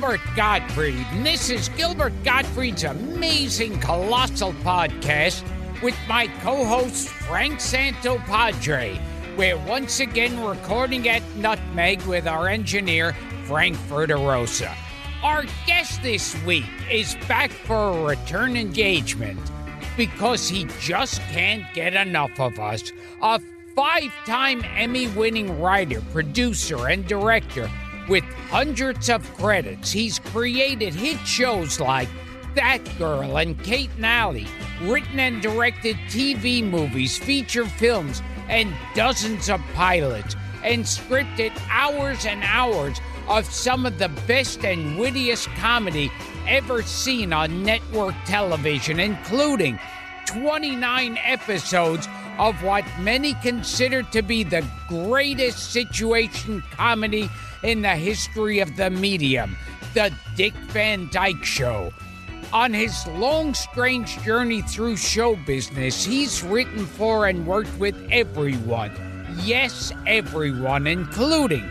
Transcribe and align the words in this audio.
Gilbert 0.00 0.20
Gottfried, 0.34 1.06
and 1.10 1.26
this 1.26 1.50
is 1.50 1.68
Gilbert 1.68 2.14
Gottfried's 2.24 2.84
amazing 2.84 3.78
colossal 3.80 4.54
podcast 4.64 5.44
with 5.82 5.94
my 6.08 6.26
co 6.40 6.64
host 6.64 7.08
Frank 7.08 7.56
Santopadre. 7.58 8.98
We're 9.36 9.58
once 9.58 10.00
again 10.00 10.42
recording 10.42 11.06
at 11.06 11.22
Nutmeg 11.36 12.00
with 12.04 12.26
our 12.26 12.48
engineer 12.48 13.12
Frank 13.44 13.76
Verderosa. 13.76 14.74
Our 15.22 15.44
guest 15.66 16.02
this 16.02 16.34
week 16.44 16.64
is 16.90 17.14
back 17.28 17.50
for 17.50 17.90
a 17.90 18.02
return 18.02 18.56
engagement 18.56 19.38
because 19.98 20.48
he 20.48 20.66
just 20.80 21.20
can't 21.30 21.64
get 21.74 21.92
enough 21.92 22.40
of 22.40 22.58
us. 22.58 22.90
A 23.20 23.38
five 23.76 24.10
time 24.24 24.64
Emmy 24.64 25.08
winning 25.08 25.60
writer, 25.60 26.00
producer, 26.12 26.88
and 26.88 27.06
director 27.06 27.70
with 28.10 28.24
hundreds 28.50 29.08
of 29.08 29.22
credits. 29.36 29.92
He's 29.92 30.18
created 30.18 30.92
hit 30.92 31.20
shows 31.20 31.78
like 31.78 32.08
That 32.56 32.80
Girl 32.98 33.38
and 33.38 33.56
Kate 33.62 33.90
& 33.96 34.02
Allie, 34.02 34.48
written 34.82 35.20
and 35.20 35.40
directed 35.40 35.94
TV 36.08 36.68
movies, 36.68 37.16
feature 37.16 37.64
films, 37.64 38.20
and 38.48 38.74
dozens 38.96 39.48
of 39.48 39.60
pilots, 39.74 40.34
and 40.64 40.82
scripted 40.84 41.52
hours 41.70 42.26
and 42.26 42.42
hours 42.42 43.00
of 43.28 43.46
some 43.46 43.86
of 43.86 43.96
the 44.00 44.08
best 44.26 44.64
and 44.64 44.98
wittiest 44.98 45.46
comedy 45.50 46.10
ever 46.48 46.82
seen 46.82 47.32
on 47.32 47.62
network 47.62 48.16
television, 48.26 48.98
including 48.98 49.78
29 50.26 51.16
episodes 51.24 52.08
of 52.40 52.60
what 52.64 52.84
many 52.98 53.34
consider 53.34 54.02
to 54.02 54.20
be 54.20 54.42
the 54.42 54.66
greatest 54.88 55.72
situation 55.72 56.60
comedy 56.72 57.30
in 57.62 57.82
the 57.82 57.96
history 57.96 58.60
of 58.60 58.76
the 58.76 58.90
medium, 58.90 59.56
The 59.94 60.12
Dick 60.36 60.54
Van 60.72 61.08
Dyke 61.10 61.44
Show. 61.44 61.92
On 62.52 62.72
his 62.72 63.06
long, 63.08 63.54
strange 63.54 64.20
journey 64.22 64.62
through 64.62 64.96
show 64.96 65.36
business, 65.36 66.04
he's 66.04 66.42
written 66.42 66.84
for 66.84 67.26
and 67.26 67.46
worked 67.46 67.76
with 67.78 67.96
everyone. 68.10 68.90
Yes, 69.44 69.92
everyone, 70.06 70.86
including 70.86 71.68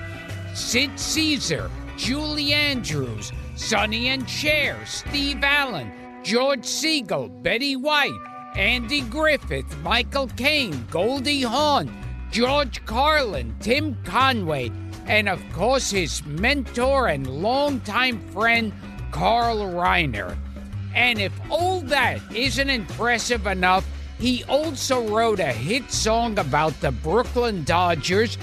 Sid 0.53 0.97
Caesar, 0.97 1.69
Julie 1.97 2.53
Andrews, 2.53 3.33
Sonny 3.55 4.07
and 4.07 4.29
Cher, 4.29 4.78
Steve 4.85 5.44
Allen, 5.44 5.91
George 6.23 6.61
Segal, 6.61 7.44
Betty 7.44 7.75
White, 7.75 8.17
Andy 8.55 9.01
Griffith, 9.01 9.78
Michael 9.79 10.28
Caine, 10.38 10.85
Goldie 10.89 11.41
Hawn, 11.41 11.91
George 12.31 12.85
Carlin, 12.85 13.55
Tim 13.59 13.97
Conway, 14.05 14.72
and 15.09 15.28
of 15.28 15.44
course 15.52 15.90
his 15.90 16.24
mentor 16.25 17.08
and 17.08 17.28
longtime 17.28 18.20
friend, 18.30 18.72
Carl 19.12 19.58
Reiner. 19.58 20.38
And 20.94 21.20
if 21.20 21.34
all 21.50 21.81
that 21.81 22.20
isn't 22.34 22.70
impressive 22.70 23.47
enough, 23.47 23.86
he 24.20 24.44
also 24.46 25.08
wrote 25.08 25.40
a 25.40 25.52
hit 25.52 25.92
song 25.92 26.38
about 26.38 26.80
the 26.80 26.92
Brooklyn 26.92 27.64
Dodgers, 27.64 28.38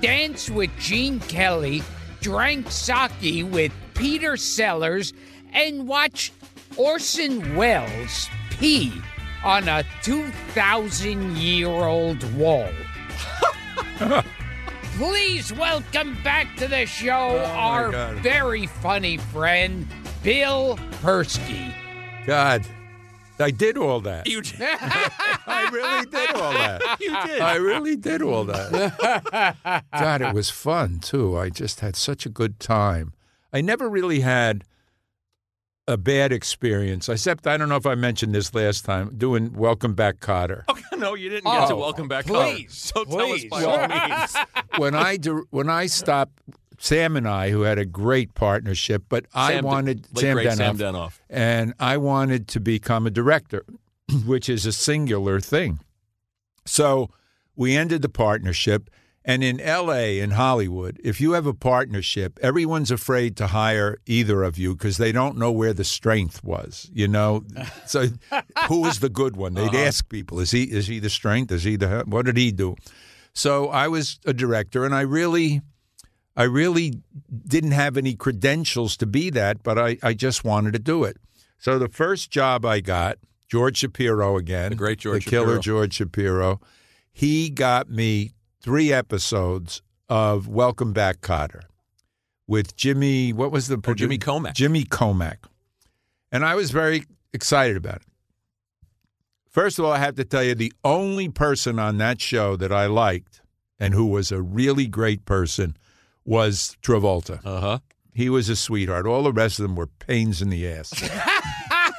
danced 0.00 0.50
with 0.50 0.70
Gene 0.78 1.20
Kelly, 1.20 1.82
drank 2.20 2.70
sake 2.70 3.44
with 3.52 3.72
Peter 3.94 4.36
Sellers, 4.36 5.12
and 5.52 5.86
watched 5.86 6.32
Orson 6.76 7.56
Welles 7.56 8.28
pee 8.58 8.92
on 9.44 9.68
a 9.68 9.84
2,000 10.02 11.36
year 11.36 11.68
old 11.68 12.22
wall. 12.34 12.70
Please 14.96 15.52
welcome 15.52 16.16
back 16.24 16.56
to 16.56 16.66
the 16.66 16.86
show 16.86 17.12
oh, 17.12 17.44
our 17.54 17.92
God. 17.92 18.14
very 18.20 18.66
funny 18.66 19.18
friend, 19.18 19.86
Bill 20.22 20.78
Persky. 21.02 21.74
God, 22.24 22.66
I 23.38 23.50
did 23.50 23.76
all 23.76 24.00
that. 24.00 24.26
You 24.26 24.40
did. 24.40 24.56
I 24.58 25.68
really 25.70 26.06
did 26.06 26.34
all 26.34 26.50
that. 26.50 26.96
You 27.00 27.14
did. 27.26 27.40
I 27.42 27.56
really 27.56 27.96
did 27.96 28.22
all 28.22 28.44
that. 28.44 29.84
God, 29.92 30.22
it 30.22 30.32
was 30.32 30.48
fun 30.48 31.00
too. 31.00 31.36
I 31.36 31.50
just 31.50 31.80
had 31.80 31.94
such 31.94 32.24
a 32.24 32.30
good 32.30 32.58
time. 32.58 33.12
I 33.52 33.60
never 33.60 33.90
really 33.90 34.20
had 34.20 34.64
a 35.88 35.96
bad 35.96 36.32
experience, 36.32 37.08
except 37.08 37.46
I 37.46 37.56
don't 37.56 37.68
know 37.68 37.76
if 37.76 37.86
I 37.86 37.94
mentioned 37.94 38.34
this 38.34 38.52
last 38.54 38.84
time, 38.84 39.16
doing 39.16 39.52
Welcome 39.52 39.94
Back 39.94 40.18
Kotter. 40.20 40.64
Okay, 40.70 40.96
no, 40.98 41.14
you 41.14 41.28
didn't 41.28 41.44
get 41.44 41.68
to 41.68 41.74
Oh, 41.74 41.78
welcome 41.78 42.08
back. 42.08 42.26
please, 42.26 42.70
Kotter. 42.70 42.70
so 42.94 43.04
please. 43.04 43.44
tell 43.48 43.58
us 43.58 43.66
by 43.66 43.70
all 43.70 44.08
means. 44.08 44.36
when 44.78 44.94
I 44.94 45.16
do, 45.16 45.46
when 45.50 45.68
I 45.68 45.86
stopped, 45.86 46.38
Sam 46.78 47.16
and 47.16 47.28
I, 47.28 47.50
who 47.50 47.62
had 47.62 47.78
a 47.78 47.84
great 47.84 48.34
partnership, 48.34 49.04
but 49.08 49.26
I 49.34 49.54
Sam- 49.54 49.64
wanted 49.64 50.06
late 50.14 50.20
Sam 50.22 50.36
Denoff, 50.38 50.56
Sam 50.56 50.78
Denoff. 50.78 51.18
and 51.30 51.74
I 51.78 51.96
wanted 51.98 52.48
to 52.48 52.60
become 52.60 53.06
a 53.06 53.10
director, 53.10 53.64
which 54.26 54.48
is 54.48 54.64
a 54.66 54.72
singular 54.72 55.38
thing. 55.40 55.80
So 56.64 57.10
we 57.54 57.76
ended 57.76 58.02
the 58.02 58.08
partnership. 58.08 58.90
And 59.28 59.42
in 59.42 59.56
LA, 59.56 60.22
in 60.22 60.30
Hollywood, 60.30 61.00
if 61.02 61.20
you 61.20 61.32
have 61.32 61.46
a 61.46 61.52
partnership, 61.52 62.38
everyone's 62.40 62.92
afraid 62.92 63.36
to 63.38 63.48
hire 63.48 63.98
either 64.06 64.44
of 64.44 64.56
you 64.56 64.76
because 64.76 64.98
they 64.98 65.10
don't 65.10 65.36
know 65.36 65.50
where 65.50 65.72
the 65.72 65.82
strength 65.82 66.44
was, 66.44 66.88
you 66.94 67.08
know? 67.08 67.44
So 67.86 68.06
who 68.68 68.82
was 68.82 69.00
the 69.00 69.08
good 69.08 69.36
one? 69.36 69.54
They'd 69.54 69.68
uh-huh. 69.68 69.78
ask 69.78 70.08
people, 70.08 70.38
is 70.40 70.50
he 70.52 70.64
is 70.64 70.86
he 70.86 70.98
the 70.98 71.10
strength? 71.10 71.50
Is 71.50 71.64
he 71.64 71.76
the 71.76 72.04
what 72.06 72.26
did 72.26 72.36
he 72.36 72.52
do? 72.52 72.76
So 73.32 73.68
I 73.68 73.88
was 73.88 74.18
a 74.24 74.32
director 74.32 74.84
and 74.84 74.94
I 74.94 75.00
really 75.02 75.62
I 76.36 76.44
really 76.44 77.00
didn't 77.48 77.72
have 77.72 77.96
any 77.96 78.14
credentials 78.14 78.96
to 78.98 79.06
be 79.06 79.30
that, 79.30 79.62
but 79.62 79.78
I, 79.78 79.98
I 80.02 80.14
just 80.14 80.44
wanted 80.44 80.72
to 80.74 80.78
do 80.78 81.04
it. 81.04 81.16
So 81.58 81.78
the 81.78 81.88
first 81.88 82.30
job 82.30 82.64
I 82.64 82.80
got, 82.80 83.18
George 83.48 83.78
Shapiro 83.78 84.36
again, 84.36 84.70
The 84.70 84.76
great 84.76 84.98
George 84.98 85.24
the 85.24 85.30
killer 85.30 85.46
Shapiro. 85.46 85.60
George 85.60 85.94
Shapiro, 85.94 86.60
he 87.12 87.50
got 87.50 87.88
me 87.88 88.32
three 88.66 88.92
episodes 88.92 89.80
of 90.08 90.48
Welcome 90.48 90.92
Back, 90.92 91.20
Kotter, 91.20 91.62
with 92.48 92.74
Jimmy. 92.76 93.32
What 93.32 93.52
was 93.52 93.68
the 93.68 93.80
Oh, 93.86 93.94
Jimmy 93.94 94.18
Komack. 94.18 94.54
Jimmy 94.54 94.82
Komack, 94.82 95.36
and 96.32 96.44
I 96.44 96.56
was 96.56 96.72
very 96.72 97.04
excited 97.32 97.76
about 97.76 97.98
it. 97.98 98.08
First 99.48 99.78
of 99.78 99.84
all, 99.84 99.92
I 99.92 99.98
have 99.98 100.16
to 100.16 100.24
tell 100.24 100.42
you, 100.42 100.56
the 100.56 100.72
only 100.82 101.28
person 101.28 101.78
on 101.78 101.98
that 101.98 102.20
show 102.20 102.56
that 102.56 102.72
I 102.72 102.86
liked 102.86 103.40
and 103.78 103.94
who 103.94 104.06
was 104.06 104.32
a 104.32 104.42
really 104.42 104.88
great 104.88 105.24
person 105.24 105.76
was 106.24 106.76
Travolta. 106.82 107.40
Uh 107.46 107.60
huh. 107.60 107.78
He 108.14 108.28
was 108.28 108.48
a 108.48 108.56
sweetheart. 108.56 109.06
All 109.06 109.22
the 109.22 109.32
rest 109.32 109.60
of 109.60 109.62
them 109.62 109.76
were 109.76 109.86
pains 109.86 110.42
in 110.42 110.50
the 110.50 110.68
ass. 110.68 110.90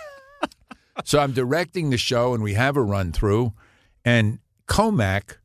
so 1.06 1.20
I'm 1.20 1.32
directing 1.32 1.92
the 1.92 1.98
show, 1.98 2.34
and 2.34 2.44
we 2.44 2.56
have 2.56 2.76
a 2.76 2.82
run 2.82 3.14
through, 3.14 3.54
and 4.04 4.40
Komack 4.68 5.38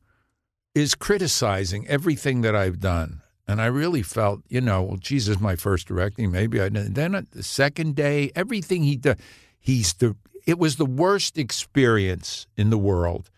is 0.73 0.95
criticizing 0.95 1.87
everything 1.87 2.41
that 2.41 2.55
I've 2.55 2.79
done. 2.79 3.21
And 3.47 3.61
I 3.61 3.65
really 3.65 4.01
felt, 4.01 4.41
you 4.47 4.61
know, 4.61 4.81
well, 4.83 4.97
Jesus, 4.97 5.39
my 5.39 5.55
first 5.55 5.87
directing, 5.87 6.31
maybe 6.31 6.61
I 6.61 6.69
didn't. 6.69 6.93
Then 6.93 7.13
at 7.13 7.31
the 7.31 7.43
second 7.43 7.95
day, 7.95 8.31
everything 8.35 8.83
he 8.83 8.95
did, 8.95 9.19
he's 9.59 9.93
the. 9.93 10.15
It 10.45 10.59
was 10.59 10.75
the 10.75 10.85
worst 10.85 11.37
experience 11.37 12.47
in 12.57 12.69
the 12.69 12.77
world, 12.77 13.29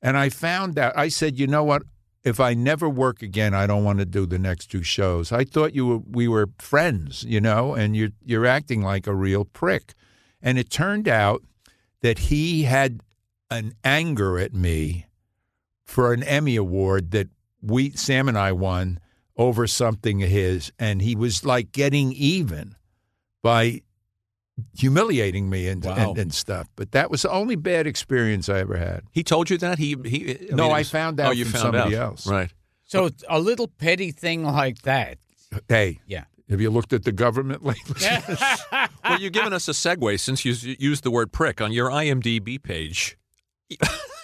and 0.00 0.16
I 0.16 0.28
found 0.28 0.78
out. 0.78 0.96
I 0.96 1.08
said, 1.08 1.38
you 1.38 1.46
know 1.46 1.64
what? 1.64 1.82
If 2.22 2.40
I 2.40 2.54
never 2.54 2.88
work 2.88 3.22
again, 3.22 3.54
I 3.54 3.66
don't 3.66 3.84
want 3.84 4.00
to 4.00 4.04
do 4.04 4.26
the 4.26 4.38
next 4.38 4.66
two 4.66 4.82
shows. 4.82 5.30
I 5.30 5.44
thought 5.44 5.74
you 5.74 5.86
were, 5.86 5.98
we 5.98 6.26
were 6.26 6.48
friends, 6.58 7.24
you 7.24 7.40
know, 7.40 7.74
and 7.74 7.96
you're 7.96 8.10
you're 8.24 8.46
acting 8.46 8.82
like 8.82 9.06
a 9.06 9.14
real 9.14 9.44
prick. 9.44 9.94
And 10.42 10.58
it 10.58 10.70
turned 10.70 11.08
out 11.08 11.42
that 12.02 12.18
he 12.18 12.64
had 12.64 13.00
an 13.50 13.74
anger 13.84 14.38
at 14.38 14.52
me 14.54 15.06
for 15.86 16.12
an 16.12 16.22
Emmy 16.22 16.56
award 16.56 17.10
that 17.12 17.28
we 17.62 17.90
Sam 17.92 18.28
and 18.28 18.36
I 18.38 18.52
won 18.52 18.98
over 19.36 19.66
something 19.66 20.22
of 20.22 20.28
his, 20.30 20.72
and 20.78 21.00
he 21.02 21.14
was 21.16 21.44
like 21.44 21.72
getting 21.72 22.12
even 22.12 22.74
by 23.42 23.82
humiliating 24.74 25.50
me 25.50 25.68
and, 25.68 25.84
Wow. 25.84 25.94
and, 26.10 26.18
and 26.18 26.34
stuff. 26.34 26.68
But 26.76 26.92
that 26.92 27.10
was 27.10 27.22
the 27.22 27.30
only 27.30 27.56
bad 27.56 27.86
experience 27.86 28.48
I 28.48 28.60
ever 28.60 28.76
had. 28.76 29.02
He 29.12 29.22
told 29.22 29.50
you 29.50 29.58
that 29.58 29.78
he 29.78 29.96
he. 30.04 30.48
No, 30.50 30.64
mean, 30.64 30.72
I 30.74 30.78
was- 30.78 30.90
found 30.90 31.20
out 31.20 31.28
Oh, 31.28 31.32
you 31.32 31.44
from 31.44 31.52
found 31.52 31.62
somebody 31.74 31.96
out. 31.96 32.02
else. 32.02 32.26
Right. 32.26 32.50
So 32.84 33.10
a 33.28 33.40
little 33.40 33.68
petty 33.68 34.12
thing 34.12 34.44
like 34.44 34.82
that. 34.82 35.18
Hey, 35.68 35.98
Yeah. 36.06 36.24
have 36.48 36.60
you 36.60 36.70
looked 36.70 36.92
at 36.92 37.04
the 37.04 37.12
government 37.12 37.64
lately? 37.64 38.00
Well, 39.08 39.20
you're 39.20 39.30
giving 39.30 39.52
us 39.52 39.68
a 39.68 39.72
segue 39.72 40.18
since 40.18 40.44
you 40.44 40.52
used 40.80 41.04
the 41.04 41.10
word 41.12 41.30
prick 41.32 41.60
on 41.60 41.70
your 41.72 41.88
IMDb 41.90 42.60
page. 42.60 43.16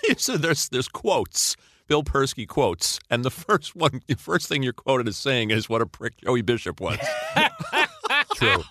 so 0.17 0.37
there's 0.37 0.69
there's 0.69 0.89
quotes, 0.89 1.57
Bill 1.87 2.03
Persky 2.03 2.47
quotes, 2.47 2.99
and 3.11 3.25
the 3.25 3.31
first 3.49 3.75
one, 3.77 4.01
the 4.07 4.15
first 4.15 4.49
thing 4.49 4.63
you're 4.63 4.73
quoted 4.73 5.09
as 5.09 5.17
saying 5.17 5.51
is 5.51 5.69
what 5.69 5.83
a 5.83 5.87
prick 5.87 6.19
Joey 6.19 6.43
Bishop 6.43 6.81
was. 6.81 6.99
True. 8.35 8.63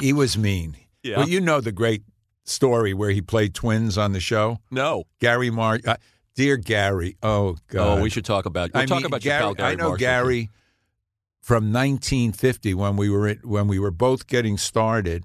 he 0.00 0.12
was 0.12 0.36
mean. 0.38 0.76
Yeah. 1.02 1.18
Well, 1.18 1.28
you 1.28 1.40
know 1.40 1.60
the 1.60 1.72
great 1.72 2.02
story 2.44 2.94
where 2.94 3.10
he 3.10 3.20
played 3.20 3.54
twins 3.54 3.98
on 3.98 4.12
the 4.12 4.20
show. 4.20 4.58
No. 4.70 5.04
Gary 5.20 5.50
Mar, 5.50 5.80
uh, 5.86 5.96
dear 6.34 6.56
Garry. 6.56 7.16
Oh 7.22 7.56
God. 7.68 7.98
Oh, 7.98 8.02
we 8.02 8.10
should 8.10 8.24
talk 8.24 8.46
about. 8.46 8.72
We'll 8.72 8.82
I 8.82 8.86
talk 8.86 8.98
mean, 8.98 9.06
about 9.06 9.24
your 9.24 9.32
Garry, 9.32 9.42
pal 9.42 9.54
Garry 9.54 9.72
I 9.72 9.74
know 9.74 9.88
Marshall. 9.90 9.98
Garry 9.98 10.50
from 11.40 11.72
1950 11.72 12.74
when 12.74 12.96
we 12.96 13.10
were 13.10 13.34
when 13.44 13.68
we 13.68 13.78
were 13.78 13.90
both 13.90 14.26
getting 14.26 14.56
started, 14.56 15.24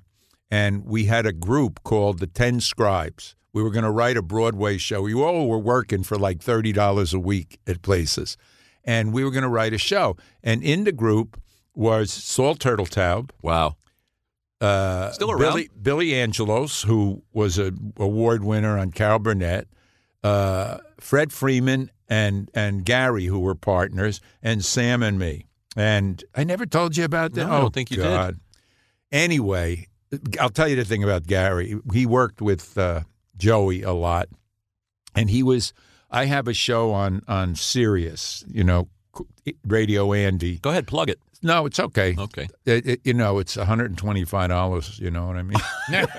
and 0.52 0.86
we 0.86 1.06
had 1.06 1.26
a 1.26 1.32
group 1.34 1.82
called 1.84 2.20
the 2.20 2.28
Ten 2.28 2.60
Scribes. 2.60 3.36
We 3.54 3.64
were 3.64 3.72
going 3.72 3.84
to 3.84 3.92
write 3.92 4.18
a 4.18 4.22
Broadway 4.22 4.78
show. 4.78 5.02
We 5.02 5.14
all 5.14 5.48
were 5.48 5.58
working 5.60 6.04
for 6.04 6.18
like 6.18 6.42
thirty 6.42 6.72
dollars 6.72 7.14
a 7.14 7.20
week 7.20 7.60
at 7.68 7.82
places, 7.82 8.38
and 8.84 9.14
we 9.14 9.24
were 9.24 9.32
going 9.32 9.44
to 9.44 9.50
write 9.50 9.74
a 9.74 9.78
show. 9.78 10.18
And 10.44 10.64
in 10.64 10.84
the 10.84 10.92
group 10.92 11.40
was 11.74 12.12
Saul 12.12 12.56
Turteltaub, 12.56 13.32
Wow. 13.42 13.78
uh, 14.62 15.12
Still 15.12 15.32
around? 15.32 15.40
Billy, 15.40 15.70
Billy 15.82 16.14
Angelos, 16.16 16.84
who 16.84 17.24
was 17.34 17.58
an 17.58 17.94
award 17.98 18.44
winner 18.44 18.78
on 18.78 18.92
Carol 18.92 19.20
Burnett, 19.20 19.68
uh, 20.24 20.80
Fred 21.00 21.32
Freeman, 21.32 21.90
and 22.08 22.52
and 22.54 22.86
Garry, 22.86 23.26
who 23.26 23.40
were 23.40 23.56
partners, 23.56 24.20
and 24.44 24.64
Sam 24.64 25.02
and 25.02 25.18
me. 25.18 25.46
And 25.76 26.24
I 26.36 26.44
never 26.44 26.66
told 26.66 26.98
you 26.98 27.06
about 27.06 27.34
that. 27.34 27.46
No, 27.46 27.52
I 27.52 27.58
oh, 27.58 27.62
don't 27.62 27.74
think 27.74 27.92
you 27.92 27.98
did. 27.98 28.40
Anyway, 29.12 29.88
I'll 30.40 30.50
tell 30.50 30.68
you 30.68 30.76
the 30.76 30.86
thing 30.86 31.04
about 31.04 31.26
Garry. 31.26 31.80
He 31.94 32.06
worked 32.06 32.42
with 32.42 32.78
uh, 32.78 33.02
Joey 33.40 33.82
a 33.82 33.94
lot, 33.94 34.30
and 35.16 35.30
he 35.32 35.42
was. 35.42 35.74
I 36.12 36.26
have 36.26 36.48
a 36.48 36.54
show 36.54 36.92
on 36.92 37.22
on 37.28 37.56
Sirius, 37.56 38.44
you 38.48 38.64
know, 38.64 38.88
Radio 39.66 40.14
Andy. 40.14 40.58
Go 40.60 40.70
ahead, 40.70 40.86
plug 40.86 41.10
it. 41.10 41.20
No, 41.42 41.66
it's 41.66 41.80
okay. 41.80 42.16
Okay. 42.20 42.50
It, 42.66 42.86
it- 42.86 43.02
you 43.06 43.14
know, 43.14 43.40
it's 43.40 43.56
one 43.56 43.66
hundred 43.66 43.92
and 43.92 43.98
twenty-five 43.98 44.50
dollars. 44.50 45.00
You 45.00 45.10
know 45.10 45.26
what 45.28 45.38
I 45.38 45.44
mean? 45.44 45.58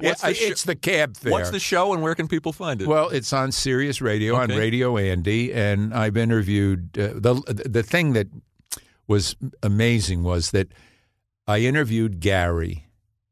What's 0.00 0.22
the 0.22 0.34
sh- 0.34 0.42
it's 0.42 0.62
the 0.64 0.76
cab 0.76 1.16
fare. 1.16 1.32
What's 1.32 1.50
the 1.50 1.58
show 1.60 1.92
and 1.92 2.02
where 2.02 2.14
can 2.14 2.28
people 2.28 2.52
find 2.52 2.80
it? 2.80 2.86
well, 2.88 3.08
it's 3.08 3.32
on 3.32 3.50
Sirius 3.52 4.00
Radio 4.00 4.36
on 4.36 4.48
Radio 4.50 4.96
Andy, 4.96 5.52
and 5.52 5.92
I've 5.94 6.16
interviewed 6.16 6.96
uh, 6.98 7.08
the 7.14 7.34
the 7.68 7.82
thing 7.82 8.12
that 8.12 8.28
was 9.08 9.34
amazing 9.62 10.22
was 10.22 10.50
that 10.52 10.68
I 11.46 11.58
interviewed 11.60 12.20
Garry 12.20 12.86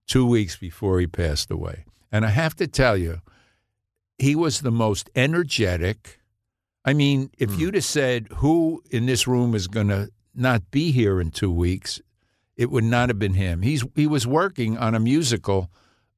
two 0.08 0.26
weeks 0.26 0.56
before 0.56 0.98
he 0.98 1.06
passed 1.06 1.50
away, 1.50 1.84
and 2.12 2.24
I 2.24 2.30
have 2.30 2.54
to 2.56 2.66
tell 2.66 2.96
you, 2.96 3.20
he 4.18 4.34
was 4.34 4.60
the 4.60 4.70
most 4.70 5.10
energetic. 5.14 6.20
I 6.84 6.92
mean, 6.94 7.30
if 7.38 7.50
Hmm. 7.54 7.60
you'd 7.60 7.74
have 7.74 7.84
said 7.84 8.28
who 8.36 8.82
in 8.90 9.06
this 9.06 9.26
room 9.26 9.54
is 9.54 9.66
going 9.68 9.88
to 9.88 10.10
not 10.34 10.70
be 10.70 10.92
here 10.92 11.20
in 11.20 11.30
two 11.30 11.50
weeks, 11.50 12.00
it 12.56 12.70
would 12.70 12.84
not 12.84 13.08
have 13.08 13.18
been 13.18 13.34
him. 13.34 13.62
He's 13.62 13.84
he 13.94 14.06
was 14.06 14.26
working 14.26 14.76
on 14.78 14.94
a 14.94 15.00
musical 15.00 15.70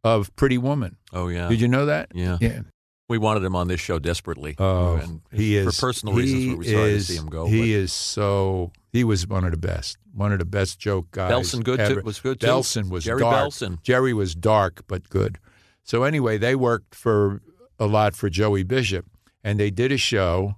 of 0.05 0.35
Pretty 0.37 0.59
Woman. 0.59 0.97
oh 1.13 1.29
yeah. 1.29 1.49
Did 1.49 1.61
you 1.61 1.69
know 1.69 1.87
that? 1.87 2.11
Yeah. 2.15 2.39
Yeah. 2.41 2.61
We 3.09 3.19
wanted 3.19 3.43
him 3.45 3.55
on 3.55 3.69
this 3.69 3.81
show 3.81 3.99
desperately. 3.99 4.55
Oh, 4.59 4.95
and 4.97 5.21
he 5.33 5.57
is 5.57 5.75
for 5.79 5.87
personal 5.89 6.15
reasons. 6.15 6.45
We 6.47 6.55
were 6.55 6.65
sorry 6.65 6.91
is- 6.93 7.07
to 7.09 7.13
see 7.13 7.19
him 7.19 7.27
go. 7.27 7.47
He 7.47 7.75
is 7.75 7.93
so. 7.93 8.73
He 8.93 9.05
was 9.05 9.27
one 9.27 9.45
of 9.45 9.51
the 9.51 9.57
best. 9.59 9.99
One 10.15 10.33
of 10.33 10.39
the 10.39 10.45
best 10.45 10.79
joke 10.79 11.11
guys. 11.11 11.31
Belson 11.33 11.63
good 11.65 11.81
ever. 11.81 11.97
too, 11.97 12.03
was 12.05 12.21
good 12.21 12.41
too. 12.41 12.47
Belson 12.47 12.89
was 12.91 13.05
Jerry 13.05 13.21
dark. 13.21 13.49
Belson. 13.51 13.83
Jerry 13.83 14.13
was 14.15 14.35
dark 14.35 14.83
but 14.87 15.09
good. 15.11 15.39
So 15.85 16.05
anyway, 16.05 16.39
they 16.39 16.55
worked 16.55 16.95
for 16.95 17.41
a 17.79 17.87
lot 17.87 18.15
for 18.15 18.31
Joey 18.31 18.63
Bishop, 18.63 19.07
and 19.43 19.59
they 19.59 19.71
did 19.71 19.93
a 19.93 19.97
show 19.97 20.57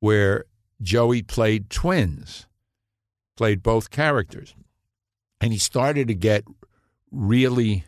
where 0.00 0.44
Joey 0.80 1.22
played 1.22 1.70
twins, 1.70 2.46
played 3.36 3.62
both 3.62 3.90
characters, 3.90 4.54
and 5.40 5.52
he 5.52 5.58
started 5.58 6.08
to 6.08 6.14
get 6.14 6.44
really 7.10 7.84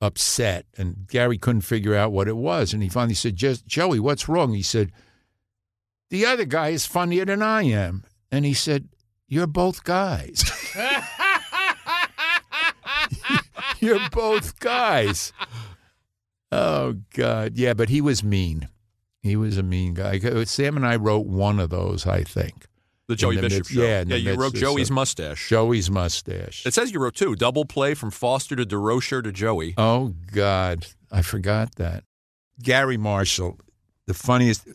upset, 0.00 0.66
and 0.76 1.06
Garry 1.08 1.38
couldn't 1.38 1.62
figure 1.62 1.94
out 1.94 2.12
what 2.12 2.28
it 2.28 2.36
was, 2.36 2.72
and 2.72 2.82
he 2.82 2.88
finally 2.88 3.14
said, 3.14 3.36
"Just 3.36 3.66
Joey, 3.66 4.00
what's 4.00 4.28
wrong?" 4.28 4.52
He 4.52 4.62
said, 4.62 4.92
"The 6.10 6.26
other 6.26 6.44
guy 6.44 6.70
is 6.70 6.86
funnier 6.86 7.24
than 7.24 7.42
I 7.42 7.62
am," 7.64 8.04
and 8.32 8.44
he 8.44 8.54
said, 8.54 8.88
"You're 9.28 9.46
both 9.46 9.84
guys." 9.84 10.44
You're 13.80 14.08
both 14.10 14.58
guys. 14.60 15.32
Oh 16.50 16.96
God, 17.14 17.56
yeah, 17.56 17.74
but 17.74 17.88
he 17.88 18.00
was 18.00 18.22
mean. 18.24 18.68
He 19.22 19.36
was 19.36 19.58
a 19.58 19.62
mean 19.62 19.94
guy. 19.94 20.18
Sam 20.44 20.76
and 20.76 20.86
I 20.86 20.96
wrote 20.96 21.26
one 21.26 21.58
of 21.60 21.70
those, 21.70 22.06
I 22.06 22.22
think. 22.22 22.66
The 23.08 23.16
Joey 23.16 23.36
the 23.36 23.42
Bishop 23.42 23.58
midst- 23.60 23.72
show. 23.72 23.82
yeah, 23.82 24.04
yeah. 24.06 24.16
You 24.16 24.34
wrote 24.34 24.54
Joey's 24.54 24.88
some- 24.88 24.94
mustache. 24.96 25.48
Joey's 25.48 25.90
mustache. 25.90 26.64
It 26.66 26.74
says 26.74 26.92
you 26.92 27.00
wrote 27.00 27.14
two. 27.14 27.34
Double 27.36 27.64
play 27.64 27.94
from 27.94 28.10
Foster 28.10 28.54
to 28.56 28.64
Durocher 28.64 29.22
to 29.24 29.32
Joey. 29.32 29.74
Oh 29.78 30.14
God, 30.32 30.86
I 31.10 31.22
forgot 31.22 31.74
that. 31.76 32.04
Garry 32.62 32.96
Marshall, 32.96 33.58
the 34.06 34.14
funniest. 34.14 34.68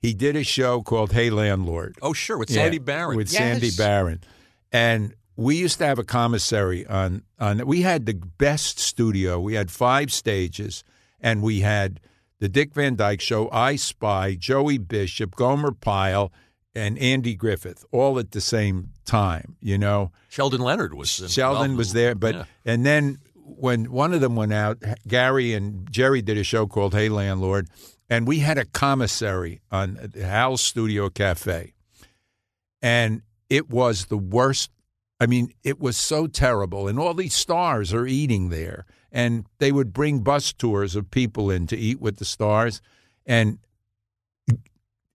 He 0.00 0.14
did 0.14 0.36
a 0.36 0.44
show 0.44 0.82
called 0.82 1.12
Hey 1.12 1.30
Landlord. 1.30 1.96
Oh, 2.02 2.12
sure, 2.12 2.38
with 2.38 2.50
Yeah, 2.50 2.62
Sandy 2.62 2.78
Baron. 2.78 3.16
With 3.16 3.32
Yes. 3.32 3.38
Sandy 3.38 3.70
Baron. 3.76 4.20
And 4.72 5.14
we 5.36 5.56
used 5.56 5.78
to 5.78 5.86
have 5.86 5.98
a 5.98 6.04
commissary 6.04 6.86
on 6.86 7.22
on 7.38 7.66
we 7.66 7.82
had 7.82 8.06
the 8.06 8.14
best 8.14 8.78
studio. 8.78 9.40
We 9.40 9.54
had 9.54 9.70
five 9.70 10.12
stages 10.12 10.82
and 11.26 11.42
we 11.42 11.58
had 11.58 11.98
the 12.38 12.48
Dick 12.48 12.72
Van 12.72 12.94
Dyke 12.94 13.20
show, 13.20 13.50
I 13.50 13.74
Spy, 13.74 14.36
Joey 14.36 14.78
Bishop, 14.78 15.34
Gomer 15.34 15.72
Pyle, 15.72 16.32
and 16.72 16.96
Andy 16.98 17.34
Griffith 17.34 17.84
all 17.90 18.20
at 18.20 18.30
the 18.30 18.40
same 18.40 18.90
time, 19.04 19.56
you 19.60 19.76
know. 19.76 20.12
Sheldon 20.28 20.60
Leonard 20.60 20.94
was. 20.94 21.10
Sheldon 21.10 21.76
was 21.76 21.92
there, 21.94 22.14
but 22.14 22.34
yeah. 22.36 22.44
and 22.64 22.86
then 22.86 23.18
when 23.34 23.90
one 23.90 24.12
of 24.14 24.20
them 24.20 24.36
went 24.36 24.52
out, 24.52 24.78
Garry 25.08 25.52
and 25.52 25.90
Jerry 25.90 26.22
did 26.22 26.38
a 26.38 26.44
show 26.44 26.68
called 26.68 26.94
Hey 26.94 27.08
Landlord, 27.08 27.68
and 28.08 28.24
we 28.24 28.38
had 28.38 28.56
a 28.56 28.64
commissary 28.64 29.60
on 29.72 30.12
Hal's 30.14 30.60
Studio 30.60 31.10
Cafe, 31.10 31.74
and 32.80 33.22
it 33.50 33.68
was 33.68 34.06
the 34.06 34.18
worst. 34.18 34.70
I 35.18 35.26
mean, 35.26 35.52
it 35.64 35.80
was 35.80 35.96
so 35.96 36.28
terrible, 36.28 36.86
and 36.86 37.00
all 37.00 37.14
these 37.14 37.34
stars 37.34 37.92
are 37.92 38.06
eating 38.06 38.50
there, 38.50 38.86
and 39.16 39.46
they 39.58 39.72
would 39.72 39.92
bring 39.92 40.20
bus 40.20 40.52
tours 40.52 40.94
of 40.94 41.10
people 41.10 41.50
in 41.50 41.66
to 41.68 41.76
eat 41.76 42.00
with 42.00 42.18
the 42.18 42.24
stars, 42.24 42.82
and 43.24 43.58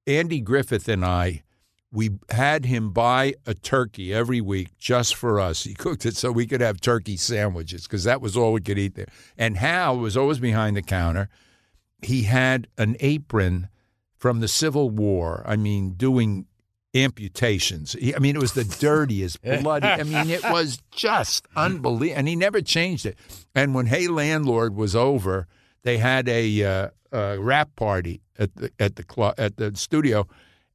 Andy 0.07 0.41
Griffith 0.41 0.87
and 0.89 1.05
I 1.05 1.43
we 1.91 2.11
had 2.29 2.65
him 2.65 2.91
buy 2.91 3.33
a 3.45 3.53
turkey 3.53 4.13
every 4.13 4.39
week 4.39 4.77
just 4.77 5.13
for 5.13 5.39
us. 5.39 5.65
He 5.65 5.73
cooked 5.73 6.05
it 6.05 6.15
so 6.15 6.31
we 6.31 6.47
could 6.47 6.61
have 6.61 6.79
turkey 6.79 7.17
sandwiches 7.17 7.83
because 7.83 8.05
that 8.05 8.21
was 8.21 8.37
all 8.37 8.53
we 8.53 8.61
could 8.61 8.79
eat 8.79 8.95
there. 8.95 9.09
And 9.37 9.57
Hal 9.57 9.97
was 9.97 10.15
always 10.15 10.39
behind 10.39 10.77
the 10.77 10.81
counter. 10.81 11.27
He 12.01 12.23
had 12.23 12.67
an 12.77 12.95
apron 13.01 13.67
from 14.15 14.39
the 14.39 14.47
Civil 14.47 14.89
War. 14.89 15.43
I 15.45 15.57
mean, 15.57 15.93
doing 15.93 16.45
amputations. 16.93 17.93
He- 17.93 18.15
I 18.15 18.19
mean, 18.19 18.35
it 18.35 18.41
was 18.41 18.53
the 18.53 18.63
dirtiest, 18.63 19.41
bloody. 19.61 19.87
I 19.87 20.03
mean, 20.03 20.29
it 20.29 20.43
was 20.43 20.79
just 20.91 21.47
unbelievable. 21.55 22.17
And 22.19 22.27
he 22.27 22.35
never 22.35 22.61
changed 22.61 23.05
it. 23.05 23.17
And 23.55 23.73
when 23.73 23.87
Hey 23.87 24.07
Landlord 24.07 24.75
was 24.75 24.95
over, 24.95 25.47
they 25.83 25.97
had 25.97 26.27
a, 26.29 26.63
uh, 26.63 26.89
a 27.11 27.39
rap 27.39 27.75
party 27.75 28.21
at 28.39 28.55
the 28.55 28.71
at 28.79 28.95
the 28.95 29.03
cl- 29.09 29.33
at 29.37 29.57
the 29.57 29.75
studio 29.75 30.25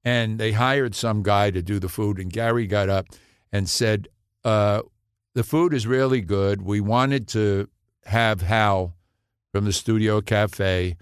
and 0.05 0.39
they 0.39 0.53
hired 0.53 0.95
some 0.95 1.23
guy 1.23 1.51
to 1.51 1.63
do 1.63 1.79
the 1.79 1.89
food. 1.89 2.19
And 2.19 2.31
Garry 2.33 2.67
got 2.67 2.89
up 2.89 3.07
and 3.51 3.69
said, 3.69 4.09
uh, 4.45 4.83
"The 5.35 5.43
food 5.43 5.73
is 5.73 5.87
really 5.87 6.21
good. 6.21 6.61
We 6.63 6.81
wanted 6.81 7.27
to 7.29 7.69
have 8.05 8.43
Hal 8.43 8.95
from 9.53 9.65
the 9.65 9.73
Studio 9.73 10.21
Cafe 10.21 10.97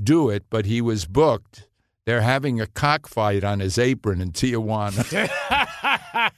do 0.00 0.28
it, 0.30 0.44
but 0.50 0.66
he 0.66 0.80
was 0.82 1.06
booked." 1.06 1.66
They're 2.06 2.20
having 2.20 2.60
a 2.60 2.66
cockfight 2.66 3.44
on 3.44 3.60
his 3.60 3.78
apron 3.78 4.20
in 4.20 4.32
Tijuana. 4.32 5.30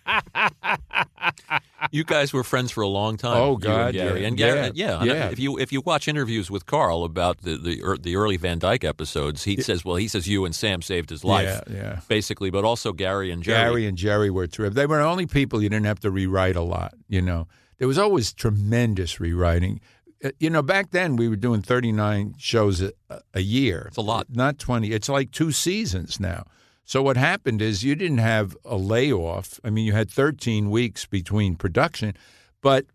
You 1.92 2.02
guys 2.02 2.32
were 2.32 2.42
friends 2.42 2.72
for 2.72 2.80
a 2.82 2.88
long 2.88 3.16
time. 3.16 3.36
Oh, 3.36 3.50
you 3.50 3.54
and 3.54 3.62
God, 3.62 3.94
Garry. 3.94 4.20
yeah. 4.22 4.26
and 4.26 4.36
Garry, 4.36 4.70
Yeah, 4.74 5.04
yeah, 5.04 5.12
yeah. 5.14 5.28
If 5.30 5.38
you 5.38 5.56
if 5.58 5.72
you 5.72 5.80
watch 5.82 6.08
interviews 6.08 6.50
with 6.50 6.66
Carl 6.66 7.04
about 7.04 7.42
the 7.42 7.56
the, 7.56 7.78
ear- 7.80 7.96
the 7.96 8.16
early 8.16 8.36
Van 8.36 8.58
Dyke 8.58 8.82
episodes, 8.82 9.44
he 9.44 9.60
says, 9.62 9.84
well, 9.84 9.94
he 9.96 10.08
says 10.08 10.26
you 10.26 10.44
and 10.44 10.54
Sam 10.54 10.82
saved 10.82 11.10
his 11.10 11.22
life, 11.22 11.60
Yeah, 11.68 11.74
yeah. 11.74 12.00
basically, 12.08 12.50
but 12.50 12.64
also 12.64 12.92
Garry 12.92 13.30
and 13.30 13.42
Jerry. 13.42 13.68
Garry 13.70 13.86
and 13.86 13.96
Jerry 13.96 14.30
were 14.30 14.46
terrific. 14.48 14.74
They 14.74 14.86
were 14.86 14.98
the 14.98 15.04
only 15.04 15.26
people 15.26 15.62
you 15.62 15.68
didn't 15.68 15.86
have 15.86 16.00
to 16.00 16.10
rewrite 16.10 16.56
a 16.56 16.62
lot. 16.62 16.94
You 17.08 17.22
know, 17.22 17.46
there 17.78 17.86
was 17.88 17.98
always 17.98 18.32
tremendous 18.32 19.20
rewriting. 19.20 19.80
Uh, 20.24 20.30
You 20.38 20.50
know, 20.50 20.62
back 20.62 20.90
then 20.90 21.16
we 21.16 21.28
were 21.28 21.36
doing 21.36 21.62
39 21.62 22.34
shows 22.38 22.80
a, 22.82 22.92
a 23.34 23.40
year. 23.40 23.86
It's 23.88 23.96
a 23.96 24.02
lot. 24.02 24.26
Not 24.30 24.58
20. 24.58 24.90
It's 24.92 25.08
like 25.08 25.30
two 25.30 25.52
seasons 25.52 26.20
now. 26.20 26.44
So 26.84 27.02
what 27.02 27.16
happened 27.16 27.60
is 27.60 27.82
you 27.82 27.96
didn't 27.96 28.18
have 28.18 28.56
a 28.64 28.76
layoff. 28.76 29.58
I 29.64 29.70
mean, 29.70 29.86
you 29.86 29.92
had 29.92 30.10
13 30.10 30.70
weeks 30.70 31.04
between 31.04 31.56
production, 31.56 32.14
but 32.62 32.86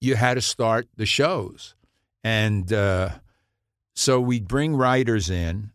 you 0.00 0.16
had 0.16 0.34
to 0.34 0.40
start 0.40 0.88
the 0.96 1.04
shows. 1.04 1.74
And 2.24 2.72
uh, 2.72 3.10
so 3.94 4.20
we'd 4.20 4.48
bring 4.48 4.74
writers 4.74 5.28
in 5.28 5.70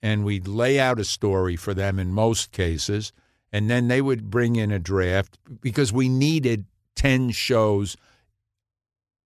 and 0.00 0.24
we'd 0.24 0.46
lay 0.46 0.78
out 0.78 1.00
a 1.00 1.04
story 1.04 1.56
for 1.56 1.74
them 1.74 1.98
in 1.98 2.12
most 2.12 2.52
cases. 2.52 3.12
And 3.52 3.68
then 3.68 3.88
they 3.88 4.00
would 4.00 4.30
bring 4.30 4.56
in 4.56 4.70
a 4.70 4.78
draft 4.78 5.38
because 5.60 5.92
we 5.92 6.08
needed 6.08 6.66
10 6.96 7.30
shows 7.30 7.96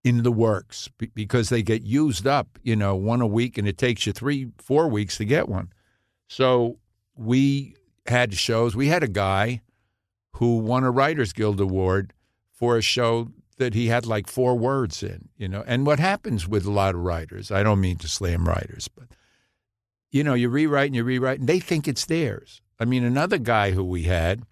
in 0.06 0.22
the 0.22 0.32
works 0.32 0.88
because 1.16 1.50
they 1.50 1.64
get 1.64 1.82
used 1.82 2.28
up, 2.28 2.60
you 2.62 2.76
know, 2.76 2.96
one 2.96 3.22
a 3.22 3.28
week 3.28 3.58
and 3.58 3.68
it 3.68 3.76
takes 3.76 4.06
you 4.06 4.14
three, 4.14 4.52
four 4.60 4.88
weeks 4.88 5.18
to 5.18 5.26
get 5.26 5.50
one. 5.50 5.74
So 6.28 6.78
we 7.16 7.76
had 8.06 8.36
shows. 8.36 8.76
We 8.76 8.88
had 8.88 9.02
a 9.02 9.08
guy 9.08 9.62
who 10.34 10.58
won 10.60 10.84
a 10.84 10.92
Writers 10.92 11.34
Guild 11.34 11.60
Award 11.60 12.14
for 12.52 12.78
a 12.78 12.82
show 12.84 13.32
that 13.58 13.74
he 13.74 13.88
had 13.88 14.06
like 14.06 14.28
four 14.28 14.56
words 14.56 15.02
in, 15.02 15.30
you 15.38 15.48
know. 15.48 15.64
And 15.66 15.88
what 15.88 15.98
happens 16.00 16.48
with 16.48 16.66
a 16.68 16.72
lot 16.72 16.94
of 16.94 17.02
writers, 17.02 17.50
I 17.52 17.64
don't 17.64 17.82
mean 17.82 17.98
to 17.98 18.08
slam 18.08 18.48
writers, 18.48 18.88
but 18.88 19.06
you 20.12 20.24
know, 20.24 20.36
you 20.36 20.50
rewrite 20.50 20.88
and 20.88 20.96
you 20.96 21.04
rewrite, 21.04 21.40
and 21.40 21.50
they 21.50 21.60
think 21.60 21.88
it's 21.88 22.06
theirs. 22.06 22.62
I 22.80 22.86
mean, 22.86 23.04
another 23.04 23.40
guy 23.40 23.72
who 23.72 23.84
we 23.84 24.04
had, 24.04 24.44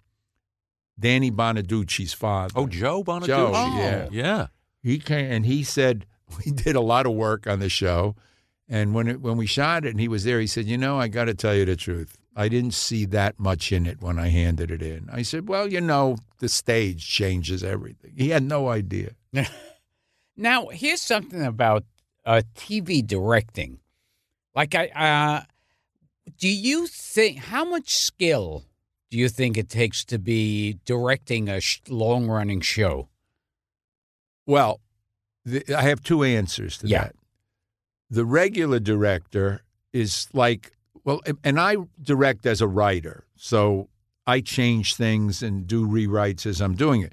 Danny 0.98 1.30
Bonaduce's 1.30 2.12
father. 2.12 2.52
Oh, 2.56 2.66
Joe 2.66 3.04
Bonaducci. 3.04 3.26
Joe, 3.26 3.52
Oh, 3.54 3.76
yeah. 3.78 4.08
yeah. 4.10 4.46
He 4.84 4.98
came 4.98 5.32
and 5.32 5.46
he 5.46 5.64
said 5.64 6.06
we 6.44 6.52
did 6.52 6.76
a 6.76 6.80
lot 6.80 7.06
of 7.06 7.12
work 7.14 7.46
on 7.46 7.58
the 7.58 7.68
show, 7.68 8.14
and 8.68 8.94
when 8.94 9.08
it, 9.08 9.20
when 9.20 9.36
we 9.36 9.46
shot 9.46 9.84
it 9.84 9.90
and 9.90 10.00
he 10.00 10.08
was 10.08 10.24
there, 10.24 10.40
he 10.40 10.46
said, 10.46 10.66
"You 10.66 10.78
know, 10.78 11.00
I 11.00 11.08
got 11.08 11.24
to 11.24 11.34
tell 11.34 11.54
you 11.54 11.64
the 11.64 11.76
truth. 11.76 12.18
I 12.36 12.48
didn't 12.48 12.74
see 12.74 13.04
that 13.06 13.38
much 13.40 13.72
in 13.72 13.86
it 13.86 14.00
when 14.00 14.18
I 14.18 14.28
handed 14.28 14.70
it 14.70 14.82
in." 14.82 15.08
I 15.10 15.22
said, 15.22 15.48
"Well, 15.48 15.72
you 15.72 15.80
know, 15.80 16.16
the 16.38 16.48
stage 16.48 17.08
changes 17.08 17.64
everything." 17.64 18.12
He 18.16 18.28
had 18.28 18.44
no 18.44 18.68
idea. 18.68 19.12
Now, 20.36 20.66
here's 20.66 21.00
something 21.00 21.44
about 21.44 21.84
uh, 22.24 22.42
TV 22.56 23.06
directing. 23.06 23.78
Like, 24.54 24.74
I, 24.74 24.88
uh, 24.88 25.42
do 26.38 26.48
you 26.48 26.86
think 26.88 27.38
how 27.38 27.64
much 27.64 27.94
skill 27.94 28.64
do 29.10 29.18
you 29.18 29.28
think 29.28 29.56
it 29.56 29.68
takes 29.68 30.04
to 30.06 30.18
be 30.18 30.78
directing 30.84 31.48
a 31.48 31.60
sh- 31.60 31.80
long-running 31.88 32.62
show? 32.62 33.08
Well, 34.46 34.80
the, 35.44 35.62
I 35.74 35.82
have 35.82 36.02
two 36.02 36.22
answers 36.22 36.78
to 36.78 36.86
Yeah. 36.88 37.04
that. 37.04 37.14
The 38.10 38.24
regular 38.24 38.78
director 38.80 39.62
is 39.92 40.28
like, 40.32 40.72
well, 41.04 41.20
and 41.42 41.58
I 41.58 41.76
direct 42.02 42.46
as 42.46 42.60
a 42.60 42.66
writer, 42.68 43.24
so 43.36 43.88
I 44.26 44.40
change 44.40 44.94
things 44.94 45.42
and 45.42 45.66
do 45.66 45.86
rewrites 45.86 46.46
as 46.46 46.60
I'm 46.60 46.74
doing 46.74 47.02
it. 47.02 47.12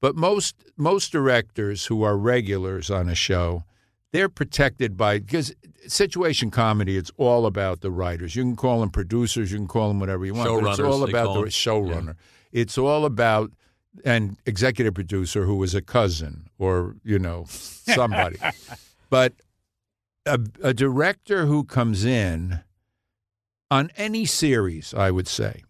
But 0.00 0.16
most 0.16 0.56
most 0.76 1.12
directors 1.12 1.86
who 1.86 2.02
are 2.02 2.16
regulars 2.16 2.90
on 2.90 3.08
a 3.08 3.14
show, 3.14 3.64
they're 4.12 4.30
protected 4.30 4.96
by 4.96 5.18
because 5.18 5.54
situation 5.86 6.50
comedy. 6.50 6.96
It's 6.96 7.12
all 7.18 7.44
about 7.46 7.80
the 7.82 7.90
writers. 7.90 8.34
You 8.34 8.42
can 8.42 8.56
call 8.56 8.80
them 8.80 8.90
producers. 8.90 9.52
You 9.52 9.58
can 9.58 9.68
call 9.68 9.88
them 9.88 10.00
whatever 10.00 10.24
you 10.24 10.34
want. 10.34 10.48
but 10.62 10.70
it's 10.70 10.80
all 10.80 11.04
about 11.04 11.34
the 11.34 11.50
showrunner. 11.50 12.16
It's 12.50 12.78
all 12.78 13.04
about 13.04 13.52
an 14.04 14.36
executive 14.46 14.94
producer 14.94 15.44
who 15.44 15.56
was 15.56 15.74
a 15.74 15.82
cousin 15.82 16.48
or 16.58 16.96
you 17.04 17.18
know 17.18 17.44
somebody. 17.48 18.38
but 19.10 19.34
a, 20.26 20.38
a 20.62 20.72
director 20.74 21.46
who 21.46 21.64
comes 21.64 22.04
in 22.04 22.60
on 23.70 23.90
any 23.96 24.24
series, 24.24 24.92
I 24.94 25.10
would 25.10 25.28
say, 25.28 25.62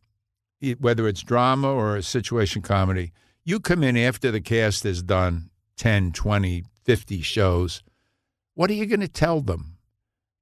it- 0.60 0.80
whether 0.80 1.06
it's 1.08 1.22
drama 1.22 1.72
or 1.72 1.96
a 1.96 2.02
situation 2.02 2.62
comedy, 2.62 3.12
you 3.44 3.60
come 3.60 3.82
in 3.82 3.96
after 3.96 4.30
the 4.30 4.40
cast 4.40 4.84
has 4.84 5.02
done 5.02 5.50
10, 5.76 6.12
20, 6.12 6.64
50 6.84 7.22
shows. 7.22 7.82
What 8.54 8.70
are 8.70 8.74
you 8.74 8.86
going 8.86 9.00
to 9.00 9.08
tell 9.08 9.40
them? 9.40 9.76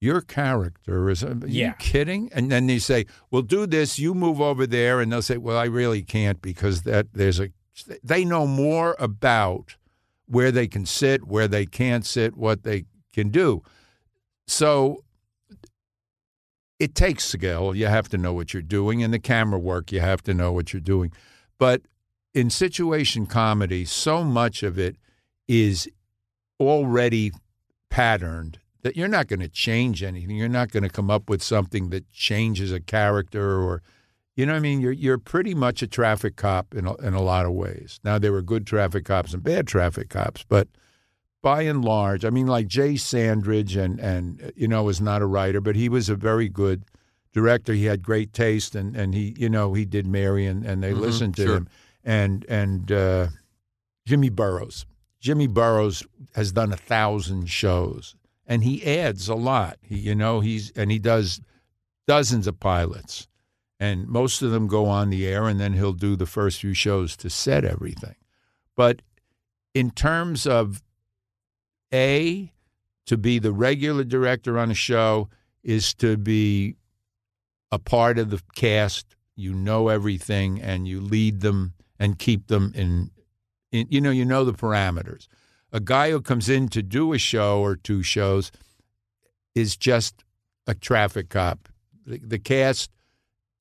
Your 0.01 0.21
character 0.21 1.11
is. 1.11 1.25
Are 1.25 1.37
Yeah. 1.47 1.69
you 1.69 1.75
kidding? 1.79 2.31
And 2.33 2.51
then 2.53 2.69
they 2.69 2.79
say, 2.79 3.07
"Well, 3.33 3.43
do 3.43 3.67
this. 3.67 3.99
You 3.99 4.15
move 4.15 4.41
over 4.41 4.65
there," 4.65 5.01
and 5.01 5.11
they'll 5.11 5.23
say, 5.23 5.39
"Well, 5.39 5.57
I 5.59 5.65
really 5.65 6.03
can't 6.03 6.41
because 6.41 6.83
that 6.83 7.09
there's 7.15 7.41
a." 7.41 7.51
They 8.03 8.25
know 8.25 8.47
more 8.47 8.97
about 8.99 9.77
where 10.27 10.53
they 10.53 10.67
can 10.67 10.87
sit, 10.87 11.27
where 11.27 11.49
they 11.49 11.67
can't 11.67 12.05
sit, 12.05 12.37
what 12.37 12.63
they 12.63 12.85
can 13.13 13.31
do. 13.31 13.63
So 14.47 15.05
it 16.79 16.95
takes 16.95 17.25
skill. 17.25 17.75
You 17.75 17.87
have 17.87 18.09
to 18.11 18.19
know 18.19 18.33
what 18.33 18.53
you're 18.53 18.63
doing. 18.63 19.01
In 19.01 19.11
the 19.11 19.19
camera 19.19 19.59
work, 19.59 19.91
you 19.91 20.01
have 20.01 20.23
to 20.25 20.35
know 20.35 20.53
what 20.53 20.73
you're 20.73 20.81
doing. 20.81 21.13
But 21.59 21.83
in 22.35 22.51
situation 22.51 23.27
comedy, 23.27 23.85
so 23.85 24.23
much 24.23 24.63
of 24.63 24.79
it 24.79 24.97
is 25.49 25.89
already 26.61 27.33
patterned 27.91 28.59
that 28.83 28.97
you're 28.97 29.09
not 29.09 29.27
going 29.27 29.41
to 29.41 29.49
change 29.49 30.03
anything. 30.03 30.37
You're 30.37 30.49
not 30.49 30.71
going 30.71 30.85
to 30.85 30.89
come 30.89 31.11
up 31.11 31.29
with 31.29 31.43
something 31.43 31.91
that 31.91 32.11
changes 32.13 32.71
a 32.71 32.81
character 32.81 33.61
or 33.61 33.83
you 34.39 34.47
know 34.47 34.53
what 34.53 34.59
I 34.59 34.61
mean? 34.61 34.81
You're 34.81 34.93
you're 34.93 35.19
pretty 35.19 35.53
much 35.53 35.83
a 35.83 35.89
traffic 35.89 36.37
cop 36.37 36.73
in 36.73 36.87
a, 36.87 36.95
in 36.99 37.13
a 37.13 37.21
lot 37.21 37.45
of 37.45 37.53
ways. 37.53 37.99
Now 38.05 38.19
there 38.21 38.31
were 38.31 38.41
good 38.41 38.67
traffic 38.69 39.05
cops 39.05 39.35
and 39.35 39.43
bad 39.43 39.67
traffic 39.67 40.09
cops, 40.11 40.45
but 40.49 40.69
by 41.43 41.63
and 41.63 41.85
large, 41.85 42.25
I 42.25 42.31
mean 42.31 42.47
like 42.47 42.69
Jay 42.69 42.95
Sandrich 42.95 43.77
and 43.77 43.99
and 43.99 44.53
you 44.55 44.69
know 44.69 44.85
was 44.85 45.01
not 45.01 45.23
a 45.23 45.27
writer, 45.27 45.61
but 45.61 45.77
he 45.77 45.89
was 45.89 46.09
a 46.09 46.15
very 46.15 46.49
good 46.49 46.85
director. 47.33 47.73
He 47.73 47.87
had 47.87 48.03
great 48.03 48.33
taste 48.33 48.75
and 48.77 48.95
and 48.97 49.13
he 49.15 49.35
you 49.37 49.49
know 49.51 49.75
he 49.75 49.85
did 49.85 50.07
Mary 50.07 50.47
and, 50.47 50.65
and 50.65 50.83
they 50.83 50.93
Mhm, 50.93 51.01
listened 51.01 51.37
to 51.37 51.43
sure. 51.45 51.57
him. 51.57 51.69
And 52.05 52.47
and 52.49 52.91
uh, 52.93 53.27
Jimmy 54.07 54.31
Burrows. 54.31 54.87
Jimmy 55.21 55.49
Burrows 55.49 56.05
has 56.37 56.53
done 56.53 56.73
a 56.73 56.77
thousand 56.77 57.51
shows 57.51 58.15
and 58.47 58.63
he 58.63 58.87
adds 58.87 59.29
a 59.29 59.35
lot. 59.35 59.79
He 59.83 59.97
you 59.99 60.15
know 60.15 60.41
he's 60.41 60.71
and 60.77 60.91
he 60.93 60.99
does 60.99 61.41
dozens 62.07 62.47
of 62.47 62.59
pilots 62.61 63.28
and 63.81 64.09
most 64.09 64.43
of 64.43 64.51
them 64.51 64.67
go 64.67 64.87
on 64.87 65.11
the 65.11 65.27
air 65.27 65.47
and 65.47 65.61
then 65.61 65.73
he'll 65.73 65.93
do 65.93 66.17
the 66.17 66.27
first 66.27 66.61
few 66.61 66.75
shows 66.75 67.17
to 67.17 67.31
set 67.31 67.65
everything. 67.65 68.17
But 68.77 69.03
in 69.75 69.91
terms 69.91 70.47
of 70.47 70.83
a 71.93 72.53
to 73.07 73.17
be 73.17 73.39
the 73.39 73.53
regular 73.53 74.05
director 74.05 74.59
on 74.59 74.71
a 74.71 74.75
show 74.75 75.29
is 75.63 75.95
to 75.95 76.17
be 76.17 76.77
a 77.71 77.79
part 77.79 78.19
of 78.19 78.31
the 78.31 78.41
cast. 78.55 79.15
You 79.35 79.55
know 79.55 79.89
everything 79.89 80.61
and 80.61 80.89
you 80.89 81.01
lead 81.01 81.41
them 81.43 81.75
and 81.99 82.19
keep 82.19 82.49
them 82.49 82.73
in, 82.75 83.11
in 83.71 83.87
you 83.89 84.01
know 84.01 84.11
you 84.11 84.25
know 84.25 84.45
the 84.45 84.53
parameters. 84.53 85.29
A 85.73 85.81
guy 85.81 86.11
who 86.11 86.21
comes 86.21 86.49
in 86.49 86.69
to 86.71 86.83
do 86.83 87.13
a 87.13 87.19
show 87.19 87.61
or 87.61 87.77
two 87.77 88.03
shows 88.03 88.51
is 89.55 89.77
just 89.77 90.25
a 90.67 90.75
traffic 90.75 91.29
cop. 91.29 91.69
The, 92.05 92.19
the 92.19 92.39
cast 92.39 92.91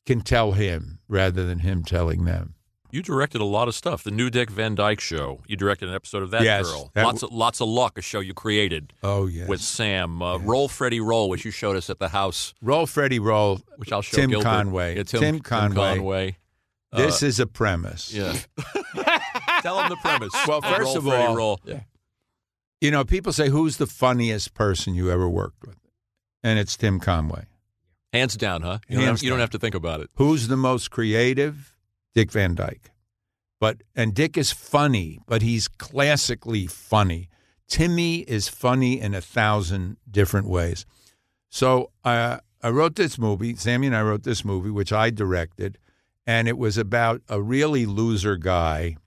can 0.07 0.21
tell 0.21 0.53
him 0.53 0.97
rather 1.07 1.45
than 1.45 1.59
him 1.59 1.83
telling 1.83 2.25
them. 2.25 2.55
You 2.89 3.01
directed 3.03 3.41
a 3.41 3.45
lot 3.45 3.67
of 3.67 3.75
stuff. 3.75 4.01
The 4.03 4.11
New 4.11 4.29
Dick 4.29 4.49
Van 4.49 4.73
Dyke 4.73 5.01
Show. 5.01 5.41
You 5.45 5.57
directed 5.57 5.89
an 5.89 5.93
episode 5.95 6.23
of 6.23 6.31
that 6.31 6.41
Yes, 6.43 6.65
girl. 6.71 6.89
that 6.95 7.03
lots 7.03 7.21
of 7.21 7.31
lots 7.33 7.61
of 7.61 7.67
luck. 7.67 7.97
A 7.97 8.01
show 8.01 8.21
you 8.21 8.33
created 8.33 8.93
Oh 9.03 9.27
yes. 9.27 9.47
with 9.47 9.59
Sam. 9.61 10.21
Uh, 10.21 10.37
Roll 10.39 10.69
Freddie 10.69 11.01
Roll, 11.01 11.29
which 11.29 11.43
you 11.45 11.51
showed 11.51 11.75
us 11.75 11.89
at 11.89 11.99
the 11.99 12.07
house, 12.09 12.53
roll 12.61 12.87
Freddie 12.87 13.19
roll. 13.19 13.59
which 13.75 13.91
I'll 13.91 14.01
show 14.01 14.15
Tim 14.17 14.29
Gilbert. 14.29 14.45
Conway. 14.45 14.95
Yeah, 14.95 15.03
Tim, 15.03 15.19
Tim 15.19 15.39
Conway. 15.41 15.95
Conway. 15.97 16.37
This 16.93 17.21
is 17.21 17.39
a 17.41 17.45
premise. 17.45 18.13
Yeah. 18.13 18.33
Tell 19.61 19.81
him 19.83 19.89
the 19.89 19.97
premise. 19.97 20.31
Well, 20.47 20.59
of 20.59 20.63
first 20.63 20.79
Roll 20.79 20.97
of 20.97 21.03
Freddie 21.03 21.23
all- 21.27 21.35
Roll. 21.35 21.59
You 22.79 22.91
know, 22.91 23.03
people 23.03 23.33
say 23.33 23.49
who's 23.49 23.77
the 23.77 23.87
funniest 23.87 24.53
person 24.53 24.95
you 24.95 25.11
ever 25.11 25.27
worked 25.27 25.65
with, 25.67 25.77
and 26.41 26.57
it's 26.57 26.77
Tim 26.77 26.99
Conway. 27.01 27.47
Hands 28.13 28.35
down, 28.37 28.61
huh? 28.61 28.79
You, 28.87 28.97
don't 28.97 29.07
have, 29.07 29.23
you 29.23 29.29
don't 29.29 29.39
have 29.39 29.49
to 29.51 29.59
think 29.59 29.75
about 29.75 30.01
it. 30.01 30.09
Who's 30.15 30.47
the 30.47 30.57
most 30.57 30.91
creative? 30.91 31.75
Dick 32.15 32.31
Van 32.31 32.55
Dyke. 32.55 32.91
But 33.59 33.83
and 33.95 34.13
Dick 34.13 34.37
is 34.37 34.51
funny, 34.51 35.19
but 35.27 35.41
he's 35.41 35.67
classically 35.67 36.67
funny. 36.67 37.29
Timmy 37.67 38.19
is 38.19 38.47
funny 38.47 38.99
in 38.99 39.13
a 39.13 39.21
thousand 39.21 39.97
different 40.09 40.47
ways. 40.47 40.85
So 41.49 41.91
uh, 42.03 42.37
I 42.61 42.69
wrote 42.69 42.95
this 42.95 43.17
movie. 43.17 43.55
Sammy 43.55 43.87
and 43.87 43.95
I 43.95 44.01
wrote 44.01 44.23
this 44.23 44.45
movie, 44.45 44.69
which 44.69 44.93
I 44.93 45.09
directed, 45.09 45.77
and 46.25 46.47
it 46.47 46.57
was 46.57 46.77
about 46.77 47.21
a 47.27 47.41
really 47.41 47.85
loser 47.85 48.37
guy, 48.37 48.97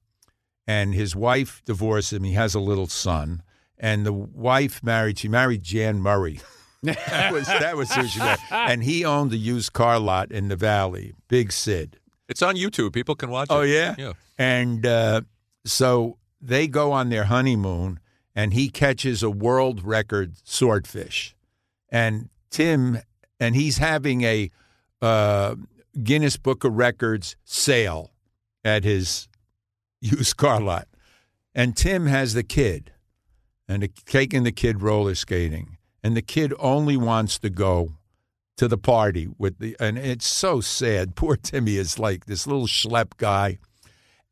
and 0.66 0.94
his 0.94 1.16
wife 1.16 1.62
divorced 1.64 2.12
him. 2.12 2.24
He 2.24 2.32
has 2.32 2.54
a 2.54 2.60
little 2.60 2.86
son, 2.86 3.42
and 3.78 4.04
the 4.04 4.12
wife 4.12 4.82
married. 4.82 5.18
She 5.18 5.28
married 5.28 5.62
Jan 5.62 6.00
Murray. 6.00 6.40
that 6.82 7.32
was 7.32 7.46
that 7.46 7.76
was 7.76 7.92
she. 7.92 8.08
And 8.50 8.82
he 8.82 9.04
owned 9.04 9.30
the 9.30 9.36
used 9.38 9.72
car 9.72 9.98
lot 9.98 10.30
in 10.32 10.48
the 10.48 10.56
valley. 10.56 11.12
Big 11.28 11.52
Sid. 11.52 11.98
It's 12.28 12.42
on 12.42 12.56
YouTube. 12.56 12.92
People 12.92 13.14
can 13.16 13.30
watch 13.30 13.48
Oh 13.50 13.62
it. 13.62 13.70
yeah, 13.70 13.94
Yeah. 13.98 14.12
And 14.38 14.86
uh, 14.86 15.22
so 15.64 16.16
they 16.40 16.66
go 16.68 16.92
on 16.92 17.10
their 17.10 17.24
honeymoon, 17.24 18.00
and 18.34 18.54
he 18.54 18.68
catches 18.70 19.22
a 19.22 19.28
world 19.30 19.84
record 19.84 20.34
swordfish, 20.44 21.34
and 21.90 22.30
Tim, 22.50 22.98
and 23.38 23.54
he's 23.54 23.78
having 23.78 24.22
a 24.22 24.50
uh, 25.02 25.56
Guinness 26.02 26.36
Book 26.36 26.64
of 26.64 26.74
Records 26.76 27.36
sale 27.44 28.12
at 28.64 28.84
his 28.84 29.28
used 30.00 30.36
car 30.36 30.60
lot, 30.60 30.88
and 31.54 31.76
Tim 31.76 32.06
has 32.06 32.32
the 32.34 32.42
kid, 32.44 32.92
and 33.68 33.82
the, 33.82 33.88
taking 34.06 34.44
the 34.44 34.52
kid 34.52 34.80
roller 34.82 35.14
skating, 35.14 35.76
and 36.02 36.16
the 36.16 36.22
kid 36.22 36.52
only 36.58 36.96
wants 36.96 37.38
to 37.38 37.50
go 37.50 37.92
to 38.56 38.68
the 38.68 38.78
party 38.78 39.28
with 39.38 39.58
the 39.58 39.76
and 39.80 39.98
it's 39.98 40.26
so 40.26 40.60
sad. 40.60 41.14
Poor 41.16 41.36
Timmy 41.36 41.76
is 41.76 41.98
like 41.98 42.26
this 42.26 42.46
little 42.46 42.66
schlep 42.66 43.16
guy, 43.16 43.58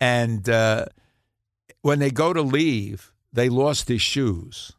and 0.01 0.49
uh, 0.49 0.87
when 1.83 1.99
they 1.99 2.11
go 2.11 2.33
to 2.33 2.43
leave, 2.43 3.13
they 3.33 3.49
lost 3.49 3.89
his 3.89 4.03
shoes. 4.03 4.73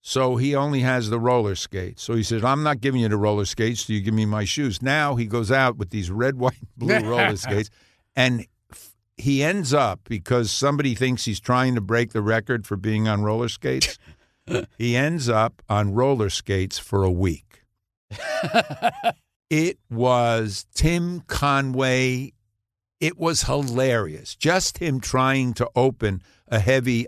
So 0.00 0.36
he 0.36 0.54
only 0.54 0.80
has 0.80 1.10
the 1.10 1.20
roller 1.20 1.54
skates. 1.54 2.02
So 2.02 2.14
he 2.14 2.22
says, 2.22 2.44
"I'm 2.44 2.62
not 2.62 2.80
giving 2.80 3.00
you 3.00 3.08
the 3.08 3.16
roller 3.16 3.44
skates. 3.44 3.84
Do 3.84 3.94
you 3.94 4.00
give 4.00 4.14
me 4.14 4.24
my 4.24 4.44
shoes?" 4.44 4.80
Now 4.80 5.16
he 5.16 5.26
goes 5.26 5.50
out 5.50 5.76
with 5.76 5.90
these 5.90 6.10
red, 6.10 6.36
white, 6.38 6.54
blue 6.76 7.00
roller 7.00 7.36
skates, 7.44 7.70
and 8.14 8.46
he 9.16 9.42
ends 9.42 9.74
up 9.74 10.00
because 10.08 10.52
somebody 10.52 10.94
thinks 10.94 11.24
he's 11.24 11.40
trying 11.40 11.74
to 11.74 11.80
break 11.80 12.12
the 12.12 12.22
record 12.22 12.66
for 12.66 12.76
being 12.76 13.08
on 13.08 13.22
roller 13.22 13.48
skates. 13.48 13.98
He 14.76 14.96
ends 14.96 15.28
up 15.28 15.62
on 15.68 15.94
roller 15.94 16.30
skates 16.30 16.78
for 16.78 17.04
a 17.04 17.10
week. 17.10 17.64
it 19.50 19.78
was 19.90 20.66
Tim 20.74 21.20
Conway. 21.26 22.32
It 23.00 23.18
was 23.18 23.42
hilarious. 23.42 24.34
Just 24.34 24.78
him 24.78 25.00
trying 25.00 25.54
to 25.54 25.68
open 25.76 26.22
a 26.48 26.58
heavy 26.58 27.06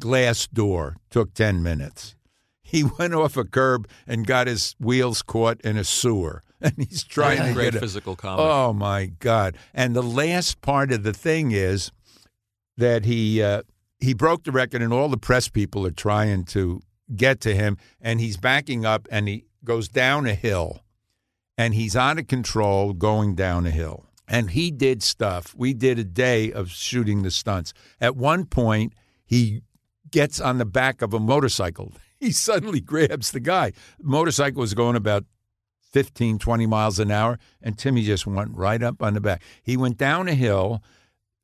glass 0.00 0.46
door 0.46 0.96
took 1.10 1.34
10 1.34 1.62
minutes. 1.62 2.14
He 2.62 2.82
went 2.98 3.14
off 3.14 3.36
a 3.36 3.44
curb 3.44 3.88
and 4.06 4.26
got 4.26 4.46
his 4.46 4.74
wheels 4.80 5.22
caught 5.22 5.60
in 5.60 5.76
a 5.76 5.84
sewer. 5.84 6.42
And 6.64 6.72
he's 6.78 7.04
trying 7.04 7.42
to 7.48 7.52
Great 7.52 7.72
get 7.72 7.74
a, 7.74 7.80
physical 7.80 8.16
comedy. 8.16 8.48
Oh 8.48 8.72
my 8.72 9.12
God! 9.18 9.58
And 9.74 9.94
the 9.94 10.02
last 10.02 10.62
part 10.62 10.92
of 10.92 11.02
the 11.02 11.12
thing 11.12 11.50
is 11.50 11.92
that 12.78 13.04
he 13.04 13.42
uh, 13.42 13.64
he 14.04 14.14
broke 14.14 14.44
the 14.44 14.52
record, 14.52 14.82
and 14.82 14.92
all 14.92 15.08
the 15.08 15.16
press 15.16 15.48
people 15.48 15.86
are 15.86 15.90
trying 15.90 16.44
to 16.44 16.80
get 17.14 17.40
to 17.40 17.54
him, 17.54 17.76
and 18.00 18.20
he's 18.20 18.36
backing 18.36 18.84
up, 18.84 19.08
and 19.10 19.28
he 19.28 19.44
goes 19.64 19.88
down 19.88 20.26
a 20.26 20.34
hill, 20.34 20.80
and 21.58 21.74
he's 21.74 21.96
out 21.96 22.18
of 22.18 22.26
control 22.26 22.92
going 22.92 23.34
down 23.34 23.66
a 23.66 23.70
hill. 23.70 24.06
And 24.26 24.50
he 24.50 24.70
did 24.70 25.02
stuff. 25.02 25.54
We 25.56 25.74
did 25.74 25.98
a 25.98 26.04
day 26.04 26.50
of 26.50 26.70
shooting 26.70 27.22
the 27.22 27.30
stunts. 27.30 27.74
At 28.00 28.16
one 28.16 28.46
point, 28.46 28.94
he 29.26 29.60
gets 30.10 30.40
on 30.40 30.58
the 30.58 30.64
back 30.64 31.02
of 31.02 31.12
a 31.12 31.20
motorcycle. 31.20 31.92
He 32.16 32.32
suddenly 32.32 32.80
grabs 32.80 33.32
the 33.32 33.40
guy. 33.40 33.72
motorcycle 34.00 34.60
was 34.60 34.72
going 34.72 34.96
about 34.96 35.26
15, 35.92 36.38
20 36.38 36.66
miles 36.66 36.98
an 36.98 37.10
hour, 37.10 37.38
and 37.60 37.76
Timmy 37.76 38.02
just 38.02 38.26
went 38.26 38.56
right 38.56 38.82
up 38.82 39.02
on 39.02 39.12
the 39.12 39.20
back. 39.20 39.42
He 39.62 39.76
went 39.76 39.98
down 39.98 40.26
a 40.28 40.34
hill. 40.34 40.82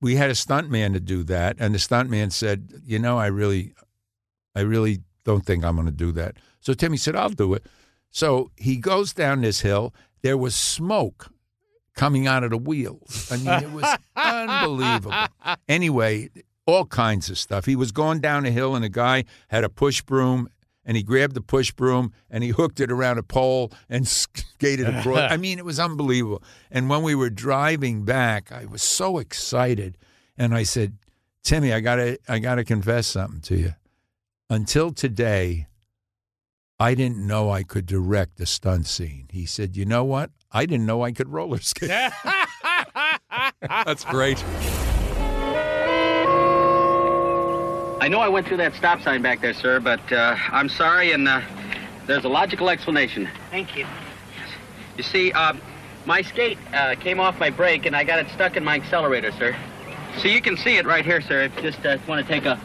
We 0.01 0.17
had 0.17 0.31
a 0.31 0.35
stuntman 0.35 0.93
to 0.95 1.01
do 1.01 1.23
that, 1.25 1.57
and 1.59 1.75
the 1.75 1.79
stuntman 1.79 2.33
said, 2.33 2.83
"You 2.85 2.99
know, 2.99 3.19
I 3.19 3.27
really, 3.27 3.75
I 4.55 4.61
really 4.61 5.01
don't 5.25 5.45
think 5.45 5.65
I'm 5.65 5.75
going 5.75 5.87
to 5.87 5.93
do 5.93 6.13
that." 6.13 6.37
So 6.61 6.73
Timmy 6.75 6.97
said, 6.97 7.15
"I'll 7.17 7.29
do 7.31 7.55
it." 7.55 7.67
So 8.11 8.51
he 8.57 8.77
goes 8.77 9.13
down 9.13 9.43
this 9.43 9.61
hill. 9.61 9.95
There 10.23 10.39
was 10.39 10.55
smoke 10.55 11.29
coming 11.95 12.27
out 12.27 12.45
of 12.45 12.51
the 12.51 12.59
wheels. 12.59 13.31
I 13.31 13.37
mean, 13.37 13.63
it 13.63 13.73
was 13.73 13.85
unbelievable. 14.17 15.13
Anyway, 15.69 16.31
all 16.67 16.87
kinds 16.87 17.31
of 17.31 17.39
stuff. 17.39 17.67
He 17.67 17.77
was 17.77 17.93
going 17.93 18.21
down 18.21 18.47
a 18.47 18.51
hill, 18.51 18.75
and 18.75 18.85
a 18.85 18.89
guy 18.89 19.25
had 19.49 19.65
a 19.65 19.69
push 19.69 20.03
broom, 20.03 20.49
and 20.85 20.97
he 20.97 21.03
grabbed 21.03 21.35
the 21.35 21.41
push 21.41 21.73
broom 21.73 22.13
and 22.31 22.43
he 22.43 22.51
hooked 22.51 22.81
it 22.81 22.91
around 22.91 23.19
a 23.19 23.23
pole 23.23 23.73
and 23.89 24.07
skated 24.09 24.89
across. 24.89 25.31
I 25.33 25.37
mean, 25.37 25.59
it 25.59 25.65
was 25.65 25.79
unbelievable. 25.79 26.43
And 26.71 26.89
when 26.89 27.03
we 27.03 27.15
were 27.15 27.31
driving 27.31 28.05
back, 28.05 28.51
I 28.53 28.65
was 28.65 28.83
so 28.83 29.19
excited, 29.19 29.97
and 30.37 30.55
I 30.55 30.63
said, 30.63 30.97
"Timmy, 31.43 31.73
I 31.73 31.81
gotta, 31.81 32.19
I 32.29 32.39
gotta 32.39 32.65
confess 32.65 33.07
something 33.07 33.41
to 33.43 33.57
you. 33.57 33.75
Until 34.49 34.91
today." 34.93 35.67
I 36.83 36.95
didn't 36.95 37.27
know 37.27 37.51
I 37.51 37.63
could 37.63 37.85
direct 37.85 38.41
a 38.41 38.47
stunt 38.47 38.87
scene. 38.87 39.29
He 39.31 39.45
said, 39.45 39.77
"You 39.77 39.85
know 39.85 40.03
what? 40.03 40.31
I 40.51 40.65
didn't 40.65 40.87
know 40.87 41.03
I 41.03 41.13
could 41.13 41.29
roller 41.29 41.61
skate." 41.61 41.91
That's 43.61 44.05
great. 44.07 44.43
I 48.01 48.09
know 48.09 48.21
I 48.21 48.29
went 48.29 48.47
through 48.47 48.57
that 48.57 48.75
stop 48.75 49.03
sign 49.03 49.21
back 49.21 49.43
there, 49.43 49.53
sir, 49.53 49.79
but 49.79 50.01
uh, 50.11 50.35
I'm 50.51 50.71
sorry, 50.71 51.13
and 51.13 51.29
uh, 51.29 51.43
there's 52.07 52.25
a 52.25 52.31
logical 52.31 52.71
explanation. 52.71 53.29
Thank 53.51 53.77
you. 53.77 53.87
You 54.97 55.03
see, 55.03 55.33
uh, 55.33 55.53
my 56.07 56.23
skate 56.23 56.57
uh, 56.73 56.95
came 56.95 57.21
off 57.21 57.39
my 57.39 57.51
brake, 57.51 57.85
and 57.85 57.95
I 57.95 58.05
got 58.05 58.19
it 58.19 58.29
stuck 58.31 58.57
in 58.57 58.65
my 58.65 58.77
accelerator, 58.77 59.33
sir. 59.33 59.55
So 60.19 60.29
you 60.29 60.41
can 60.41 60.57
see 60.57 60.79
it 60.79 60.87
right 60.87 61.05
here, 61.05 61.21
sir. 61.21 61.43
If 61.43 61.57
you 61.57 61.63
just 61.63 61.85
uh, 61.85 61.99
want 62.09 62.27
to 62.27 62.33
take 62.33 62.47
a 62.47 62.59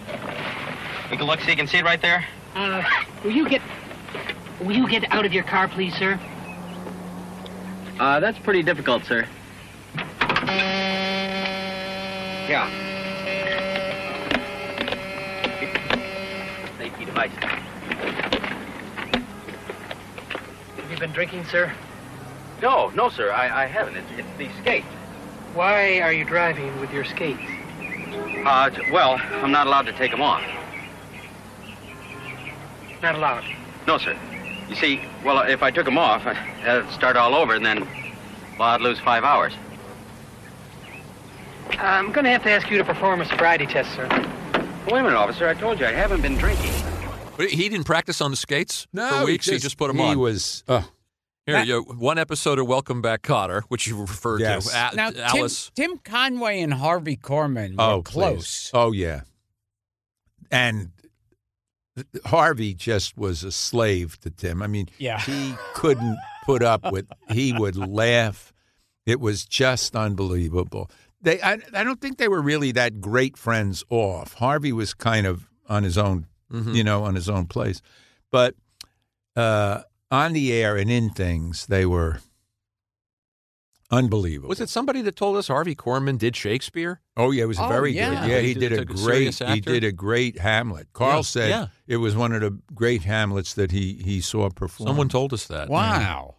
take 1.09 1.19
a 1.19 1.25
look, 1.25 1.41
so 1.41 1.49
you 1.49 1.57
can 1.57 1.67
see 1.67 1.79
it 1.79 1.83
right 1.83 2.01
there. 2.01 2.25
Uh, 2.55 2.81
will 3.23 3.31
you 3.31 3.49
get 3.49 3.61
will 4.61 4.75
you 4.75 4.87
get 4.87 5.11
out 5.11 5.25
of 5.25 5.33
your 5.33 5.43
car, 5.43 5.67
please, 5.67 5.93
sir? 5.95 6.17
Uh, 7.99 8.21
that's 8.21 8.39
pretty 8.39 8.63
difficult, 8.63 9.03
sir. 9.03 9.27
Yeah. 12.47 12.94
Have 17.15 17.31
you 20.91 20.97
been 20.97 21.11
drinking, 21.11 21.45
sir? 21.45 21.71
No, 22.61 22.89
no, 22.89 23.09
sir. 23.09 23.31
I, 23.31 23.63
I 23.63 23.65
haven't. 23.65 23.95
It's, 23.97 24.19
it's 24.19 24.37
the 24.37 24.49
skate. 24.61 24.83
Why 25.53 26.01
are 26.01 26.11
you 26.11 26.25
driving 26.25 26.77
with 26.79 26.91
your 26.91 27.05
skates? 27.05 27.41
Uh, 28.45 28.69
well, 28.91 29.19
I'm 29.31 29.51
not 29.51 29.67
allowed 29.67 29.85
to 29.87 29.93
take 29.93 30.11
them 30.11 30.21
off. 30.21 30.43
Not 33.01 33.15
allowed. 33.15 33.43
No, 33.87 33.97
sir. 33.97 34.15
You 34.69 34.75
see, 34.75 35.01
well, 35.23 35.39
if 35.39 35.63
I 35.63 35.71
took 35.71 35.85
them 35.85 35.97
off, 35.97 36.25
I'd 36.25 36.89
start 36.91 37.17
all 37.17 37.35
over, 37.35 37.55
and 37.55 37.65
then, 37.65 37.87
well, 38.57 38.69
I'd 38.69 38.81
lose 38.81 38.99
five 38.99 39.23
hours. 39.23 39.53
Uh, 41.71 41.77
I'm 41.81 42.11
going 42.11 42.25
to 42.25 42.31
have 42.31 42.43
to 42.43 42.51
ask 42.51 42.69
you 42.69 42.77
to 42.77 42.83
perform 42.83 43.21
a 43.21 43.25
sobriety 43.25 43.65
test, 43.65 43.93
sir. 43.95 44.07
Wait 44.87 44.99
a 44.99 45.03
minute, 45.03 45.15
officer. 45.15 45.47
I 45.47 45.53
told 45.53 45.79
you 45.79 45.85
I 45.85 45.91
haven't 45.91 46.21
been 46.21 46.37
drinking. 46.37 46.71
But 47.37 47.49
he 47.49 47.69
didn't 47.69 47.85
practice 47.85 48.21
on 48.21 48.31
the 48.31 48.37
skates 48.37 48.87
No, 48.93 49.09
for 49.09 49.25
weeks. 49.25 49.45
He 49.47 49.57
just, 49.57 49.77
put 49.77 49.87
them 49.87 49.97
he 49.97 50.03
on. 50.03 50.19
was. 50.19 50.63
Oh, 50.67 50.87
Here, 51.45 51.61
you 51.63 51.81
one 51.81 52.17
episode 52.17 52.59
of 52.59 52.67
Welcome 52.67 53.01
Back, 53.01 53.21
Kotter, 53.23 53.63
which 53.67 53.87
you 53.87 53.99
referred 53.99 54.41
Yes. 54.41 54.71
to. 54.71 54.91
A- 54.93 54.95
Now, 54.95 55.09
Tim, 55.11 55.21
Alice. 55.21 55.71
Tim 55.75 55.97
Conway 55.99 56.61
and 56.61 56.73
Harvey 56.73 57.17
Korman 57.17 57.77
were 57.77 57.83
oh, 57.83 58.01
close. 58.01 58.69
please. 58.69 58.71
Oh, 58.73 58.91
yeah. 58.91 59.21
And 60.51 60.91
Harvey 62.25 62.73
just 62.73 63.17
was 63.17 63.43
a 63.43 63.51
slave 63.51 64.19
to 64.21 64.29
Tim. 64.29 64.61
I 64.61 64.67
mean, 64.67 64.89
Yeah. 64.97 65.19
he 65.19 65.55
couldn't 65.73 66.17
put 66.45 66.61
up 66.63 66.91
with. 66.91 67.07
He 67.29 67.53
would 67.53 67.75
laugh. 67.75 68.53
It 69.05 69.19
was 69.19 69.45
just 69.45 69.95
unbelievable. 69.95 70.89
They, 71.21 71.41
I, 71.41 71.59
I 71.73 71.83
don't 71.83 71.99
think 72.01 72.17
they 72.17 72.27
were 72.27 72.41
really 72.41 72.71
that 72.73 73.01
great 73.01 73.37
friends 73.37 73.83
off. 73.89 74.33
Harvey 74.33 74.71
was 74.71 74.93
kind 74.93 75.25
of 75.25 75.47
on 75.67 75.83
his 75.83 75.97
own, 75.97 76.27
Mhm. 76.51 76.75
you 76.75 76.83
know, 76.83 77.03
on 77.03 77.15
his 77.15 77.27
own 77.29 77.45
place, 77.47 77.81
but 78.31 78.55
uh, 79.35 79.81
on 80.11 80.33
the 80.33 80.53
air 80.53 80.77
and 80.77 80.89
in 80.91 81.09
things, 81.09 81.65
they 81.67 81.85
were 81.85 82.19
unbelievable. 83.91 84.49
Was 84.49 84.59
it 84.61 84.69
somebody 84.69 85.01
that 85.01 85.15
told 85.15 85.37
us 85.37 85.47
Harvey 85.47 85.75
Korman 85.75 86.17
did 86.17 86.35
Shakespeare? 86.35 87.01
Oh 87.17 87.31
yeah, 87.31 87.43
it 87.43 87.47
was 87.47 87.59
Oh, 87.59 87.67
very 87.67 87.93
yeah. 87.93 88.21
good. 88.21 88.29
Yeah, 88.29 88.39
He 88.39 88.47
he 88.49 88.53
did- 88.53 88.59
did 88.69 88.71
a 88.73 88.85
took 88.85 88.89
a 88.91 88.93
great. 89.03 89.35
He 89.35 89.61
did 89.61 89.83
a 89.83 89.91
great 89.91 90.39
Hamlet. 90.39 90.87
Carl 90.93 91.17
Yeah, 91.17 91.21
said 91.21 91.49
yeah. 91.49 91.67
it 91.87 91.97
was 91.97 92.15
one 92.15 92.31
of 92.33 92.41
the 92.41 92.57
great 92.73 93.03
Hamlets 93.03 93.53
that 93.55 93.71
he 93.71 93.93
he 94.03 94.21
saw 94.21 94.49
perform. 94.49 94.87
Someone 94.87 95.09
told 95.09 95.33
us 95.33 95.45
that. 95.47 95.69
Wow. 95.69 96.34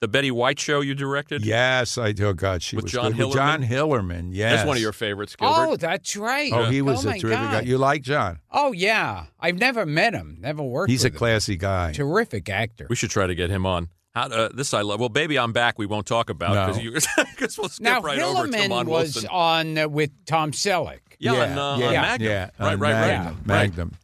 The 0.00 0.08
Betty 0.08 0.30
White 0.30 0.58
show 0.58 0.80
you 0.80 0.94
directed? 0.94 1.44
Yes, 1.44 1.98
I 1.98 2.12
do. 2.12 2.28
Oh 2.28 2.32
God, 2.32 2.62
she 2.62 2.74
With 2.76 2.84
was 2.84 2.92
John 2.92 3.12
good. 3.12 3.26
With 3.26 3.34
John 3.34 3.62
Hillerman? 3.62 3.68
Hillerman. 3.68 4.28
Yes, 4.32 4.56
That's 4.56 4.66
one 4.68 4.76
of 4.78 4.82
your 4.82 4.92
favorites, 4.94 5.36
Gilbert. 5.36 5.54
Oh, 5.58 5.76
that's 5.76 6.16
right. 6.16 6.50
Oh, 6.54 6.64
he 6.64 6.80
was 6.80 7.04
oh 7.04 7.08
a 7.10 7.12
my 7.12 7.18
terrific 7.18 7.38
guy. 7.50 7.60
You 7.60 7.76
like 7.76 8.00
John? 8.02 8.38
Oh 8.50 8.72
yeah, 8.72 9.26
I've 9.38 9.58
never 9.58 9.84
met 9.84 10.14
him. 10.14 10.38
Never 10.40 10.62
worked. 10.62 10.88
With 10.88 10.90
him. 10.90 10.92
He's 10.94 11.04
a 11.04 11.06
with 11.08 11.12
him. 11.14 11.18
classy 11.18 11.56
guy. 11.56 11.92
terrific 11.92 12.48
actor. 12.48 12.86
we 12.88 12.96
should 12.96 13.10
try 13.10 13.26
to 13.26 13.34
get 13.34 13.50
him 13.50 13.66
on. 13.66 13.88
How, 14.14 14.22
uh, 14.22 14.48
this 14.54 14.72
I 14.72 14.80
love. 14.80 15.00
Well, 15.00 15.08
baby, 15.10 15.38
I'm 15.38 15.52
back. 15.52 15.78
We 15.78 15.84
won't 15.86 16.06
talk 16.06 16.30
about 16.30 16.54
No. 16.54 16.66
because 16.66 16.82
you 16.82 17.24
because 17.36 17.58
we'll 17.58 17.68
skip 17.68 17.84
now 17.84 18.00
right 18.00 18.18
over 18.18 18.46
to 18.46 18.52
Hillerman 18.56 18.68
Mon 18.70 18.86
was 18.88 19.14
Wilson. 19.16 19.28
on 19.30 19.76
uh, 19.78 19.86
with 19.88 20.10
Tom 20.24 20.52
Selleck. 20.52 21.00
Yeah, 21.18 21.32
on, 21.34 21.58
uh, 21.58 21.62
on 21.62 21.80
yeah, 21.80 22.00
Magnum. 22.00 22.28
yeah, 22.28 22.50
right, 22.58 22.72
on 22.72 22.78
right, 22.80 22.92
right. 22.92 23.34
Magnum, 23.44 23.88
Right. 23.90 23.98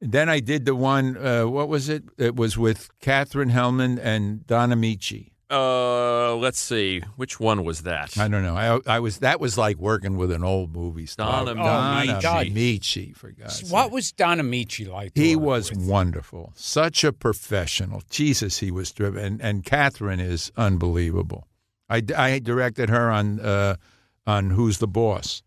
Then 0.00 0.28
I 0.28 0.38
did 0.40 0.66
the 0.66 0.74
one. 0.76 1.16
Uh, 1.16 1.44
what 1.46 1.68
was 1.70 1.88
it? 1.88 2.04
It 2.18 2.36
was 2.36 2.56
with 2.58 2.88
Katherine 3.00 3.50
Helmond 3.50 3.98
and 4.00 4.46
Don 4.46 4.70
Ameche. 4.70 5.30
Uh, 5.50 6.36
let's 6.36 6.58
see. 6.58 7.00
Which 7.16 7.40
one 7.40 7.64
was 7.64 7.82
that? 7.82 8.18
I 8.18 8.28
don't 8.28 8.42
know. 8.42 8.56
I, 8.56 8.96
I 8.96 9.00
was 9.00 9.18
that 9.20 9.40
was 9.40 9.56
like 9.56 9.78
working 9.78 10.18
with 10.18 10.30
an 10.30 10.44
old 10.44 10.74
movie 10.76 11.06
star. 11.06 11.46
Don 11.46 11.56
Don 11.56 12.06
Ameche. 12.06 12.52
Ameche, 12.52 13.16
for 13.16 13.30
God's 13.30 13.60
sake. 13.60 13.72
What 13.72 13.90
was 13.90 14.12
Don 14.12 14.38
Ameche 14.40 14.86
like? 14.88 15.12
He 15.14 15.36
was 15.36 15.70
with? 15.70 15.80
wonderful. 15.80 16.52
Such 16.54 17.02
a 17.02 17.12
professional. 17.12 18.02
Jesus, 18.10 18.58
he 18.58 18.70
was 18.70 18.92
driven. 18.92 19.24
And, 19.24 19.42
and 19.42 19.64
Catherine 19.64 20.20
is 20.20 20.52
unbelievable. 20.56 21.46
I, 21.88 22.02
I 22.16 22.38
directed 22.40 22.90
her 22.90 23.10
on 23.10 23.40
uh, 23.40 23.76
on 24.26 24.50
Who's 24.50 24.78
the 24.78 24.88
Boss. 24.88 25.42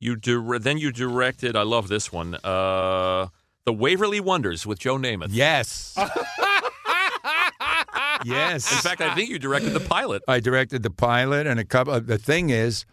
You 0.00 0.16
dir- 0.16 0.58
then 0.58 0.78
you 0.78 0.90
directed. 0.90 1.54
I 1.56 1.62
love 1.62 1.86
this 1.86 2.12
one. 2.12 2.34
Uh, 2.42 3.28
the 3.64 3.72
Waverly 3.72 4.20
Wonders 4.20 4.66
with 4.66 4.80
Joe 4.80 4.96
Namath. 4.96 5.28
Yes. 5.30 5.96
yes. 8.24 8.70
In 8.72 8.78
fact, 8.78 9.00
I 9.00 9.14
think 9.14 9.30
you 9.30 9.38
directed 9.38 9.70
the 9.70 9.80
pilot. 9.80 10.22
I 10.28 10.40
directed 10.40 10.82
the 10.82 10.90
pilot 10.90 11.46
and 11.46 11.58
a 11.58 11.64
couple. 11.64 11.92
Uh, 11.94 12.00
the 12.00 12.18
thing 12.18 12.50
is, 12.50 12.84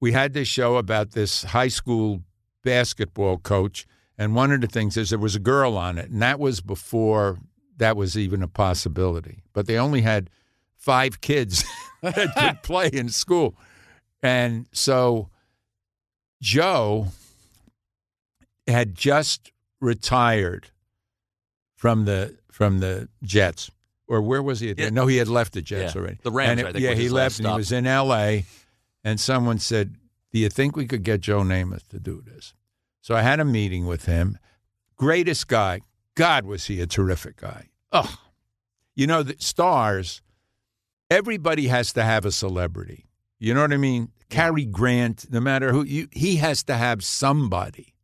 we 0.00 0.12
had 0.12 0.32
this 0.32 0.48
show 0.48 0.76
about 0.76 1.12
this 1.12 1.44
high 1.44 1.68
school 1.68 2.22
basketball 2.64 3.38
coach, 3.38 3.86
and 4.18 4.34
one 4.34 4.52
of 4.52 4.60
the 4.60 4.66
things 4.66 4.96
is 4.96 5.10
there 5.10 5.18
was 5.18 5.36
a 5.36 5.40
girl 5.40 5.76
on 5.76 5.98
it, 5.98 6.10
and 6.10 6.22
that 6.22 6.38
was 6.38 6.60
before 6.60 7.38
that 7.78 7.96
was 7.96 8.16
even 8.16 8.42
a 8.42 8.48
possibility. 8.48 9.42
But 9.52 9.66
they 9.66 9.78
only 9.78 10.02
had 10.02 10.30
five 10.76 11.20
kids 11.20 11.64
that 12.02 12.34
could 12.36 12.62
play 12.62 12.90
in 12.92 13.08
school, 13.08 13.56
and 14.22 14.66
so 14.72 15.28
Joe 16.40 17.08
had 18.66 18.94
just 18.94 19.52
retired 19.80 20.70
from 21.76 22.04
the 22.04 22.36
from 22.50 22.78
the 22.78 23.08
Jets. 23.22 23.70
Or 24.12 24.20
where 24.20 24.42
was 24.42 24.60
he? 24.60 24.70
At? 24.70 24.78
Yeah. 24.78 24.90
No, 24.90 25.06
he 25.06 25.16
had 25.16 25.28
left 25.28 25.54
the 25.54 25.62
Jets 25.62 25.94
Yeah. 25.94 26.00
already. 26.02 26.18
The 26.22 26.30
Rams, 26.30 26.60
it- 26.60 26.66
I 26.66 26.72
think, 26.72 26.84
yeah, 26.84 26.92
he 26.94 27.08
left 27.08 27.38
and 27.38 27.48
he 27.48 27.54
was 27.54 27.72
in 27.72 27.86
L.A. 27.86 28.44
And 29.02 29.18
someone 29.18 29.58
said, 29.58 29.96
"Do 30.32 30.38
you 30.38 30.50
think 30.50 30.76
we 30.76 30.86
could 30.86 31.02
get 31.02 31.22
Joe 31.22 31.40
Namath 31.40 31.88
to 31.88 31.98
do 31.98 32.20
this?" 32.20 32.52
So 33.00 33.14
I 33.14 33.22
had 33.22 33.40
a 33.40 33.44
meeting 33.44 33.86
with 33.86 34.04
him. 34.04 34.36
Greatest 34.96 35.48
guy. 35.48 35.80
God, 36.14 36.44
was 36.44 36.66
he 36.66 36.80
a 36.82 36.86
terrific 36.86 37.36
guy. 37.36 37.70
Oh, 37.90 38.18
you 38.94 39.06
know, 39.06 39.22
the 39.22 39.34
stars. 39.38 40.20
Everybody 41.10 41.68
has 41.68 41.92
to 41.94 42.02
have 42.04 42.24
a 42.26 42.32
celebrity. 42.32 43.06
You 43.38 43.54
know 43.54 43.62
what 43.62 43.72
I 43.72 43.76
mean? 43.78 44.10
Cary 44.28 44.64
Grant, 44.66 45.26
no 45.30 45.40
matter 45.40 45.72
who 45.72 45.84
you, 45.84 46.08
he 46.12 46.36
has 46.36 46.62
to 46.64 46.76
have 46.76 47.02
somebody. 47.02 47.94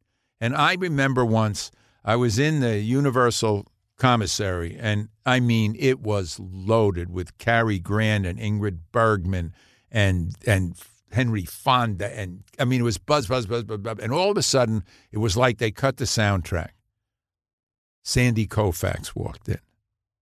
And 0.40 0.57
I 0.57 0.75
remember 0.75 1.25
once 1.25 1.71
I 2.05 2.16
was 2.16 2.38
in 2.38 2.61
the 2.61 2.79
Universal 2.81 3.66
commissary, 3.99 4.77
and 4.79 5.09
I 5.27 5.41
mean 5.41 5.77
it 5.79 6.01
was 6.01 6.39
loaded 6.41 7.11
with 7.11 7.37
Cary 7.39 7.79
Grant 7.79 8.27
and 8.27 8.39
Ingrid 8.39 8.79
Bergman 8.93 9.53
and 9.91 10.35
and 10.47 10.77
Henry 11.11 11.45
Fonda, 11.45 12.17
and 12.19 12.45
I 12.59 12.65
mean 12.65 12.81
it 12.81 12.85
was 12.85 12.99
buzz, 12.99 13.27
buzz, 13.27 13.47
buzz, 13.47 13.65
buzz, 13.65 13.79
buzz, 13.79 13.99
and 14.01 14.13
all 14.13 14.31
of 14.31 14.37
a 14.37 14.43
sudden 14.43 14.85
it 15.13 15.19
was 15.19 15.37
like 15.37 15.59
they 15.59 15.71
cut 15.71 15.97
the 15.97 16.05
soundtrack. 16.05 16.71
Sandy 18.03 18.47
Koufax 18.47 19.15
walked 19.15 19.49
in. 19.49 19.59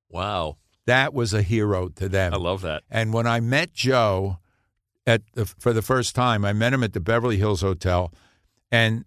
Wow, 0.08 0.56
That 0.86 1.14
was 1.14 1.34
a 1.34 1.42
hero 1.42 1.88
to 1.90 2.08
them. 2.08 2.32
I 2.32 2.36
love 2.36 2.62
that. 2.62 2.82
And 2.90 3.12
when 3.12 3.26
I 3.26 3.40
met 3.40 3.72
Joe 3.74 4.38
at 5.06 5.22
the, 5.34 5.46
for 5.46 5.72
the 5.72 5.82
first 5.82 6.14
time, 6.14 6.44
I 6.44 6.52
met 6.52 6.72
him 6.72 6.82
at 6.82 6.94
the 6.94 7.00
Beverly 7.00 7.36
Hills 7.36 7.60
Hotel, 7.60 8.12
and 8.72 9.04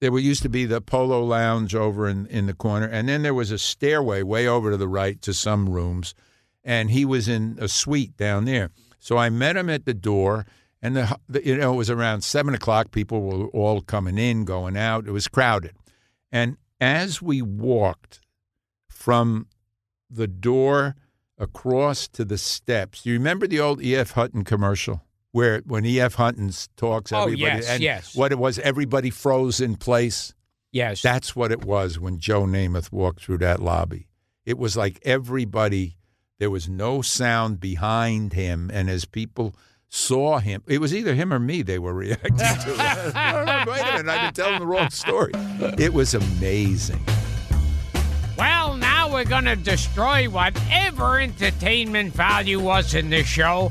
there 0.00 0.16
used 0.18 0.42
to 0.42 0.48
be 0.48 0.64
the 0.64 0.80
Polo 0.80 1.22
Lounge 1.22 1.74
over 1.74 2.08
in, 2.08 2.26
in 2.26 2.46
the 2.46 2.54
corner, 2.54 2.86
and 2.86 3.08
then 3.08 3.22
there 3.22 3.34
was 3.34 3.50
a 3.50 3.58
stairway 3.58 4.22
way 4.22 4.46
over 4.46 4.70
to 4.70 4.76
the 4.76 4.88
right 4.88 5.20
to 5.22 5.34
some 5.34 5.68
rooms, 5.68 6.14
and 6.64 6.90
he 6.90 7.04
was 7.04 7.28
in 7.28 7.58
a 7.60 7.68
suite 7.68 8.16
down 8.16 8.46
there. 8.46 8.70
So 8.98 9.16
I 9.16 9.30
met 9.30 9.56
him 9.56 9.70
at 9.70 9.84
the 9.84 9.94
door, 9.94 10.46
and 10.82 10.96
the, 10.96 11.18
the 11.28 11.46
you 11.46 11.56
know 11.56 11.74
it 11.74 11.76
was 11.76 11.90
around 11.90 12.22
seven 12.22 12.54
o'clock. 12.54 12.90
People 12.90 13.22
were 13.22 13.46
all 13.48 13.82
coming 13.82 14.18
in, 14.18 14.44
going 14.44 14.76
out. 14.76 15.06
It 15.06 15.12
was 15.12 15.28
crowded, 15.28 15.74
and 16.32 16.56
as 16.80 17.20
we 17.20 17.42
walked 17.42 18.20
from 18.88 19.46
the 20.10 20.26
door 20.26 20.96
across 21.38 22.06
to 22.08 22.24
the 22.24 22.36
steps. 22.36 23.06
You 23.06 23.14
remember 23.14 23.46
the 23.46 23.60
old 23.60 23.82
E.F. 23.82 24.12
Hutton 24.12 24.44
commercial 24.44 25.02
where 25.32 25.60
when 25.66 25.84
E.F. 25.86 26.14
Hutton 26.14 26.50
talks, 26.76 27.12
Oh, 27.12 27.22
everybody 27.22 27.56
yes, 27.58 27.68
and 27.68 27.82
yes. 27.82 28.14
what 28.16 28.32
it 28.32 28.38
was, 28.38 28.58
everybody 28.58 29.10
froze 29.10 29.60
in 29.60 29.76
place. 29.76 30.34
Yes. 30.72 31.02
That's 31.02 31.34
what 31.34 31.50
it 31.52 31.64
was 31.64 31.98
when 31.98 32.18
Joe 32.18 32.42
Namath 32.42 32.92
walked 32.92 33.22
through 33.24 33.38
that 33.38 33.60
lobby. 33.60 34.08
It 34.44 34.58
was 34.58 34.76
like 34.76 35.00
everybody. 35.04 35.96
There 36.38 36.50
was 36.50 36.68
no 36.68 37.02
sound 37.02 37.60
behind 37.60 38.32
him, 38.32 38.70
and 38.72 38.88
as 38.88 39.04
people 39.04 39.54
saw 39.90 40.38
him, 40.38 40.62
it 40.66 40.80
was 40.80 40.94
either 40.94 41.14
him 41.14 41.32
or 41.34 41.38
me 41.38 41.60
they 41.62 41.78
were 41.78 41.92
reacting 42.06 42.36
to. 42.36 42.44
I 42.78 43.64
wait 43.68 43.80
a 43.80 43.92
minute, 43.98 44.08
I've 44.08 44.34
been 44.34 44.44
telling 44.44 44.60
the 44.60 44.66
wrong 44.66 44.88
story. 44.90 45.32
It 45.78 45.92
was 45.92 46.14
amazing. 46.14 47.04
Well, 48.38 48.76
now 48.76 49.12
we're 49.12 49.24
going 49.24 49.44
to 49.44 49.56
destroy 49.56 50.24
whatever 50.30 51.20
entertainment 51.20 52.14
value 52.14 52.58
was 52.58 52.94
in 52.94 53.10
the 53.10 53.22
show 53.22 53.70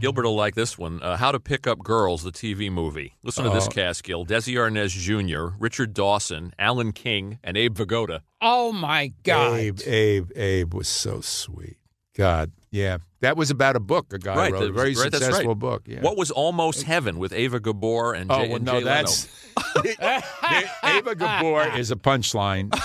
Gilbert 0.00 0.24
will 0.24 0.34
like 0.34 0.54
this 0.54 0.76
one. 0.78 1.02
Uh, 1.02 1.16
How 1.16 1.30
to 1.32 1.38
Pick 1.40 1.66
Up 1.66 1.78
Girls, 1.80 2.22
the 2.22 2.32
TV 2.32 2.70
movie. 2.70 3.14
Listen 3.22 3.44
to 3.44 3.50
this 3.50 3.66
Oh. 3.66 3.70
cast, 3.70 4.02
Gil. 4.04 4.24
Desi 4.26 4.54
Arnaz 4.54 4.90
Jr., 4.90 5.54
Richard 5.58 5.94
Dawson, 5.94 6.52
Alan 6.58 6.92
King, 6.92 7.38
and 7.44 7.56
Abe 7.56 7.76
Vigoda. 7.76 8.20
Oh, 8.40 8.72
my 8.72 9.12
God. 9.22 9.58
Abe, 9.58 9.78
Abe, 9.86 10.30
Abe 10.36 10.74
was 10.74 10.88
so 10.88 11.20
sweet. 11.20 11.76
God, 12.16 12.50
yeah, 12.70 12.98
that 13.20 13.36
was 13.36 13.50
about 13.50 13.76
a 13.76 13.80
book 13.80 14.12
a 14.12 14.18
guy 14.18 14.34
right, 14.36 14.52
wrote, 14.52 14.62
a 14.62 14.66
that- 14.66 14.72
very 14.72 14.94
right, 14.94 15.10
that's 15.10 15.24
successful 15.24 15.52
right. 15.52 15.58
book. 15.58 15.82
Yeah. 15.86 16.00
What 16.00 16.16
was 16.16 16.30
Almost 16.30 16.82
Heaven 16.82 17.18
with 17.18 17.32
Eva 17.32 17.60
Gabor 17.60 18.14
and, 18.14 18.30
Oh 18.30 18.40
Jay, 18.42 18.48
well, 18.48 18.56
and 18.56 18.64
no, 18.64 18.72
Jay 18.80 18.84
Leno? 18.84 19.06
that's 19.06 19.28
Eva 20.84 21.14
Gabor 21.14 21.76
is 21.78 21.90
a 21.90 21.96
punchline. 21.96 22.76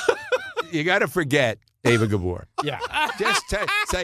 you 0.72 0.84
got 0.84 1.00
to 1.00 1.08
forget 1.08 1.58
Eva 1.84 2.08
Gabor. 2.08 2.46
Yeah. 2.64 2.80
Just 3.20 3.50
te- 3.50 3.58
say, 3.88 4.04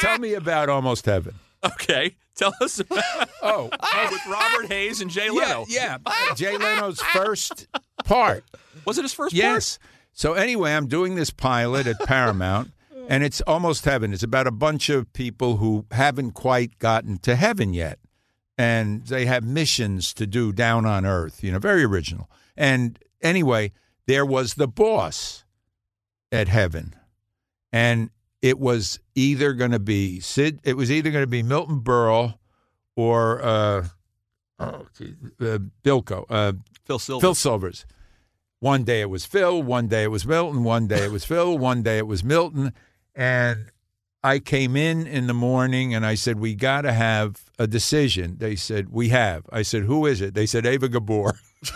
tell 0.00 0.18
me 0.18 0.34
about 0.34 0.68
Almost 0.68 1.06
Heaven. 1.06 1.34
Okay, 1.64 2.16
tell 2.36 2.54
us 2.60 2.78
about 2.78 3.02
Oh, 3.42 3.70
oh, 3.80 4.08
with 4.12 4.26
Robert 4.26 4.66
Hays 4.68 5.00
and 5.00 5.10
Jay 5.10 5.30
Leno. 5.30 5.64
yeah. 5.68 5.98
Jay 6.34 6.56
Leno's 6.56 7.00
first 7.00 7.66
part. 8.04 8.44
Was 8.84 8.98
it 8.98 9.02
his 9.02 9.12
first 9.14 9.34
Yes. 9.34 9.78
So 10.12 10.32
anyway, 10.34 10.72
I'm 10.72 10.86
doing 10.86 11.14
this 11.14 11.30
pilot 11.30 11.86
at 11.86 11.98
Paramount, 12.06 12.72
and 13.08 13.22
it's 13.22 13.40
almost 13.42 13.84
heaven. 13.84 14.12
It's 14.14 14.22
about 14.22 14.46
a 14.46 14.50
bunch 14.52 14.88
of 14.88 15.12
people 15.12 15.58
who 15.58 15.84
haven't 15.90 16.32
quite 16.32 16.78
gotten 16.78 17.18
to 17.18 17.36
heaven 17.36 17.74
yet, 17.74 17.98
and 18.56 19.04
they 19.06 19.26
have 19.26 19.44
missions 19.44 20.14
to 20.14 20.26
do 20.26 20.52
down 20.52 20.86
on 20.86 21.04
earth. 21.04 21.44
You 21.44 21.52
know, 21.52 21.58
very 21.58 21.84
original. 21.84 22.30
And 22.56 22.98
anyway, 23.20 23.72
there 24.06 24.24
was 24.24 24.54
the 24.54 24.68
boss 24.68 25.44
at 26.32 26.48
heaven, 26.48 26.94
and 27.72 28.08
it 28.42 28.58
was 28.58 29.00
either 29.14 29.52
going 29.52 29.70
to 29.70 29.78
be 29.78 30.20
Sid. 30.20 30.60
It 30.64 30.76
was 30.76 30.90
either 30.90 31.10
going 31.10 31.22
to 31.22 31.28
be 31.28 31.42
Milton 31.42 31.80
Berle 31.80 32.38
or 32.94 33.42
uh, 33.42 33.88
oh, 34.58 34.86
gee, 34.96 35.14
uh, 35.40 35.58
Bilko, 35.82 36.24
uh, 36.28 36.52
Phil 36.84 36.98
Silvers. 36.98 37.22
Phil 37.22 37.34
Silvers. 37.34 37.86
One 38.60 38.84
day 38.84 39.02
it 39.02 39.10
was 39.10 39.26
Phil, 39.26 39.62
one 39.62 39.86
day 39.86 40.04
it 40.04 40.10
was 40.10 40.26
Milton, 40.26 40.64
one 40.64 40.86
day 40.86 41.04
it 41.04 41.12
was 41.12 41.24
Phil, 41.24 41.56
one 41.58 41.82
day 41.82 41.98
it 41.98 42.06
was 42.06 42.24
Milton. 42.24 42.72
And 43.14 43.70
I 44.22 44.38
came 44.38 44.76
in 44.76 45.06
in 45.06 45.26
the 45.26 45.34
morning 45.34 45.94
and 45.94 46.04
I 46.04 46.14
said, 46.14 46.40
We 46.40 46.54
got 46.54 46.82
to 46.82 46.92
have 46.92 47.44
a 47.58 47.66
decision. 47.66 48.36
They 48.38 48.56
said, 48.56 48.88
We 48.90 49.10
have. 49.10 49.44
I 49.52 49.62
said, 49.62 49.84
Who 49.84 50.06
is 50.06 50.20
it? 50.20 50.34
They 50.34 50.46
said, 50.46 50.66
Eva 50.66 50.88
Gabor. 50.88 51.38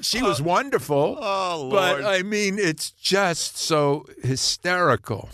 and 0.00 0.04
she 0.06 0.22
oh, 0.22 0.28
was 0.28 0.40
wonderful. 0.40 1.18
Oh, 1.20 1.68
But 1.68 2.02
I 2.02 2.22
mean, 2.22 2.58
it's 2.58 2.90
just 2.90 3.58
so 3.58 4.06
hysterical. 4.22 5.28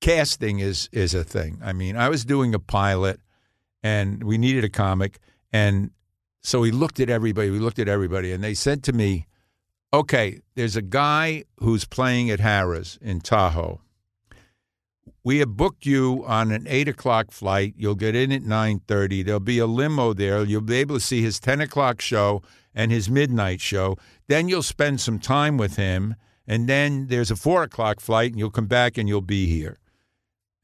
Casting 0.00 0.58
is 0.58 0.88
is 0.90 1.12
a 1.12 1.22
thing. 1.22 1.60
I 1.62 1.74
mean, 1.74 1.94
I 1.94 2.08
was 2.08 2.24
doing 2.24 2.54
a 2.54 2.58
pilot, 2.58 3.20
and 3.82 4.24
we 4.24 4.38
needed 4.38 4.64
a 4.64 4.70
comic, 4.70 5.18
and 5.52 5.90
so 6.42 6.60
we 6.60 6.70
looked 6.70 6.98
at 6.98 7.10
everybody. 7.10 7.50
We 7.50 7.58
looked 7.58 7.78
at 7.78 7.88
everybody, 7.88 8.32
and 8.32 8.42
they 8.42 8.54
said 8.54 8.82
to 8.84 8.94
me, 8.94 9.26
"Okay, 9.92 10.40
there's 10.54 10.76
a 10.76 10.82
guy 10.82 11.44
who's 11.58 11.84
playing 11.84 12.30
at 12.30 12.38
Harrah's 12.38 12.98
in 13.02 13.20
Tahoe. 13.20 13.82
We 15.22 15.40
have 15.40 15.58
booked 15.58 15.84
you 15.84 16.24
on 16.26 16.52
an 16.52 16.66
eight 16.70 16.88
o'clock 16.88 17.32
flight. 17.32 17.74
You'll 17.76 17.96
get 17.96 18.14
in 18.14 18.32
at 18.32 18.44
nine 18.44 18.80
thirty. 18.88 19.22
There'll 19.22 19.40
be 19.40 19.58
a 19.58 19.66
limo 19.66 20.14
there. 20.14 20.42
You'll 20.42 20.62
be 20.62 20.76
able 20.76 20.96
to 20.96 21.04
see 21.04 21.20
his 21.20 21.38
ten 21.38 21.60
o'clock 21.60 22.00
show 22.00 22.40
and 22.74 22.90
his 22.90 23.10
midnight 23.10 23.60
show. 23.60 23.96
Then 24.26 24.48
you'll 24.48 24.62
spend 24.62 25.00
some 25.00 25.18
time 25.18 25.56
with 25.56 25.76
him, 25.76 26.14
and 26.46 26.68
then 26.68 27.08
there's 27.08 27.30
a 27.30 27.36
four 27.36 27.62
o'clock 27.62 28.00
flight, 28.00 28.30
and 28.32 28.38
you'll 28.38 28.50
come 28.50 28.66
back 28.66 28.98
and 28.98 29.08
you'll 29.08 29.20
be 29.20 29.46
here." 29.46 29.78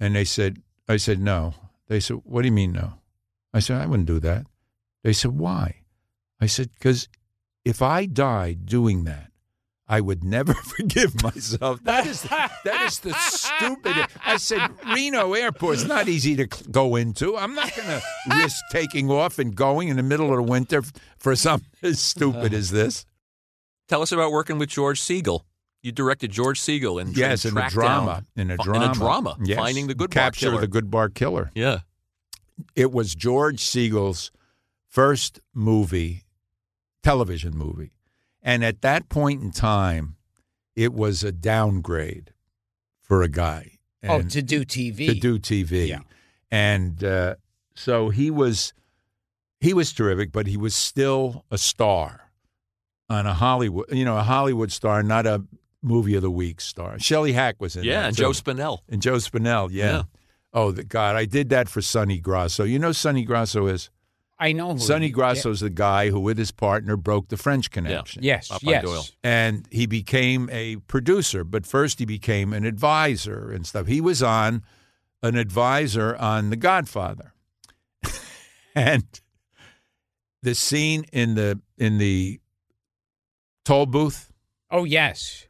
And 0.00 0.14
they 0.14 0.24
said, 0.24 0.62
"I 0.88 0.96
said 0.96 1.20
no." 1.20 1.54
They 1.88 2.00
said, 2.00 2.18
"What 2.24 2.42
do 2.42 2.48
you 2.48 2.52
mean 2.52 2.72
no?" 2.72 2.94
I 3.52 3.60
said, 3.60 3.80
"I 3.80 3.86
wouldn't 3.86 4.08
do 4.08 4.20
that." 4.20 4.46
They 5.02 5.12
said, 5.12 5.32
"Why?" 5.32 5.82
I 6.40 6.46
said, 6.46 6.70
"Because 6.74 7.08
if 7.64 7.82
I 7.82 8.06
died 8.06 8.66
doing 8.66 9.04
that." 9.04 9.30
I 9.86 10.00
would 10.00 10.24
never 10.24 10.54
forgive 10.76 11.22
myself. 11.22 11.82
That 11.84 12.06
is 12.06 12.22
that 12.22 12.82
is 12.86 13.00
the 13.00 13.12
stupid. 13.14 13.94
I 14.24 14.38
said 14.38 14.70
Reno 14.94 15.34
Airport 15.34 15.76
is 15.76 15.84
not 15.84 16.08
easy 16.08 16.36
to 16.36 16.46
go 16.70 16.96
into. 16.96 17.36
I'm 17.36 17.54
not 17.54 17.74
going 17.76 17.88
to 18.30 18.36
risk 18.36 18.56
taking 18.70 19.10
off 19.10 19.38
and 19.38 19.54
going 19.54 19.88
in 19.88 19.96
the 19.96 20.02
middle 20.02 20.30
of 20.30 20.36
the 20.36 20.42
winter 20.50 20.82
for 21.18 21.36
something 21.36 21.68
as 21.82 22.00
stupid 22.00 22.54
as 22.54 22.70
this. 22.70 23.04
Tell 23.88 24.00
us 24.00 24.10
about 24.12 24.32
working 24.32 24.58
with 24.58 24.70
George 24.70 25.00
Segal. 25.00 25.40
You 25.82 25.92
directed 25.92 26.30
George 26.30 26.58
Segal 26.58 26.98
in 26.98 27.12
Yes, 27.12 27.44
in 27.44 27.58
a 27.58 27.68
drama, 27.68 28.06
down- 28.06 28.26
in 28.36 28.50
a 28.50 28.56
drama, 28.56 28.84
in 28.86 28.90
a 28.90 28.94
drama, 28.94 29.36
Yes. 29.44 29.58
finding 29.58 29.86
the 29.86 29.94
good 29.94 30.08
bar 30.08 30.22
capture 30.24 30.46
killer. 30.48 30.60
the 30.62 30.66
good 30.66 30.90
bar 30.90 31.10
killer. 31.10 31.50
Yeah, 31.54 31.80
It 32.74 32.90
was 32.90 33.14
George 33.14 33.58
Segal's 33.62 34.30
first 34.88 35.40
movie, 35.52 36.24
television 37.02 37.54
movie, 37.54 37.90
and 38.44 38.62
at 38.62 38.82
that 38.82 39.08
point 39.08 39.42
in 39.42 39.50
time, 39.50 40.16
it 40.76 40.92
was 40.92 41.24
a 41.24 41.32
downgrade 41.32 42.32
for 43.00 43.22
a 43.22 43.28
guy. 43.28 43.78
Oh, 44.06 44.20
to 44.20 44.42
do 44.42 44.66
TV. 44.66 45.06
to 45.06 45.14
do 45.14 45.38
TV. 45.38 45.88
Yeah. 45.88 46.00
And 46.50 47.02
uh, 47.02 47.36
so 47.74 48.10
he 48.10 48.30
was 48.30 48.74
he 49.60 49.72
was 49.72 49.94
terrific, 49.94 50.30
but 50.30 50.46
he 50.46 50.58
was 50.58 50.74
still 50.74 51.46
a 51.50 51.56
star 51.56 52.30
on 53.08 53.26
a 53.26 53.32
Hollywood, 53.32 53.86
you 53.90 54.04
know, 54.04 54.18
a 54.18 54.22
Hollywood 54.22 54.70
star, 54.70 55.02
not 55.02 55.26
a 55.26 55.42
movie 55.82 56.14
of 56.14 56.22
the 56.22 56.30
week 56.30 56.60
star. 56.60 56.98
Shelley 56.98 57.32
Hack 57.32 57.56
was 57.60 57.76
in 57.76 57.84
yeah, 57.84 58.02
that 58.02 58.08
and 58.08 58.16
too. 58.16 58.22
Joe 58.24 58.30
Spinell. 58.30 58.78
and 58.90 59.00
Joe 59.00 59.16
Spinell, 59.16 59.70
yeah. 59.72 59.84
Yeah. 59.84 60.02
Oh, 60.52 60.70
the 60.70 60.84
God! 60.84 61.16
I 61.16 61.24
did 61.24 61.48
that 61.48 61.68
for 61.68 61.82
Sonny 61.82 62.20
Grasso. 62.20 62.62
You 62.62 62.78
know, 62.78 62.92
Sonny 62.92 63.24
Grasso 63.24 63.66
is 63.66 63.90
I 64.38 64.52
know. 64.52 64.72
Who 64.72 64.78
Sonny 64.80 65.06
he- 65.06 65.12
Grasso's 65.12 65.60
the 65.60 65.70
guy 65.70 66.10
who, 66.10 66.18
with 66.20 66.38
his 66.38 66.50
partner, 66.50 66.96
broke 66.96 67.28
the 67.28 67.36
French 67.36 67.70
connection. 67.70 68.22
Yes. 68.22 68.48
Popeye 68.48 68.70
yes. 68.70 68.84
Doyle. 68.84 69.04
and 69.22 69.66
he 69.70 69.86
became 69.86 70.48
a 70.50 70.76
producer, 70.88 71.44
but 71.44 71.66
first 71.66 71.98
he 72.00 72.04
became 72.04 72.52
an 72.52 72.64
advisor 72.64 73.50
and 73.52 73.66
stuff. 73.66 73.86
He 73.86 74.00
was 74.00 74.22
on 74.22 74.62
an 75.22 75.36
advisor 75.36 76.16
on 76.16 76.50
The 76.50 76.56
Godfather, 76.56 77.32
and 78.74 79.04
the 80.42 80.54
scene 80.54 81.04
in 81.12 81.34
the 81.36 81.60
in 81.78 81.98
the 81.98 82.40
toll 83.64 83.86
booth, 83.86 84.30
Oh 84.70 84.84
yes. 84.84 85.46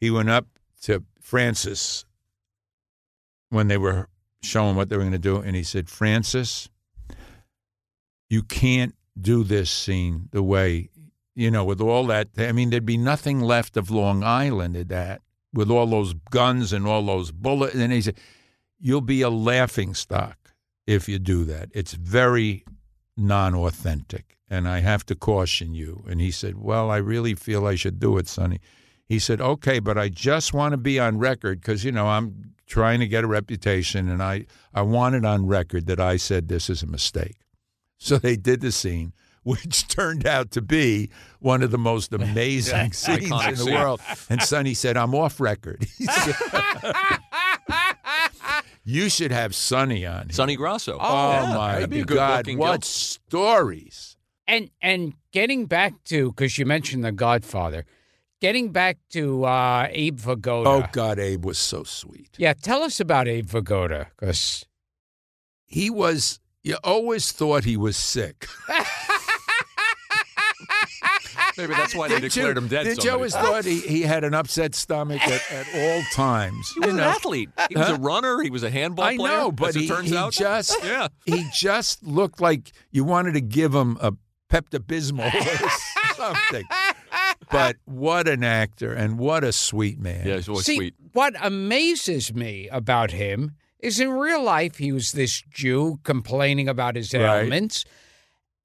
he 0.00 0.10
went 0.10 0.30
up 0.30 0.46
to 0.82 1.04
Francis 1.20 2.04
when 3.50 3.68
they 3.68 3.78
were 3.78 4.08
showing 4.42 4.74
what 4.76 4.88
they 4.88 4.96
were 4.96 5.02
going 5.02 5.12
to 5.12 5.18
do, 5.18 5.36
and 5.36 5.54
he 5.54 5.62
said, 5.62 5.88
"Francis, 5.88 6.68
you 8.28 8.42
can't 8.42 8.94
do 9.20 9.44
this 9.44 9.70
scene 9.70 10.28
the 10.32 10.42
way." 10.42 10.90
You 11.36 11.50
know, 11.50 11.64
with 11.64 11.80
all 11.80 12.06
that, 12.06 12.28
I 12.38 12.52
mean, 12.52 12.70
there'd 12.70 12.86
be 12.86 12.96
nothing 12.96 13.40
left 13.40 13.76
of 13.76 13.90
Long 13.90 14.22
Island 14.22 14.76
at 14.76 14.88
that, 14.88 15.20
with 15.54 15.70
all 15.70 15.86
those 15.86 16.14
guns 16.30 16.72
and 16.72 16.86
all 16.86 17.06
those 17.06 17.30
bullets. 17.30 17.74
And 17.74 17.92
he 17.92 18.02
said, 18.02 18.18
You'll 18.78 19.00
be 19.00 19.22
a 19.22 19.30
laughing 19.30 19.94
stock 19.94 20.36
if 20.86 21.08
you 21.08 21.18
do 21.18 21.44
that. 21.44 21.70
It's 21.72 21.94
very 21.94 22.64
non 23.16 23.54
authentic. 23.54 24.36
And 24.50 24.68
I 24.68 24.80
have 24.80 25.06
to 25.06 25.14
caution 25.14 25.74
you. 25.74 26.04
And 26.06 26.20
he 26.20 26.30
said, 26.30 26.58
Well, 26.58 26.90
I 26.90 26.98
really 26.98 27.34
feel 27.34 27.66
I 27.66 27.76
should 27.76 27.98
do 27.98 28.18
it, 28.18 28.28
Sonny. 28.28 28.60
He 29.06 29.18
said, 29.18 29.40
Okay, 29.40 29.78
but 29.78 29.96
I 29.96 30.08
just 30.08 30.52
want 30.52 30.72
to 30.72 30.76
be 30.76 30.98
on 30.98 31.18
record 31.18 31.60
because, 31.60 31.84
you 31.84 31.92
know, 31.92 32.08
I'm 32.08 32.54
trying 32.66 33.00
to 33.00 33.06
get 33.06 33.24
a 33.24 33.28
reputation 33.28 34.08
and 34.08 34.22
I, 34.22 34.46
I 34.74 34.82
want 34.82 35.14
it 35.14 35.24
on 35.24 35.46
record 35.46 35.86
that 35.86 36.00
I 36.00 36.16
said 36.16 36.48
this 36.48 36.68
is 36.68 36.82
a 36.82 36.86
mistake. 36.86 37.36
So 37.98 38.18
they 38.18 38.36
did 38.36 38.60
the 38.60 38.70
scene, 38.72 39.12
which 39.44 39.88
turned 39.96 40.26
out 40.26 40.50
to 40.52 40.60
be 40.62 41.08
one 41.40 41.62
of 41.62 41.70
the 41.70 41.78
most 41.78 42.12
amazing 42.20 42.92
scenes 42.92 43.24
in 43.24 43.30
the 43.30 43.56
scene. 43.56 43.74
world. 43.74 44.00
And 44.28 44.42
Sonny 44.42 44.74
said, 44.74 44.96
I'm 44.96 45.14
off 45.14 45.40
record. 45.40 45.86
You 48.86 49.08
should 49.08 49.32
have 49.32 49.54
Sonny 49.54 50.04
on. 50.04 50.24
Here. 50.26 50.32
Sonny 50.32 50.56
Grasso. 50.56 50.98
Oh, 51.00 51.30
Yeah, 51.30 51.54
my 51.54 51.86
be 51.86 52.00
a 52.00 52.04
good 52.04 52.14
God. 52.16 52.46
What 52.56 52.80
Gil. 52.82 52.82
stories. 52.82 54.16
And 54.46 54.70
and 54.82 55.14
getting 55.32 55.64
back 55.64 55.94
to 56.04 56.30
because 56.30 56.58
you 56.58 56.66
mentioned 56.66 57.02
the 57.02 57.12
Godfather, 57.12 57.86
getting 58.42 58.72
back 58.72 58.98
to 59.12 59.44
uh, 59.46 59.88
Abe 59.90 60.18
Vigoda. 60.18 60.66
Oh, 60.66 60.86
God, 60.92 61.18
Abe 61.18 61.46
was 61.46 61.56
so 61.56 61.82
sweet. 61.84 62.28
Yeah, 62.36 62.52
tell 62.52 62.82
us 62.82 63.00
about 63.00 63.26
Abe 63.26 63.46
Vigoda 63.46 64.08
because 64.20 64.66
He 65.64 65.88
was, 65.88 66.40
you 66.64 66.76
always 66.82 67.30
thought 67.30 67.62
he 67.64 67.76
was 67.76 67.96
sick. 67.96 68.46
Maybe 71.56 71.72
that's 71.74 71.94
why 71.94 72.08
they 72.08 72.14
Didn't 72.18 72.32
declared 72.32 72.56
you- 72.56 72.62
him 72.62 72.68
dead. 72.68 72.82
Did 72.84 72.96
so 72.96 73.02
you 73.04 73.06
many 73.10 73.14
always 73.14 73.32
times. 73.32 73.46
thought 73.48 73.64
he, 73.64 73.78
he 73.80 74.02
had 74.02 74.24
an 74.24 74.34
upset 74.34 74.74
stomach 74.74 75.20
at, 75.22 75.52
at 75.52 75.66
all 75.76 76.02
times? 76.12 76.68
He 76.74 76.80
was 76.80 76.88
you 76.88 76.94
an 76.94 77.00
athlete. 77.00 77.48
He 77.68 77.76
was 77.76 77.86
Huh? 77.86 77.94
a 77.94 77.98
runner. 78.00 78.40
He 78.42 78.50
was 78.50 78.64
a 78.64 78.70
handball 78.70 79.04
I 79.04 79.16
player. 79.16 79.36
know, 79.38 79.52
but 79.52 79.68
as 79.68 79.76
it 79.76 79.80
he, 79.82 79.88
turns 79.88 80.10
he 80.10 80.16
out. 80.16 80.32
just 80.32 80.76
yeah. 80.84 81.06
he 81.26 81.44
just 81.54 82.02
looked 82.02 82.40
like 82.40 82.72
you 82.90 83.04
wanted 83.04 83.34
to 83.34 83.40
give 83.40 83.72
him 83.72 83.96
a 84.00 84.12
Pepto 84.50 84.80
Bismol 84.80 85.32
or 85.32 86.14
something. 86.16 86.64
But 87.52 87.76
what 87.84 88.26
an 88.26 88.42
actor 88.42 88.92
and 88.92 89.16
what 89.18 89.44
a 89.44 89.52
sweet 89.52 90.00
man. 90.00 90.26
Yeah, 90.26 90.36
he's 90.36 90.48
always 90.48 90.64
see 90.64 90.76
sweet. 90.76 90.94
what 91.12 91.34
amazes 91.40 92.34
me 92.34 92.68
about 92.68 93.12
him 93.12 93.52
is 93.84 94.00
in 94.00 94.10
real 94.10 94.42
life 94.42 94.76
he 94.78 94.92
was 94.92 95.12
this 95.12 95.42
Jew 95.50 96.00
complaining 96.02 96.68
about 96.68 96.96
his 96.96 97.12
Right. 97.12 97.42
ailments, 97.42 97.84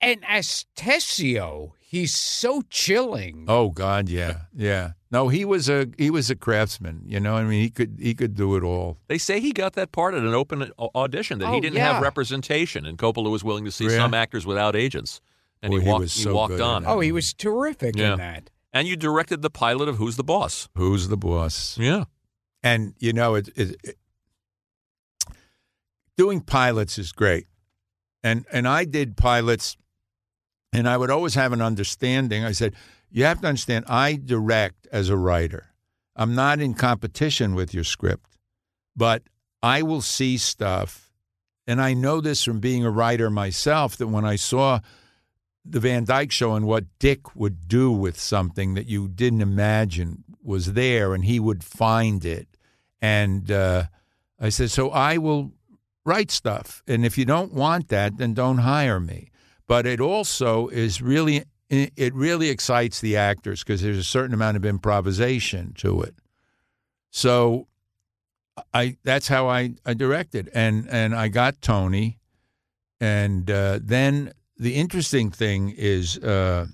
and 0.02 0.24
as 0.28 0.66
Tessio, 0.76 1.72
he's 1.80 2.14
so 2.16 2.62
chilling. 2.70 3.46
Oh 3.48 3.70
God, 3.70 4.10
yeah, 4.10 4.42
yeah. 4.56 4.92
No, 5.12 5.28
he 5.30 5.44
was 5.46 5.68
a 5.70 5.88
he 5.98 6.10
was 6.10 6.30
a 6.30 6.36
craftsman. 6.36 7.02
You 7.06 7.20
know, 7.20 7.36
I 7.36 7.44
mean, 7.44 7.62
he 7.62 7.70
could 7.70 7.98
he 8.00 8.14
could 8.14 8.36
do 8.36 8.56
it 8.56 8.64
all. 8.64 8.98
They 9.08 9.18
say 9.18 9.40
he 9.40 9.52
got 9.52 9.74
that 9.74 9.92
part 9.92 10.14
at 10.14 10.24
an 10.24 10.34
open 10.34 10.72
audition 10.96 11.40
that 11.40 11.48
Oh, 11.50 11.54
he 11.54 11.60
didn't 11.62 11.78
yeah. 11.78 11.94
have 11.94 12.02
representation, 12.02 12.86
and 12.86 12.98
Coppola 12.98 13.30
was 13.32 13.44
willing 13.44 13.66
to 13.66 13.72
see 13.72 13.86
Yeah. 13.86 13.98
some 13.98 14.14
actors 14.14 14.46
without 14.46 14.76
agents, 14.76 15.20
and 15.62 15.72
Boy, 15.72 15.80
he 15.80 15.86
he 15.86 15.90
walked. 15.92 16.02
was 16.02 16.12
so 16.14 16.34
walked 16.36 16.60
on. 16.62 16.86
Oh, 16.86 17.00
he 17.00 17.12
was 17.12 17.34
terrific 17.34 17.96
Yeah. 17.98 18.14
in 18.14 18.18
that. 18.20 18.50
And 18.72 18.88
you 18.88 18.96
directed 18.96 19.42
the 19.42 19.50
pilot 19.50 19.90
of 19.90 19.98
Who's 19.98 20.16
the 20.16 20.24
Boss? 20.24 20.70
Who's 20.76 21.08
the 21.08 21.18
boss? 21.18 21.76
Yeah. 21.80 22.04
And 22.62 22.94
you 23.00 23.14
know, 23.14 23.34
it, 23.36 23.48
it, 23.56 23.76
it 23.84 23.98
doing 26.20 26.42
pilots 26.42 27.00
is 27.00 27.14
great. 27.14 27.48
And 28.22 28.46
and 28.52 28.68
I 28.68 28.84
did 28.84 29.16
pilots, 29.16 29.78
and 30.74 30.86
I 30.86 30.98
would 30.98 31.10
always 31.10 31.36
have 31.36 31.54
an 31.54 31.62
understanding. 31.62 32.44
I 32.44 32.52
said, 32.52 32.74
you 33.10 33.24
have 33.24 33.40
to 33.40 33.48
understand. 33.48 33.86
I 33.88 34.20
direct 34.24 34.86
as 34.92 35.08
a 35.08 35.16
writer. 35.16 35.68
I'm 36.18 36.36
not 36.36 36.60
in 36.60 36.74
competition 36.74 37.56
with 37.56 37.74
your 37.74 37.86
script, 37.86 38.38
but 38.98 39.24
I 39.64 39.82
will 39.82 40.02
see 40.02 40.38
stuff, 40.38 41.10
and 41.66 41.82
I 41.82 41.94
know 41.94 42.20
this 42.20 42.44
from 42.44 42.60
being 42.60 42.84
a 42.84 42.92
writer 42.92 43.30
myself 43.30 43.96
that 43.96 44.08
when 44.08 44.26
I 44.26 44.36
saw 44.36 44.82
the 45.64 45.80
Van 45.80 46.04
Dyke 46.04 46.34
show 46.34 46.54
and 46.54 46.68
what 46.68 46.84
Dick 47.00 47.34
would 47.34 47.70
do 47.70 47.94
with 47.94 48.20
something 48.20 48.74
that 48.74 48.88
you 48.88 49.08
didn't 49.08 49.42
imagine 49.42 50.26
was 50.44 50.74
there, 50.74 51.14
and 51.14 51.24
he 51.24 51.40
would 51.40 51.64
find 51.64 52.26
it. 52.26 52.50
And 53.02 53.50
uh, 53.50 53.86
I 54.38 54.50
said, 54.50 54.70
So 54.70 54.90
I 54.90 55.18
will 55.18 55.54
write 56.10 56.32
stuff. 56.32 56.82
And 56.88 57.06
if 57.06 57.18
you 57.18 57.26
don't 57.26 57.54
want 57.54 57.90
that, 57.90 58.18
then 58.18 58.34
don't 58.34 58.60
hire 58.60 59.00
me. 59.00 59.30
But 59.68 59.86
it 59.86 60.02
also 60.02 60.68
is 60.70 61.02
really, 61.02 61.44
it 61.70 62.14
really 62.16 62.50
excites 62.50 63.00
the 63.00 63.16
actors 63.16 63.64
because 63.64 63.84
there's 63.84 64.00
a 64.00 64.04
certain 64.04 64.34
amount 64.34 64.58
of 64.58 64.66
improvisation 64.66 65.74
to 65.76 66.02
it. 66.02 66.16
So 67.12 67.68
I 68.74 68.98
that's 69.04 69.28
how 69.28 69.48
I, 69.48 69.76
I 69.86 69.94
directed. 69.94 70.50
And, 70.54 70.88
and 70.90 71.16
I 71.16 71.28
got 71.28 71.62
Tony. 71.62 72.18
And 73.00 73.50
uh, 73.50 73.80
then 73.82 74.34
the 74.58 74.74
interesting 74.76 75.30
thing 75.30 75.74
is 75.78 76.18
uh, 76.18 76.66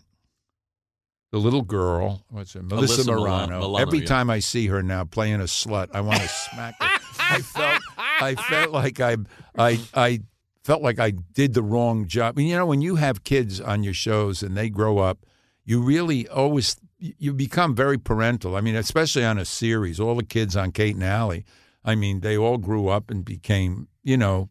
the 1.32 1.38
little 1.38 1.62
girl, 1.62 2.24
what's 2.30 2.54
her, 2.54 2.64
Melissa, 2.64 3.04
Milano- 3.04 3.22
Milano. 3.22 3.60
Milano, 3.60 3.86
Every 3.86 4.00
yeah. 4.00 4.06
time 4.06 4.30
I 4.30 4.40
see 4.40 4.68
her 4.68 4.82
now 4.82 5.04
playing 5.04 5.42
a 5.42 5.46
slut, 5.46 5.90
I 5.94 6.00
want 6.00 6.22
to 6.22 6.28
smack 6.30 6.76
her. 6.80 6.88
I 7.20 7.42
felt, 7.42 7.82
I 8.20 8.36
felt 8.36 8.72
like 8.72 9.00
I, 9.00 9.18
I, 9.58 9.80
I 9.94 10.20
felt 10.64 10.82
like 10.82 11.00
I 11.00 11.12
did 11.12 11.54
the 11.54 11.64
wrong 11.64 12.08
job. 12.08 12.38
And 12.38 12.48
you 12.48 12.56
know, 12.56 12.66
when 12.66 12.82
you 12.82 12.96
have 12.96 13.24
kids 13.24 13.62
on 13.62 13.84
your 13.84 13.94
shows 13.94 14.42
and 14.44 14.58
they 14.58 14.70
grow 14.70 14.98
up, 15.00 15.26
you 15.64 15.82
really 15.82 16.28
always 16.28 16.78
you 16.98 17.34
become 17.34 17.76
very 17.76 17.98
parental. 17.98 18.56
I 18.56 18.62
mean, 18.62 18.76
especially 18.76 19.26
on 19.26 19.38
a 19.38 19.46
series, 19.46 20.00
all 20.00 20.16
the 20.16 20.24
kids 20.24 20.56
on 20.56 20.72
Kate 20.72 20.96
and 20.96 21.04
Allie. 21.04 21.46
I 21.84 21.96
mean, 21.96 22.22
they 22.22 22.38
all 22.38 22.58
grew 22.58 22.88
up 22.88 23.12
and 23.12 23.24
became, 23.24 23.88
you 24.04 24.18
know, 24.18 24.50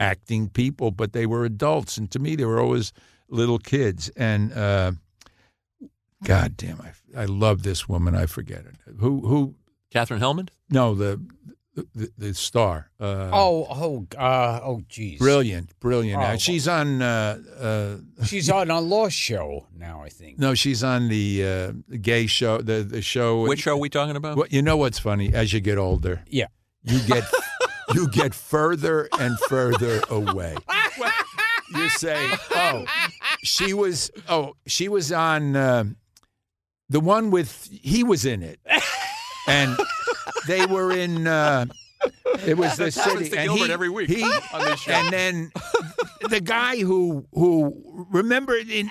acting 0.00 0.48
people, 0.48 0.90
but 0.90 1.12
they 1.12 1.26
were 1.26 1.44
adults, 1.44 1.96
and 1.96 2.10
to 2.10 2.18
me, 2.18 2.34
they 2.34 2.44
were 2.44 2.60
always 2.60 2.92
little 3.28 3.58
kids. 3.58 4.10
And 4.16 4.52
uh, 4.52 4.92
God 6.24 6.56
damn, 6.56 6.80
I 6.80 7.22
I 7.22 7.24
love 7.26 7.62
this 7.62 7.88
woman. 7.88 8.14
I 8.14 8.26
forget 8.26 8.60
it. 8.60 8.74
Who 8.98 9.20
who? 9.26 9.54
Katherine 9.90 10.20
Helmond. 10.20 10.48
No, 10.70 10.94
the 10.94 11.20
the, 11.74 12.10
the 12.18 12.34
star. 12.34 12.90
Uh, 13.00 13.30
oh, 13.32 13.66
oh, 13.70 14.06
uh, 14.18 14.60
oh, 14.62 14.82
geez. 14.88 15.18
brilliant, 15.18 15.78
brilliant. 15.80 16.22
Oh. 16.22 16.36
She's 16.36 16.68
on. 16.68 17.00
Uh, 17.02 17.38
uh, 17.58 18.24
She's 18.26 18.50
on 18.50 18.70
a 18.70 18.80
law 18.80 19.08
show 19.08 19.66
now, 19.76 20.02
I 20.02 20.08
think. 20.10 20.38
no, 20.38 20.54
she's 20.54 20.84
on 20.84 21.08
the 21.08 21.44
uh, 21.44 21.96
gay 22.00 22.26
show. 22.26 22.58
The 22.58 22.82
the 22.82 23.00
show. 23.02 23.42
Which 23.46 23.60
show 23.62 23.72
are 23.72 23.76
we 23.78 23.88
talking 23.88 24.16
about? 24.16 24.36
What 24.36 24.52
you 24.52 24.60
know? 24.62 24.76
What's 24.76 24.98
funny? 24.98 25.32
As 25.32 25.52
you 25.52 25.60
get 25.60 25.78
older, 25.78 26.22
Yeah. 26.28 26.46
you 26.82 27.00
get 27.06 27.24
you 27.94 28.08
get 28.10 28.34
further 28.34 29.08
and 29.18 29.38
further 29.48 30.02
away. 30.10 30.56
You 31.74 31.88
say, 31.88 32.28
"Oh, 32.54 32.84
she 33.44 33.72
was. 33.72 34.10
Oh, 34.28 34.56
she 34.66 34.90
was 34.90 35.10
on 35.10 35.56
uh, 35.56 35.84
the 36.90 37.00
one 37.00 37.30
with. 37.30 37.66
He 37.72 38.04
was 38.04 38.26
in 38.26 38.42
it, 38.42 38.60
and 39.48 39.78
they 40.46 40.66
were 40.66 40.92
in. 40.92 41.26
Uh, 41.26 41.66
it 42.46 42.58
was 42.58 42.76
the 42.76 42.90
city, 42.90 43.28
to 43.28 43.38
and 43.38 43.48
Gilbert 43.48 43.66
he, 43.66 43.72
every 43.72 43.88
week 43.88 44.08
He, 44.10 44.22
on 44.24 44.64
this 44.64 44.80
show. 44.80 44.92
and 44.92 45.12
then 45.12 45.52
the 46.28 46.40
guy 46.40 46.78
who 46.78 47.24
who 47.32 48.06
remember 48.10 48.54
it 48.54 48.68
in, 48.70 48.90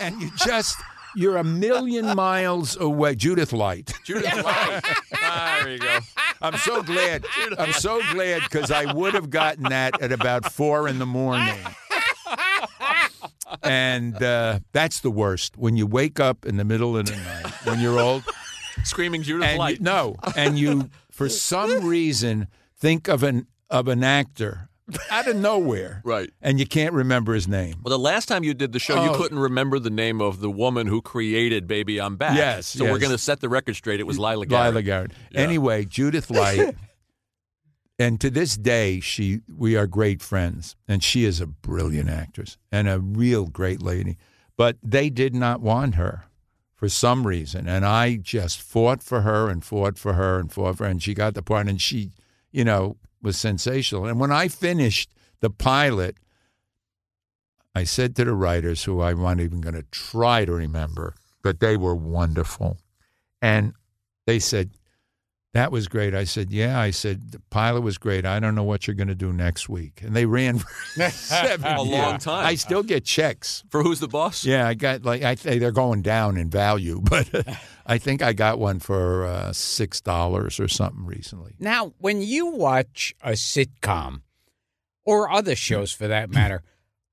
and 0.00 0.20
you 0.20 0.30
just. 0.44 0.76
You're 1.16 1.38
a 1.38 1.42
million 1.42 2.14
miles 2.14 2.76
away, 2.76 3.16
Judith 3.16 3.52
Light. 3.52 3.92
Judith 4.04 4.32
Light. 4.44 4.82
Ah, 5.14 5.60
there 5.64 5.72
you 5.72 5.78
go. 5.80 5.98
I'm 6.40 6.56
so 6.58 6.82
glad. 6.82 7.24
I'm 7.58 7.72
so 7.72 8.00
glad 8.12 8.42
because 8.42 8.70
I 8.70 8.92
would 8.92 9.14
have 9.14 9.28
gotten 9.28 9.64
that 9.64 10.00
at 10.00 10.12
about 10.12 10.52
four 10.52 10.86
in 10.86 10.98
the 11.00 11.06
morning. 11.06 11.56
And 13.62 14.22
uh, 14.22 14.60
that's 14.72 15.00
the 15.00 15.10
worst 15.10 15.56
when 15.56 15.76
you 15.76 15.86
wake 15.86 16.20
up 16.20 16.44
in 16.46 16.56
the 16.56 16.64
middle 16.64 16.96
of 16.96 17.06
the 17.06 17.16
night 17.16 17.46
when 17.64 17.80
you're 17.80 17.98
old. 17.98 18.22
Screaming 18.84 19.22
Judith 19.22 19.52
you, 19.52 19.58
Light. 19.58 19.80
no, 19.80 20.16
and 20.36 20.58
you 20.58 20.90
for 21.10 21.28
some 21.28 21.84
reason 21.86 22.48
think 22.76 23.08
of 23.08 23.22
an 23.22 23.46
of 23.70 23.88
an 23.88 24.02
actor 24.04 24.68
out 25.10 25.28
of 25.28 25.36
nowhere, 25.36 26.00
Right. 26.02 26.30
And 26.40 26.58
you 26.58 26.64
can't 26.66 26.94
remember 26.94 27.34
his 27.34 27.46
name. 27.46 27.74
Well, 27.82 27.90
the 27.90 27.98
last 28.02 28.26
time 28.26 28.42
you 28.42 28.54
did 28.54 28.72
the 28.72 28.78
show, 28.78 29.04
you 29.04 29.10
Oh. 29.10 29.14
couldn't 29.18 29.38
remember 29.38 29.78
the 29.78 29.90
name 29.90 30.22
of 30.22 30.40
the 30.40 30.48
woman 30.50 30.86
who 30.86 31.02
created 31.02 31.66
Baby 31.66 32.00
I'm 32.00 32.16
Back. 32.16 32.38
Yes, 32.38 32.68
So 32.68 32.84
we're 32.84 32.98
going 32.98 33.12
to 33.12 33.18
set 33.18 33.40
the 33.40 33.50
record 33.50 33.76
straight. 33.76 34.00
It 34.00 34.06
was 34.06 34.18
Lila 34.18 34.46
Garrett. 34.46 34.68
Lila 34.72 34.82
Garrett. 34.82 35.12
Yeah. 35.30 35.40
Anyway, 35.42 35.84
Judith 35.84 36.30
Light, 36.30 36.74
and 37.98 38.18
to 38.20 38.30
this 38.30 38.56
day, 38.56 39.00
she 39.00 39.40
we 39.54 39.76
are 39.76 39.86
great 39.86 40.22
friends, 40.22 40.74
and 40.86 41.02
she 41.04 41.24
is 41.24 41.40
a 41.40 41.46
brilliant 41.46 42.08
actress 42.08 42.56
and 42.72 42.88
a 42.88 42.98
real 42.98 43.44
great 43.46 43.82
lady. 43.82 44.16
But 44.56 44.78
they 44.82 45.10
did 45.10 45.34
not 45.34 45.60
want 45.60 45.96
her 45.96 46.24
for 46.78 46.88
some 46.88 47.26
reason, 47.26 47.68
and 47.68 47.84
I 47.84 48.16
just 48.16 48.62
fought 48.62 49.02
for 49.02 49.20
her 49.20 49.50
and 49.50 49.62
fought 49.62 49.98
for 49.98 50.14
her 50.14 50.40
and 50.40 50.50
fought 50.50 50.78
for 50.78 50.84
her, 50.84 50.90
and 50.90 51.02
she 51.02 51.12
got 51.12 51.34
the 51.34 51.42
part, 51.42 51.68
and 51.68 51.78
she, 51.78 52.12
you 52.50 52.64
know, 52.64 52.96
was 53.20 53.36
sensational. 53.36 54.06
And 54.06 54.18
when 54.18 54.32
I 54.32 54.48
finished 54.48 55.10
the 55.40 55.50
pilot. 55.50 56.16
I 57.74 57.84
said 57.84 58.16
to 58.16 58.24
the 58.24 58.34
writers, 58.34 58.84
who 58.84 59.02
I'm 59.02 59.22
not 59.22 59.40
even 59.40 59.60
going 59.60 59.74
to 59.74 59.84
try 59.90 60.44
to 60.44 60.52
remember, 60.52 61.14
but 61.42 61.60
they 61.60 61.76
were 61.76 61.94
wonderful. 61.94 62.78
And 63.40 63.74
they 64.26 64.38
said, 64.38 64.70
That 65.58 65.72
was 65.72 65.88
great. 65.88 66.14
I 66.14 66.22
said, 66.22 66.52
Yeah. 66.52 66.78
I 66.78 66.92
said, 66.92 67.32
The 67.32 67.40
pilot 67.50 67.80
was 67.82 67.98
great. 67.98 68.24
I 68.24 68.38
don't 68.38 68.54
know 68.54 68.62
what 68.62 68.86
you're 68.86 68.94
going 68.94 69.08
to 69.08 69.14
do 69.16 69.32
next 69.32 69.68
week. 69.68 70.02
And 70.02 70.14
they 70.14 70.24
ran 70.24 70.58
for 70.60 70.68
seven 71.10 71.66
A 71.66 71.82
years. 71.82 71.88
long 71.88 72.18
time. 72.18 72.46
I 72.46 72.54
still 72.54 72.82
get 72.84 73.04
checks. 73.04 73.64
For 73.70 73.82
who's 73.82 73.98
the 73.98 74.06
boss? 74.08 74.44
Yeah, 74.44 74.68
I 74.68 74.74
got 74.74 75.04
like, 75.04 75.22
I 75.22 75.34
think 75.34 75.60
they're 75.60 75.72
going 75.72 76.02
down 76.02 76.36
in 76.36 76.48
value, 76.48 77.00
but 77.02 77.28
I 77.86 77.98
think 77.98 78.22
I 78.22 78.32
got 78.34 78.58
one 78.60 78.78
for 78.78 79.26
uh, 79.26 79.50
$6 79.50 80.60
or 80.60 80.68
something 80.68 81.04
recently. 81.04 81.54
Now, 81.58 81.92
when 81.98 82.22
you 82.22 82.46
watch 82.46 83.14
a 83.22 83.32
sitcom 83.32 84.20
or 85.04 85.28
other 85.30 85.56
shows 85.56 85.90
for 85.92 86.06
that 86.06 86.30
matter, 86.30 86.62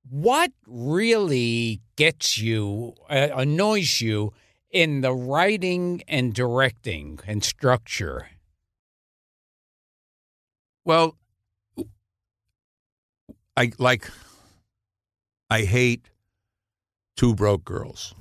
what 0.07 0.51
really 0.67 1.81
gets 1.95 2.37
you, 2.37 2.93
uh, 3.09 3.29
annoys 3.35 4.01
you 4.01 4.33
in 4.69 5.01
the 5.01 5.13
writing 5.13 6.03
and 6.07 6.33
directing 6.33 7.19
and 7.25 7.43
structure? 7.43 8.27
Well, 10.85 11.17
I 13.57 13.71
like 13.79 14.09
I 15.49 15.61
hate 15.63 16.09
two 17.17 17.33
broke 17.35 17.63
girls 17.65 18.13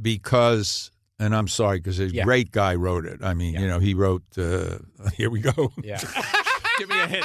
because 0.00 0.90
and 1.18 1.34
I'm 1.34 1.48
sorry 1.48 1.78
because 1.78 2.00
a 2.00 2.06
Yeah. 2.08 2.24
great 2.24 2.50
guy 2.50 2.74
wrote 2.74 3.06
it. 3.06 3.20
I 3.22 3.34
mean, 3.34 3.54
you 3.54 3.66
know, 3.66 3.78
he 3.78 3.94
wrote 3.94 4.22
uh, 4.38 4.78
here 5.14 5.30
we 5.30 5.40
go. 5.40 5.72
Yeah. 5.82 6.00
Give 6.78 6.88
me 6.88 6.98
a 7.00 7.06
hint. 7.06 7.24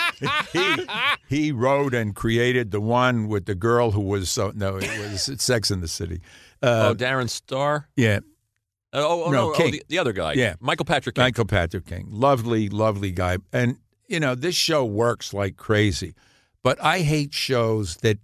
he 0.51 0.85
he 1.27 1.51
wrote 1.53 1.93
and 1.93 2.13
created 2.15 2.71
the 2.71 2.81
one 2.81 3.27
with 3.29 3.45
the 3.45 3.55
girl 3.55 3.91
who 3.91 4.01
was 4.01 4.29
so 4.29 4.51
no, 4.53 4.77
it 4.77 5.11
was 5.11 5.29
Sex 5.41 5.71
in 5.71 5.79
the 5.81 5.87
City. 5.87 6.21
Uh, 6.61 6.89
oh, 6.91 6.95
Darren 6.95 7.29
Star. 7.29 7.87
yeah, 7.95 8.19
Oh, 8.91 9.25
oh, 9.25 9.31
No, 9.31 9.51
no, 9.51 9.55
oh, 9.57 9.71
the, 9.71 9.83
the 9.89 9.99
other 9.99 10.13
guy. 10.13 10.33
Yeah. 10.33 10.55
Michael 10.59 10.85
Patrick 10.85 11.15
King. 11.15 11.23
Michael 11.23 11.45
Patrick 11.45 11.85
King, 11.85 12.07
lovely, 12.09 12.69
lovely 12.69 13.11
guy, 13.11 13.37
and 13.53 13.77
you 14.07 14.19
know 14.19 14.35
this 14.35 14.55
show 14.55 14.85
works 14.85 15.33
like 15.33 15.57
crazy. 15.57 16.13
But 16.63 16.81
I 16.83 16.99
hate 17.01 17.33
shows 17.33 17.97
that 17.97 18.17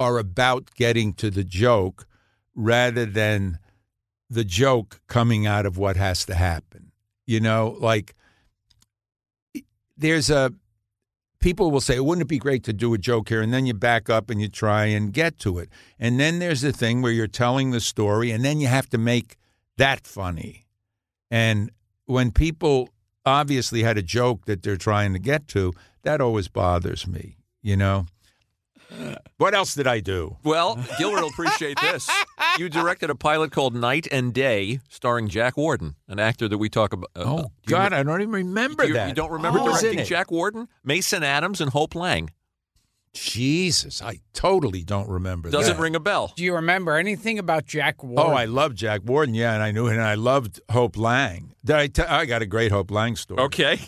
are 0.00 0.18
about 0.18 0.74
getting 0.74 1.12
to 1.14 1.30
the 1.30 1.44
joke 1.44 2.06
rather 2.54 3.04
than 3.04 3.58
the 4.28 4.44
joke 4.44 5.00
coming 5.06 5.46
out 5.46 5.66
of 5.66 5.78
what 5.78 5.96
has 5.96 6.24
to 6.26 6.34
happen. 6.34 6.92
You 7.26 7.40
know, 7.40 7.76
like 7.80 8.14
there's 9.96 10.30
a 10.30 10.52
people 11.40 11.70
will 11.70 11.80
say, 11.80 12.00
wouldn't 12.00 12.22
it 12.22 12.28
be 12.28 12.38
great 12.38 12.64
to 12.64 12.72
do 12.72 12.94
a 12.94 12.98
joke 12.98 13.28
here? 13.28 13.42
And 13.42 13.52
then 13.52 13.66
you 13.66 13.74
back 13.74 14.08
up 14.10 14.30
and 14.30 14.40
you 14.40 14.48
try 14.48 14.86
and 14.86 15.12
get 15.12 15.38
to 15.40 15.58
it. 15.58 15.68
And 15.98 16.18
then 16.18 16.38
there's 16.38 16.62
the 16.62 16.72
thing 16.72 17.02
where 17.02 17.12
you're 17.12 17.26
telling 17.26 17.70
the 17.70 17.80
story 17.80 18.30
and 18.30 18.44
then 18.44 18.60
you 18.60 18.66
have 18.66 18.88
to 18.90 18.98
make 18.98 19.36
that 19.76 20.06
funny. 20.06 20.66
And 21.30 21.70
when 22.06 22.30
people 22.30 22.88
obviously 23.26 23.82
had 23.82 23.98
a 23.98 24.02
joke 24.02 24.46
that 24.46 24.62
they're 24.62 24.76
trying 24.76 25.12
to 25.12 25.18
get 25.18 25.48
to, 25.48 25.72
that 26.02 26.20
always 26.20 26.48
bothers 26.48 27.06
me, 27.06 27.36
you 27.62 27.76
know? 27.76 28.06
What 29.38 29.52
else 29.52 29.74
did 29.74 29.88
I 29.88 29.98
do? 30.00 30.36
Well, 30.44 30.76
Gilbert 30.96 31.22
will 31.22 31.28
appreciate 31.28 31.78
this. 31.80 32.08
You 32.58 32.70
directed 32.70 33.10
a 33.10 33.14
pilot 33.14 33.52
called 33.52 33.74
Night 33.74 34.08
and 34.10 34.32
Day, 34.32 34.80
starring 34.88 35.28
Jack 35.28 35.58
Warden, 35.58 35.94
an 36.08 36.18
actor 36.18 36.48
that 36.48 36.56
we 36.56 36.70
talk 36.70 36.94
about. 36.94 37.10
uh, 37.14 37.22
Oh, 37.26 37.36
do 37.36 37.42
you 37.42 37.50
God, 37.68 37.92
I 37.92 38.02
don't 38.02 38.22
even 38.22 38.32
remember 38.32 38.86
you, 38.86 38.94
that. 38.94 39.08
You 39.08 39.14
don't 39.14 39.30
remember 39.30 39.58
in 39.58 39.66
directing? 39.66 40.04
Jack 40.06 40.30
Warden? 40.30 40.66
Mason 40.82 41.22
Adams 41.22 41.60
and 41.60 41.70
Hope 41.72 41.94
Lange. 41.94 42.30
Jesus, 43.16 44.02
I 44.02 44.20
totally 44.32 44.82
don't 44.82 45.08
remember. 45.08 45.50
Doesn't 45.50 45.76
that. 45.76 45.82
ring 45.82 45.96
a 45.96 46.00
bell. 46.00 46.32
Do 46.36 46.44
you 46.44 46.54
remember 46.54 46.96
anything 46.96 47.38
about 47.38 47.66
Jack 47.66 47.96
oh, 48.00 48.06
Warden? 48.06 48.32
Oh, 48.32 48.36
I 48.36 48.44
love 48.44 48.74
Jack 48.74 49.02
Warden. 49.04 49.34
Yeah, 49.34 49.54
and 49.54 49.62
I 49.62 49.70
knew, 49.70 49.86
and 49.86 50.00
I 50.00 50.14
loved 50.14 50.60
Hope 50.70 50.96
Lange. 50.96 51.54
Did 51.64 51.76
I? 51.76 51.86
T- 51.88 52.02
I 52.02 52.26
got 52.26 52.42
a 52.42 52.46
great 52.46 52.72
Hope 52.72 52.90
Lange 52.90 53.16
story. 53.16 53.40
Okay. 53.42 53.80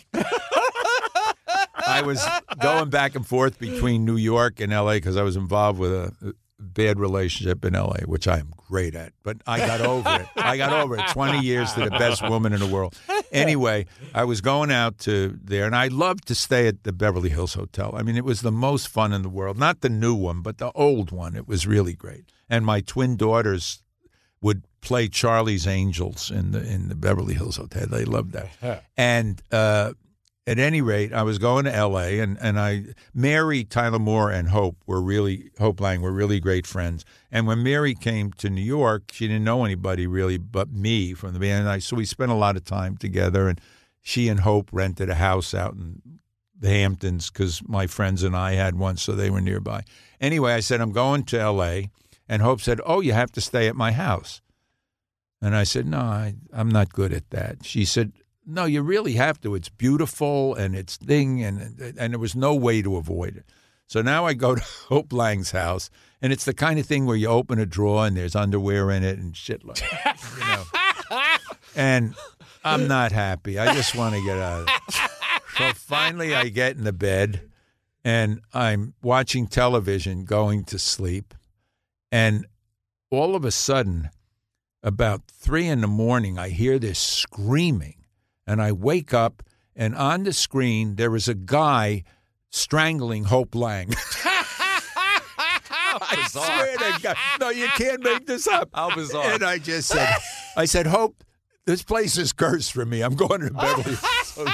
I 1.89 2.03
was 2.03 2.23
going 2.61 2.89
back 2.89 3.15
and 3.15 3.25
forth 3.25 3.57
between 3.57 4.05
New 4.05 4.17
York 4.17 4.59
and 4.59 4.71
L.A. 4.71 4.97
because 4.97 5.17
I 5.17 5.23
was 5.23 5.35
involved 5.35 5.79
with 5.79 5.91
a 5.91 6.35
bad 6.59 6.99
relationship 6.99 7.63
in 7.65 7.75
L.A., 7.75 8.01
which 8.05 8.27
I 8.27 8.37
am 8.39 8.53
great 8.57 8.95
at. 8.95 9.13
But 9.23 9.37
I 9.47 9.59
got 9.59 9.81
over 9.81 10.09
it. 10.21 10.27
I 10.35 10.57
got 10.57 10.73
over 10.73 10.97
it. 10.97 11.07
Twenty 11.09 11.39
years 11.39 11.73
to 11.73 11.85
the 11.85 11.91
best 11.91 12.27
woman 12.27 12.53
in 12.53 12.59
the 12.59 12.67
world. 12.67 12.97
Anyway, 13.31 13.85
I 14.13 14.23
was 14.23 14.41
going 14.41 14.71
out 14.71 14.97
to 14.99 15.37
there, 15.43 15.65
and 15.65 15.75
I 15.75 15.87
loved 15.87 16.27
to 16.27 16.35
stay 16.35 16.67
at 16.67 16.83
the 16.83 16.91
Beverly 16.91 17.29
Hills 17.29 17.53
Hotel. 17.53 17.93
I 17.95 18.03
mean, 18.03 18.17
it 18.17 18.25
was 18.25 18.41
the 18.41 18.51
most 18.51 18.87
fun 18.87 19.13
in 19.13 19.21
the 19.21 19.29
world. 19.29 19.57
Not 19.57 19.81
the 19.81 19.89
new 19.89 20.15
one, 20.15 20.41
but 20.41 20.57
the 20.57 20.71
old 20.73 21.11
one. 21.11 21.35
It 21.35 21.47
was 21.47 21.65
really 21.67 21.93
great. 21.93 22.25
And 22.49 22.65
my 22.65 22.81
twin 22.81 23.15
daughters 23.17 23.83
would 24.41 24.63
play 24.81 25.07
Charlie's 25.07 25.67
Angels 25.67 26.31
in 26.31 26.51
the 26.51 26.59
in 26.65 26.89
the 26.89 26.95
Beverly 26.95 27.33
Hills 27.33 27.57
Hotel. 27.57 27.87
They 27.87 28.05
loved 28.05 28.31
that. 28.33 28.49
And 28.97 29.41
uh, 29.51 29.93
at 30.49 30.57
any 30.57 30.81
rate, 30.81 31.13
I 31.13 31.21
was 31.21 31.37
going 31.37 31.65
to 31.65 31.75
L.A. 31.75 32.19
and 32.19 32.35
and 32.41 32.59
I 32.59 32.85
Mary 33.13 33.63
Tyler 33.63 33.99
Moore 33.99 34.31
and 34.31 34.49
Hope 34.49 34.77
were 34.87 34.99
really 34.99 35.51
Hope 35.59 35.79
Lange 35.79 36.01
were 36.01 36.11
really 36.11 36.39
great 36.39 36.65
friends. 36.65 37.05
And 37.31 37.45
when 37.45 37.61
Mary 37.61 37.93
came 37.93 38.33
to 38.33 38.49
New 38.49 38.63
York, 38.63 39.11
she 39.11 39.27
didn't 39.27 39.43
know 39.43 39.63
anybody 39.63 40.07
really 40.07 40.39
but 40.39 40.71
me 40.71 41.13
from 41.13 41.33
the 41.33 41.39
band. 41.39 41.61
And 41.61 41.69
I, 41.69 41.77
so 41.77 41.95
we 41.95 42.05
spent 42.05 42.31
a 42.31 42.35
lot 42.35 42.57
of 42.57 42.65
time 42.65 42.97
together. 42.97 43.47
And 43.47 43.61
she 44.01 44.27
and 44.27 44.39
Hope 44.39 44.69
rented 44.71 45.07
a 45.07 45.15
house 45.15 45.53
out 45.53 45.75
in 45.75 46.01
the 46.59 46.69
Hamptons 46.69 47.29
because 47.29 47.61
my 47.67 47.85
friends 47.85 48.23
and 48.23 48.35
I 48.35 48.53
had 48.53 48.75
one, 48.75 48.97
so 48.97 49.11
they 49.11 49.29
were 49.29 49.41
nearby. 49.41 49.83
Anyway, 50.19 50.51
I 50.53 50.61
said 50.61 50.81
I'm 50.81 50.93
going 50.93 51.25
to 51.25 51.39
L.A. 51.39 51.91
And 52.27 52.41
Hope 52.41 52.59
said, 52.59 52.81
"Oh, 52.87 53.01
you 53.01 53.13
have 53.13 53.31
to 53.33 53.41
stay 53.41 53.67
at 53.67 53.75
my 53.75 53.91
house." 53.91 54.41
And 55.43 55.55
I 55.55 55.63
said, 55.63 55.85
"No, 55.85 55.99
I, 55.99 56.33
I'm 56.51 56.69
not 56.69 56.91
good 56.91 57.13
at 57.13 57.29
that." 57.29 57.63
She 57.63 57.85
said, 57.85 58.13
"No, 58.49 58.65
you 58.65 58.81
really 58.81 59.13
have 59.13 59.39
to. 59.41 59.55
It's 59.55 59.69
beautiful 59.69 60.55
and 60.55 60.75
it's 60.75 60.97
thing, 60.97 61.43
and 61.43 61.79
and 61.97 62.13
there 62.13 62.19
was 62.19 62.35
no 62.35 62.55
way 62.55 62.81
to 62.81 62.97
avoid 62.97 63.37
it." 63.37 63.45
So 63.87 64.03
now 64.03 64.25
I 64.25 64.33
go 64.33 64.55
to 64.55 64.61
Hope 64.87 65.11
Lange's 65.11 65.51
house, 65.51 65.89
and 66.21 66.31
it's 66.31 66.45
the 66.45 66.53
kind 66.53 66.79
of 66.79 66.85
thing 66.85 67.05
where 67.05 67.15
you 67.15 67.27
open 67.27 67.59
a 67.59 67.65
drawer 67.65 68.05
and 68.05 68.15
there's 68.15 68.35
underwear 68.35 68.91
in 68.91 69.03
it 69.03 69.17
and 69.17 69.35
shit 69.35 69.65
like, 69.65 69.79
that, 69.79 70.19
you 70.37 70.45
know. 70.45 71.21
and 71.75 72.15
I'm 72.63 72.87
not 72.87 73.11
happy. 73.11 73.57
I 73.57 73.73
just 73.73 73.95
want 73.95 74.15
to 74.15 74.23
get 74.23 74.37
out. 74.37 74.61
of 74.61 74.67
it. 74.67 75.09
So 75.57 75.73
finally, 75.73 76.35
I 76.35 76.49
get 76.49 76.77
in 76.77 76.83
the 76.83 76.93
bed, 76.93 77.49
and 78.03 78.41
I'm 78.53 78.93
watching 79.01 79.47
television, 79.47 80.23
going 80.23 80.65
to 80.65 80.79
sleep. 80.79 81.33
And 82.11 82.45
all 83.09 83.35
of 83.35 83.43
a 83.43 83.51
sudden, 83.51 84.09
about 84.83 85.23
three 85.27 85.67
in 85.67 85.81
the 85.81 85.87
morning, 85.87 86.37
I 86.37 86.49
hear 86.49 86.79
this 86.79 86.99
screaming. 86.99 87.98
And 88.49 88.63
I 88.63 88.71
wake 88.71 89.13
up, 89.13 89.43
and 89.75 89.93
on 89.95 90.23
the 90.23 90.33
screen, 90.33 90.95
there 90.95 91.15
is 91.15 91.27
a 91.27 91.35
guy 91.35 92.03
strangling 92.49 93.25
Hope 93.25 93.53
Lange. 93.53 93.93
I 96.01 96.25
swear 96.27 96.75
to 96.77 96.99
God. 96.99 97.17
No, 97.39 97.49
you 97.49 97.67
can't 97.67 98.01
make 98.01 98.25
this 98.25 98.47
up. 98.47 98.71
How 98.73 98.93
bizarre. 98.95 99.33
And 99.33 99.43
I 99.43 99.59
just 99.59 99.89
said, 99.89 100.15
I 100.57 100.65
said, 100.65 100.87
Hope, 100.87 101.23
this 101.67 101.83
place 101.83 102.17
is 102.17 102.33
cursed 102.33 102.71
for 102.71 102.85
me. 102.85 103.03
I'm 103.03 103.15
going 103.15 103.41
to 103.41 103.51
Beverly 103.51 103.97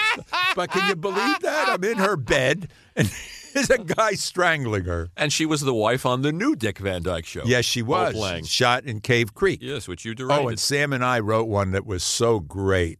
but 0.58 0.72
can 0.72 0.89
you 0.89 0.96
believe 0.98 1.39
that? 1.39 1.70
I'm 1.70 1.84
in 1.86 1.98
her 1.98 2.18
bed, 2.18 2.68
and 2.98 3.10
there's 3.54 3.70
a 3.70 3.78
guy 3.78 4.12
strangling 4.16 4.84
her. 4.84 5.10
And 5.16 5.32
she 5.32 5.46
was 5.46 5.62
the 5.62 5.74
wife 5.74 6.06
on 6.06 6.22
the 6.22 6.34
new 6.34 6.58
Dick 6.58 6.80
Van 6.80 7.02
Dyke 7.02 7.26
show. 7.26 7.43
Yes, 7.46 7.64
she 7.64 7.82
was. 7.82 8.14
Hope 8.14 8.22
Lange. 8.22 8.43
Shot 8.43 8.84
in 8.84 9.00
Cave 9.00 9.34
Creek. 9.34 9.60
Yes, 9.62 9.88
which 9.88 10.04
you 10.04 10.12
oh, 10.12 10.16
directed. 10.16 10.43
Oh, 10.43 10.48
and 10.50 10.60
Sam 10.60 10.91
and 10.91 11.06
I 11.06 11.20
wrote 11.20 11.48
one 11.48 11.72
that 11.72 11.86
was 11.86 12.04
so 12.04 12.41
great. 12.41 13.00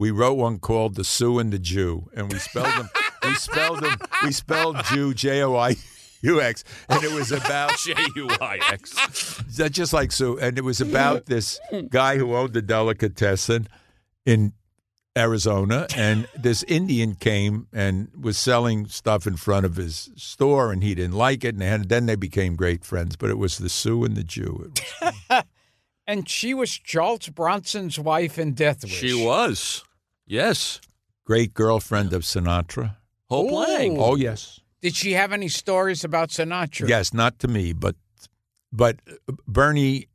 We 0.00 0.10
wrote 0.10 0.38
one 0.38 0.60
called 0.60 0.94
"The 0.94 1.04
Sioux 1.04 1.38
and 1.38 1.52
the 1.52 1.58
Jew," 1.58 2.08
and 2.14 2.32
we 2.32 2.38
spelled 2.38 2.72
them. 2.72 2.88
we 3.22 3.34
spelled 3.34 3.82
them. 3.82 3.98
We 4.24 4.32
spelled 4.32 4.82
Jew 4.86 5.12
J 5.12 5.42
O 5.42 5.54
I 5.54 5.76
U 6.22 6.40
X, 6.40 6.64
and 6.88 7.04
it 7.04 7.12
was 7.12 7.30
about 7.30 7.76
J 7.84 7.94
U 8.16 8.28
I 8.40 8.58
X. 8.72 9.42
that's 9.58 9.76
just 9.76 9.92
like 9.92 10.10
Sue, 10.10 10.38
and 10.38 10.56
it 10.56 10.64
was 10.64 10.80
about 10.80 11.26
this 11.26 11.60
guy 11.90 12.16
who 12.16 12.34
owned 12.34 12.54
the 12.54 12.62
delicatessen 12.62 13.68
in 14.24 14.54
Arizona, 15.18 15.86
and 15.94 16.26
this 16.34 16.62
Indian 16.62 17.14
came 17.14 17.66
and 17.70 18.08
was 18.18 18.38
selling 18.38 18.86
stuff 18.86 19.26
in 19.26 19.36
front 19.36 19.66
of 19.66 19.76
his 19.76 20.08
store, 20.16 20.72
and 20.72 20.82
he 20.82 20.94
didn't 20.94 21.12
like 21.16 21.44
it, 21.44 21.54
and 21.56 21.90
then 21.90 22.06
they 22.06 22.16
became 22.16 22.56
great 22.56 22.86
friends. 22.86 23.16
But 23.16 23.28
it 23.28 23.36
was 23.36 23.58
the 23.58 23.68
Sioux 23.68 24.02
and 24.04 24.16
the 24.16 24.24
Jew. 24.24 24.72
It 24.74 24.82
was 25.28 25.44
and 26.06 26.28
she 26.28 26.54
was 26.54 26.70
Charles 26.70 27.28
Bronson's 27.28 27.98
wife 27.98 28.38
in 28.38 28.54
Death 28.54 28.82
Wish. 28.82 28.92
She 28.92 29.14
was. 29.14 29.84
Yes. 30.30 30.80
great 31.24 31.54
girlfriend 31.54 32.12
of 32.12 32.22
Sinatra. 32.22 32.96
Hope 33.28 33.50
Lange. 33.50 33.96
Oh 33.98 34.14
yes. 34.14 34.60
Did 34.80 34.94
she 34.94 35.12
have 35.12 35.32
any 35.32 35.48
stories 35.48 36.04
about 36.04 36.30
Sinatra? 36.30 36.88
Yes, 36.88 37.12
not 37.12 37.38
to 37.40 37.48
me, 37.48 37.72
but 37.72 37.96
but 38.72 39.00
Bernie, 39.48 40.06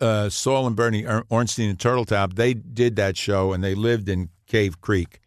uh, 0.00 0.28
Saul 0.28 0.66
and 0.66 0.76
Bernie 0.76 1.06
Or- 1.06 1.24
Orenstein 1.30 1.70
and 1.70 1.78
Turteltaub, 1.78 2.34
they 2.34 2.52
did 2.54 2.96
that 2.96 3.16
show 3.16 3.52
and 3.52 3.64
they 3.64 3.74
lived 3.74 4.08
in 4.08 4.28
Cave 4.46 4.80
Creek, 4.82 5.20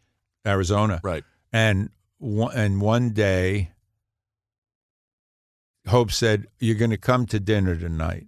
Arizona. 0.46 1.00
Right. 1.04 1.24
And 1.52 1.90
one, 2.20 2.56
and 2.56 2.80
one 2.82 3.10
day, 3.12 3.72
Hope 5.88 6.12
said, 6.12 6.46
"You're 6.60 6.76
going 6.76 6.92
to 6.92 6.98
come 6.98 7.26
to 7.28 7.40
dinner 7.40 7.76
tonight. 7.76 8.28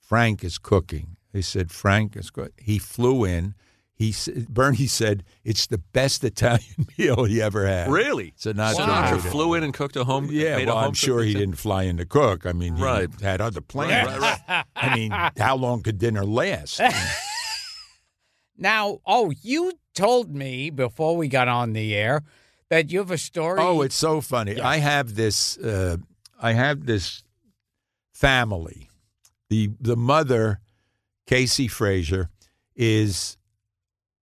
Frank 0.00 0.44
is 0.44 0.58
cooking." 0.58 1.16
They 1.32 1.42
said, 1.42 1.70
"Frank 1.70 2.16
is 2.16 2.30
good." 2.30 2.52
He 2.56 2.78
flew 2.78 3.24
in. 3.24 3.54
He 4.02 4.14
Bernie 4.48 4.86
said 4.86 5.22
it's 5.44 5.66
the 5.68 5.78
best 5.78 6.24
Italian 6.32 6.86
meal 6.98 7.24
he 7.24 7.40
ever 7.40 7.66
had. 7.66 7.90
Really? 7.90 8.34
Sinatra 8.38 8.74
Sinatra 8.74 9.10
made 9.16 9.24
it. 9.26 9.30
flew 9.30 9.54
in 9.54 9.62
and 9.62 9.72
cooked 9.72 9.96
a 9.96 10.04
home. 10.04 10.28
Yeah, 10.30 10.56
made 10.56 10.66
well, 10.66 10.76
a 10.76 10.80
home 10.80 10.88
I'm 10.88 10.94
sure 10.94 11.22
he 11.22 11.34
didn't 11.34 11.56
fly 11.56 11.84
in 11.84 11.96
to 11.98 12.04
cook. 12.04 12.44
I 12.46 12.52
mean, 12.52 12.76
he 12.76 12.82
Right. 12.82 13.08
had 13.20 13.40
other 13.40 13.60
plans. 13.60 14.08
Right, 14.18 14.38
right, 14.48 14.64
I 14.74 14.94
mean, 14.96 15.10
how 15.38 15.56
long 15.56 15.82
could 15.82 15.98
dinner 15.98 16.24
last? 16.24 16.80
Now, 18.56 19.00
oh, 19.06 19.32
you 19.42 19.72
told 19.94 20.34
me 20.34 20.70
before 20.70 21.16
we 21.16 21.26
got 21.28 21.48
on 21.48 21.72
the 21.72 21.94
air 21.94 22.22
that 22.68 22.92
you 22.92 22.98
have 23.00 23.10
a 23.10 23.18
story. 23.18 23.58
oh, 23.60 23.82
it's 23.82 23.96
so 23.96 24.20
funny. 24.20 24.60
I 24.60 24.76
have 24.76 25.14
this. 25.14 25.58
Uh, 25.58 25.96
I 26.40 26.52
have 26.52 26.86
this 26.86 27.24
family. 28.12 28.88
the 29.48 29.70
The 29.80 29.96
mother, 29.96 30.60
Casey 31.26 31.66
Fraser, 31.66 32.28
is 32.76 33.36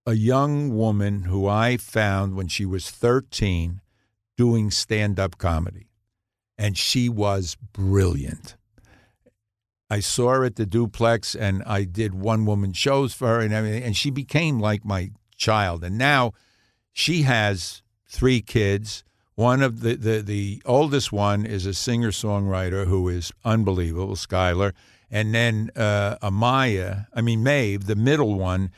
a 0.05 0.13
young 0.13 0.75
woman 0.75 1.23
who 1.23 1.47
I 1.47 1.77
found 1.77 2.35
when 2.35 2.47
she 2.47 2.65
was 2.65 2.89
13 2.89 3.81
doing 4.35 4.71
stand 4.71 5.19
up 5.19 5.37
comedy. 5.37 5.87
And 6.57 6.77
she 6.77 7.09
was 7.09 7.55
brilliant. 7.73 8.55
I 9.89 9.99
saw 9.99 10.29
her 10.29 10.45
at 10.45 10.55
the 10.55 10.65
duplex 10.65 11.35
and 11.35 11.63
I 11.65 11.83
did 11.83 12.13
one 12.13 12.45
woman 12.45 12.73
shows 12.73 13.13
for 13.13 13.27
her 13.27 13.39
and 13.41 13.53
everything. 13.53 13.83
And 13.83 13.95
she 13.97 14.09
became 14.09 14.59
like 14.59 14.85
my 14.85 15.11
child. 15.35 15.83
And 15.83 15.97
now 15.97 16.31
she 16.93 17.23
has 17.23 17.81
three 18.07 18.41
kids. 18.41 19.03
One 19.35 19.61
of 19.61 19.81
the, 19.81 19.95
the, 19.95 20.21
the 20.21 20.61
oldest 20.65 21.11
one 21.11 21.45
is 21.45 21.65
a 21.65 21.73
singer 21.73 22.11
songwriter 22.11 22.87
who 22.87 23.09
is 23.09 23.31
unbelievable, 23.43 24.15
Skylar. 24.15 24.73
And 25.09 25.35
then 25.35 25.71
uh, 25.75 26.15
Amaya, 26.21 27.07
I 27.13 27.21
mean, 27.21 27.43
Maeve, 27.43 27.85
the 27.85 27.95
middle 27.95 28.35
one, 28.39 28.71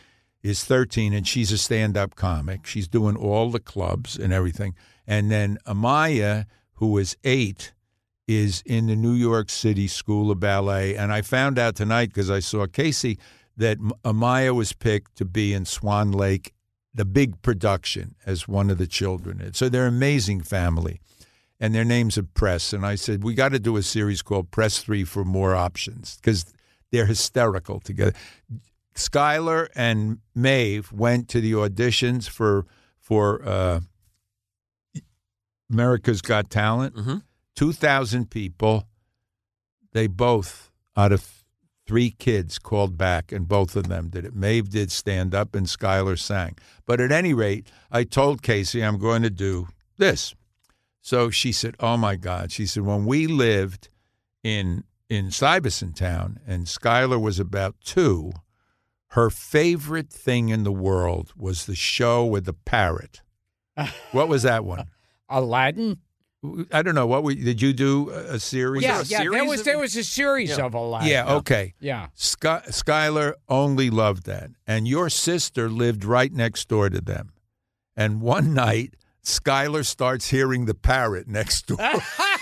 is 0.43 0.63
13 0.63 1.13
and 1.13 1.27
she's 1.27 1.51
a 1.51 1.57
stand 1.57 1.97
up 1.97 2.15
comic. 2.15 2.65
She's 2.65 2.87
doing 2.87 3.15
all 3.15 3.49
the 3.49 3.59
clubs 3.59 4.17
and 4.17 4.33
everything. 4.33 4.75
And 5.07 5.31
then 5.31 5.57
Amaya, 5.65 6.45
who 6.75 6.97
is 6.97 7.15
eight, 7.23 7.73
is 8.27 8.61
in 8.65 8.87
the 8.87 8.95
New 8.95 9.13
York 9.13 9.49
City 9.49 9.87
School 9.87 10.31
of 10.31 10.39
Ballet. 10.39 10.95
And 10.95 11.11
I 11.11 11.21
found 11.21 11.57
out 11.57 11.75
tonight 11.75 12.09
because 12.09 12.29
I 12.29 12.39
saw 12.39 12.67
Casey 12.67 13.17
that 13.55 13.77
Amaya 14.03 14.53
was 14.53 14.73
picked 14.73 15.15
to 15.17 15.25
be 15.25 15.53
in 15.53 15.65
Swan 15.65 16.11
Lake, 16.11 16.53
the 16.93 17.05
big 17.05 17.41
production, 17.41 18.15
as 18.25 18.47
one 18.47 18.69
of 18.69 18.77
the 18.77 18.87
children. 18.87 19.53
So 19.53 19.69
they're 19.69 19.87
an 19.87 19.95
amazing 19.95 20.41
family. 20.41 20.99
And 21.59 21.73
their 21.73 21.85
names 21.85 22.17
are 22.17 22.23
Press. 22.23 22.73
And 22.73 22.85
I 22.85 22.95
said, 22.95 23.23
we 23.23 23.33
got 23.33 23.49
to 23.49 23.59
do 23.59 23.77
a 23.77 23.83
series 23.83 24.21
called 24.21 24.51
Press 24.51 24.79
3 24.79 25.05
for 25.05 25.23
more 25.23 25.55
options 25.55 26.17
because 26.17 26.53
they're 26.91 27.05
hysterical 27.05 27.79
together. 27.79 28.13
Skylar 28.95 29.67
and 29.75 30.19
Maeve 30.35 30.91
went 30.91 31.27
to 31.29 31.41
the 31.41 31.53
auditions 31.53 32.29
for 32.29 32.65
for 32.99 33.43
uh, 33.47 33.79
America's 35.71 36.21
Got 36.21 36.49
Talent. 36.49 36.95
Mm-hmm. 36.95 37.17
Two 37.55 37.71
thousand 37.73 38.29
people. 38.29 38.87
They 39.91 40.07
both, 40.07 40.71
out 40.97 41.11
of 41.11 41.45
three 41.85 42.11
kids, 42.11 42.57
called 42.57 42.97
back, 42.97 43.31
and 43.31 43.47
both 43.47 43.75
of 43.75 43.87
them 43.89 44.09
did 44.09 44.25
it. 44.25 44.33
Maeve 44.33 44.69
did 44.69 44.91
stand 44.91 45.35
up, 45.35 45.53
and 45.53 45.67
Skylar 45.67 46.17
sang. 46.17 46.57
But 46.87 46.99
at 46.99 47.11
any 47.11 47.33
rate, 47.33 47.67
I 47.91 48.03
told 48.03 48.41
Casey 48.41 48.83
I'm 48.83 48.97
going 48.97 49.21
to 49.21 49.29
do 49.29 49.67
this. 49.97 50.33
So 51.01 51.29
she 51.29 51.51
said, 51.51 51.75
"Oh 51.79 51.97
my 51.97 52.15
God!" 52.15 52.51
She 52.51 52.65
said, 52.65 52.83
"When 52.83 53.05
we 53.05 53.27
lived 53.27 53.89
in 54.43 54.83
in 55.09 55.29
Stuyvesant 55.29 55.95
Town, 55.95 56.39
and 56.47 56.65
Skylar 56.65 57.21
was 57.21 57.39
about 57.39 57.75
two, 57.83 58.31
her 59.14 59.30
favorite 59.30 60.09
thing 60.11 60.49
in 60.49 60.64
the 60.64 60.72
world 60.72 61.34
was 61.38 61.66
the 61.66 61.76
show 61.76 62.26
with 62.26 62.45
the 62.45 62.53
parrot. 62.53 63.22
what 64.11 64.28
was 64.28 64.43
that 64.43 64.64
one? 64.66 64.88
Aladdin. 65.30 65.97
I 66.74 66.82
don't 66.82 66.93
know. 66.93 67.07
What 67.07 67.24
we 67.24 67.36
did 67.36 67.61
you 67.61 67.72
do 67.72 68.09
a 68.09 68.38
series? 68.38 68.84
Yeah, 68.84 68.99
a 68.99 69.03
yeah. 69.05 69.24
There 69.24 69.45
was 69.45 69.61
of- 69.61 69.66
there 69.66 69.80
was 69.80 69.95
a 69.95 70.03
series 70.03 70.49
Yeah. 70.57 70.66
of 70.66 70.74
Aladdin. 70.74 71.09
Yeah. 71.09 71.36
Okay. 71.36 71.74
Yeah. 71.80 72.07
Sky, 72.16 72.61
Skylar 72.68 73.34
only 73.47 73.89
loved 73.89 74.26
that. 74.26 74.49
And 74.68 74.86
your 74.88 75.09
sister 75.09 75.70
lived 75.70 76.03
right 76.03 76.34
next 76.34 76.68
door 76.68 76.89
to 76.89 76.99
them. 76.99 77.32
And 77.95 78.20
one 78.20 78.53
night, 78.66 78.95
Skylar 79.24 79.86
starts 79.86 80.32
hearing 80.32 80.66
the 80.66 80.74
parrot 80.74 81.28
next 81.30 81.68
door. 81.68 81.78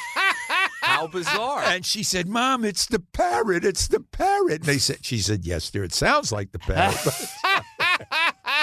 How 1.01 1.07
bizarre. 1.07 1.63
and 1.63 1.85
she 1.85 2.03
said, 2.03 2.27
Mom, 2.27 2.63
it's 2.65 2.85
the 2.85 2.99
parrot. 2.99 3.63
It's 3.65 3.87
the 3.87 3.99
parrot. 3.99 4.61
And 4.61 4.63
they 4.65 4.77
said, 4.77 4.97
she 5.05 5.17
said, 5.19 5.45
Yes, 5.45 5.69
dear. 5.69 5.83
It 5.83 5.93
sounds 5.93 6.31
like 6.31 6.51
the 6.51 6.59
parrot. 6.59 6.97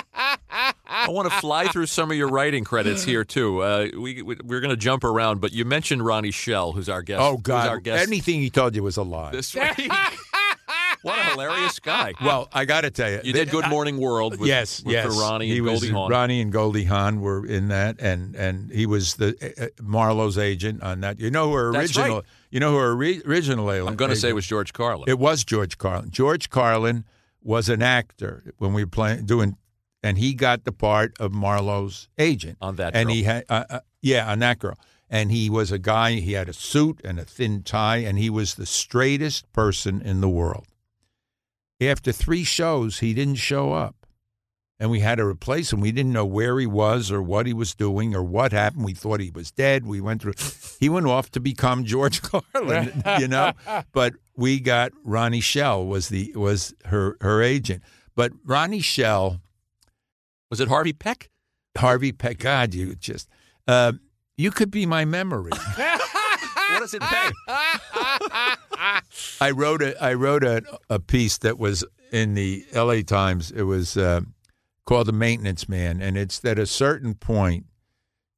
I 0.90 1.10
want 1.10 1.30
to 1.30 1.38
fly 1.38 1.68
through 1.68 1.86
some 1.86 2.10
of 2.10 2.16
your 2.16 2.28
writing 2.28 2.64
credits 2.64 3.04
here 3.04 3.24
too. 3.24 3.62
Uh, 3.62 3.88
we, 3.96 4.22
we 4.22 4.36
we're 4.44 4.60
going 4.60 4.70
to 4.70 4.76
jump 4.76 5.04
around, 5.04 5.40
but 5.40 5.52
you 5.52 5.64
mentioned 5.64 6.04
Ronnie 6.04 6.30
Schell, 6.30 6.72
who's 6.72 6.88
our 6.88 7.02
guest. 7.02 7.20
oh, 7.22 7.32
who's 7.36 7.42
God. 7.42 7.68
our 7.68 7.78
guest 7.80 8.06
Anything 8.06 8.40
he 8.40 8.50
told 8.50 8.74
you 8.74 8.82
was 8.82 8.96
a 8.96 9.02
lie. 9.02 9.30
this 9.30 9.54
week. 9.78 9.90
What 11.02 11.18
a 11.18 11.22
hilarious 11.30 11.78
guy! 11.80 12.14
well, 12.22 12.48
I 12.52 12.64
got 12.64 12.82
to 12.82 12.90
tell 12.90 13.10
you. 13.10 13.20
you 13.22 13.32
did 13.32 13.50
Good 13.50 13.68
Morning 13.68 13.98
World. 13.98 14.38
With, 14.38 14.48
yes, 14.48 14.82
with 14.82 14.92
yes. 14.94 15.06
for 15.06 15.20
Ronnie 15.20 15.46
he 15.48 15.58
and 15.58 15.66
was, 15.66 15.80
Goldie 15.80 15.92
Hawn. 15.92 16.10
Ronnie 16.10 16.40
and 16.40 16.52
Goldie 16.52 16.84
Hawn 16.84 17.20
were 17.20 17.46
in 17.46 17.68
that, 17.68 18.00
and 18.00 18.34
and 18.34 18.70
he 18.70 18.86
was 18.86 19.14
the 19.14 19.36
uh, 19.60 19.82
Marlo's 19.82 20.38
agent 20.38 20.82
on 20.82 21.00
that. 21.00 21.18
You 21.20 21.30
know 21.30 21.48
who 21.48 21.54
her 21.54 21.72
That's 21.72 21.96
original. 21.96 22.16
right. 22.16 22.24
You 22.50 22.60
know 22.60 22.70
who 22.72 22.78
her 22.78 22.92
ori- 22.92 23.22
original. 23.26 23.68
I'm 23.70 23.96
going 23.96 24.10
to 24.10 24.16
say 24.16 24.30
it 24.30 24.34
was 24.34 24.46
George 24.46 24.72
Carlin. 24.72 25.04
It 25.08 25.18
was 25.18 25.44
George 25.44 25.78
Carlin. 25.78 26.10
George 26.10 26.50
Carlin 26.50 27.04
was 27.42 27.68
an 27.68 27.82
actor 27.82 28.52
when 28.58 28.72
we 28.72 28.82
were 28.82 28.90
playing 28.90 29.26
doing, 29.26 29.56
and 30.02 30.18
he 30.18 30.34
got 30.34 30.64
the 30.64 30.72
part 30.72 31.16
of 31.20 31.32
Marlo's 31.32 32.08
agent 32.18 32.58
On 32.60 32.76
that 32.76 32.94
And 32.94 33.06
girl. 33.06 33.14
he 33.14 33.22
had, 33.22 33.44
uh, 33.48 33.64
uh, 33.70 33.80
yeah, 34.02 34.30
on 34.30 34.38
that 34.40 34.58
girl. 34.58 34.78
And 35.10 35.30
he 35.30 35.48
was 35.48 35.72
a 35.72 35.78
guy. 35.78 36.12
He 36.12 36.32
had 36.32 36.48
a 36.48 36.52
suit 36.52 37.00
and 37.04 37.18
a 37.18 37.24
thin 37.24 37.62
tie, 37.62 37.98
and 37.98 38.18
he 38.18 38.28
was 38.28 38.56
the 38.56 38.66
straightest 38.66 39.50
person 39.52 40.02
in 40.02 40.20
the 40.20 40.28
world. 40.28 40.66
After 41.80 42.12
three 42.12 42.44
shows, 42.44 42.98
he 42.98 43.14
didn't 43.14 43.36
show 43.36 43.72
up. 43.72 43.94
And 44.80 44.90
we 44.90 45.00
had 45.00 45.16
to 45.16 45.24
replace 45.24 45.72
him. 45.72 45.80
We 45.80 45.90
didn't 45.90 46.12
know 46.12 46.24
where 46.24 46.58
he 46.60 46.66
was 46.66 47.10
or 47.10 47.20
what 47.20 47.46
he 47.46 47.52
was 47.52 47.74
doing 47.74 48.14
or 48.14 48.22
what 48.22 48.52
happened. 48.52 48.84
We 48.84 48.94
thought 48.94 49.18
he 49.18 49.30
was 49.30 49.50
dead. 49.50 49.84
We 49.84 50.00
went 50.00 50.22
through. 50.22 50.34
He 50.78 50.88
went 50.88 51.06
off 51.08 51.32
to 51.32 51.40
become 51.40 51.84
George 51.84 52.22
Carlin, 52.54 53.02
you 53.18 53.26
know. 53.26 53.52
But 53.92 54.14
we 54.36 54.60
got 54.60 54.92
Ronnie 55.02 55.40
Schell 55.40 55.84
was 55.84 56.10
the 56.10 56.32
was 56.36 56.74
her 56.84 57.16
her 57.20 57.42
agent. 57.42 57.82
But 58.14 58.32
Ronnie 58.44 58.80
Schell, 58.80 59.40
was 60.48 60.60
it 60.60 60.68
Harvey 60.68 60.92
Peck? 60.92 61.28
Harvey 61.76 62.12
Peck, 62.12 62.38
God, 62.38 62.72
you 62.72 62.94
just 62.94 63.28
uh, 63.66 63.94
you 64.36 64.52
could 64.52 64.70
be 64.70 64.86
my 64.86 65.04
memory. 65.04 65.52
What 66.70 66.80
does 66.80 66.94
it 66.94 67.02
pay? 67.02 67.30
I 69.40 69.50
wrote 69.52 69.82
a 69.82 70.02
I 70.02 70.14
wrote 70.14 70.44
a, 70.44 70.62
a 70.90 70.98
piece 70.98 71.38
that 71.38 71.58
was 71.58 71.84
in 72.12 72.34
the 72.34 72.64
L.A. 72.72 73.02
Times. 73.02 73.50
It 73.50 73.62
was 73.62 73.96
uh, 73.96 74.20
called 74.84 75.06
"The 75.06 75.12
Maintenance 75.12 75.68
Man," 75.68 76.00
and 76.00 76.16
it's 76.16 76.38
that 76.40 76.52
at 76.52 76.58
a 76.58 76.66
certain 76.66 77.14
point 77.14 77.66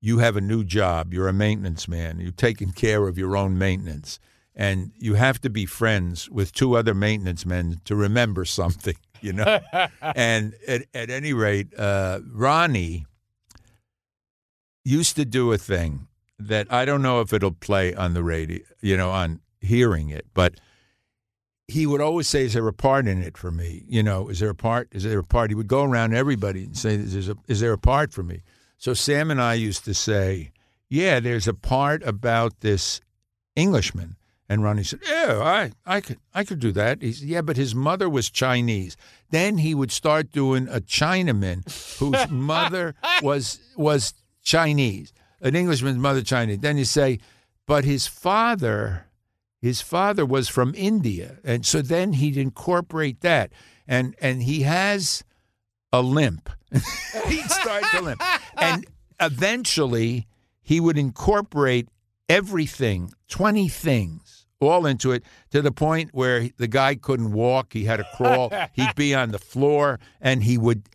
you 0.01 0.18
have 0.18 0.37
a 0.37 0.41
new 0.41 0.64
job. 0.64 1.12
You're 1.12 1.28
a 1.28 1.33
maintenance 1.33 1.87
man. 1.89 2.20
You're 2.20 2.33
taking 2.33 2.72
care 2.72 3.07
of 3.07 3.18
your 3.18 3.37
own 3.37 3.59
maintenance, 3.59 4.18
and 4.55 4.93
you 4.99 5.14
have 5.14 5.41
to 5.43 5.51
be 5.51 5.66
friends 5.66 6.31
with 6.31 6.53
two 6.53 6.76
other 6.76 6.95
maintenance 6.95 7.45
men 7.45 7.81
to 7.85 7.95
remember 7.95 8.45
something. 8.45 8.97
You 9.22 9.35
know, 9.35 9.61
and 10.01 10.55
at, 10.66 10.87
at 10.95 11.11
any 11.11 11.35
rate, 11.35 11.78
uh, 11.78 12.20
Ronnie 12.33 13.05
used 14.83 15.16
to 15.16 15.26
do 15.26 15.53
a 15.53 15.59
thing 15.59 16.09
that 16.49 16.72
I 16.72 16.84
don't 16.84 17.03
know 17.03 17.20
if 17.20 17.32
it'll 17.32 17.53
play 17.53 17.95
on 17.95 18.14
the 18.14 18.22
radio, 18.22 18.61
you 18.80 18.97
know, 18.97 19.11
on 19.11 19.41
hearing 19.61 20.11
it, 20.11 20.26
but 20.34 20.55
he 21.68 21.86
would 21.86 22.01
always 22.01 22.28
say, 22.28 22.45
"Is 22.45 22.55
there 22.55 22.66
a 22.66 22.72
part 22.72 23.07
in 23.07 23.22
it 23.22 23.38
for 23.38 23.51
me? 23.51 23.84
You 23.88 24.03
know, 24.03 24.28
is 24.28 24.41
there 24.41 24.51
a 24.51 24.55
part? 24.55 24.88
Is 24.93 25.05
there 25.05 25.18
a 25.18 25.24
part?" 25.24 25.51
He 25.51 25.55
would 25.55 25.68
go 25.68 25.84
around 25.84 26.14
everybody 26.14 26.64
and 26.64 26.76
say, 26.76 26.95
"Is 26.95 27.26
there 27.26 27.34
a, 27.34 27.38
is 27.51 27.61
there 27.61 27.72
a 27.72 27.78
part 27.78 28.12
for 28.12 28.22
me?" 28.22 28.43
So 28.76 28.95
Sam 28.95 29.30
and 29.30 29.41
I 29.41 29.55
used 29.55 29.84
to 29.84 29.95
say, 29.95 30.53
"Yeah, 30.88 31.20
there's 31.20 31.47
a 31.47 31.55
part 31.55 32.03
about 32.03 32.61
this 32.61 33.01
Englishman." 33.55 34.16
And 34.49 34.64
Ronnie 34.64 34.82
said, 34.82 35.01
"Yeah, 35.09 35.41
I, 35.41 35.70
I 35.86 36.01
could, 36.01 36.18
I 36.34 36.43
could 36.43 36.59
do 36.59 36.72
that." 36.72 37.03
He 37.03 37.12
said, 37.12 37.28
"Yeah, 37.28 37.43
but 37.43 37.57
his 37.57 37.72
mother 37.74 38.09
was 38.09 38.30
Chinese." 38.30 38.97
Then 39.30 39.59
he 39.59 39.74
would 39.74 39.93
start 39.93 40.32
doing 40.32 40.66
a 40.66 40.80
Chinaman 40.80 41.62
whose 41.99 42.28
mother 42.28 42.97
was 43.22 43.61
was 43.76 44.12
Chinese, 44.43 45.12
an 45.41 45.55
Englishman's 45.55 45.99
mother 45.99 46.22
Chinese. 46.22 46.59
Then 46.59 46.78
you 46.78 46.84
say, 46.84 47.18
"But 47.66 47.84
his 47.84 48.07
father." 48.07 49.07
his 49.61 49.80
father 49.82 50.24
was 50.24 50.49
from 50.49 50.74
India, 50.74 51.38
and 51.45 51.66
so 51.66 51.82
then 51.82 52.14
he'd 52.14 52.36
incorporate 52.36 53.20
that, 53.20 53.53
and 53.86 54.14
and 54.20 54.43
he 54.43 54.62
has 54.62 55.22
a 55.93 56.01
limp. 56.01 56.49
he'd 57.26 57.51
start 57.51 57.84
to 57.93 58.01
limp, 58.01 58.22
and 58.57 58.86
eventually 59.20 60.26
he 60.62 60.80
would 60.80 60.97
incorporate 60.97 61.88
everything, 62.28 63.12
twenty 63.28 63.68
things, 63.68 64.47
all 64.61 64.86
into 64.86 65.12
it, 65.12 65.24
to 65.51 65.61
the 65.61 65.72
point 65.72 66.11
where 66.14 66.49
the 66.57 66.68
guy 66.68 66.95
couldn't 66.95 67.32
walk. 67.32 67.74
He 67.74 67.84
had 67.84 67.99
to 67.99 68.07
crawl. 68.16 68.51
He'd 68.72 68.95
be 68.95 69.14
on 69.14 69.30
the 69.30 69.38
floor, 69.38 70.01
and 70.22 70.43
he 70.43 70.57
would, 70.57 70.88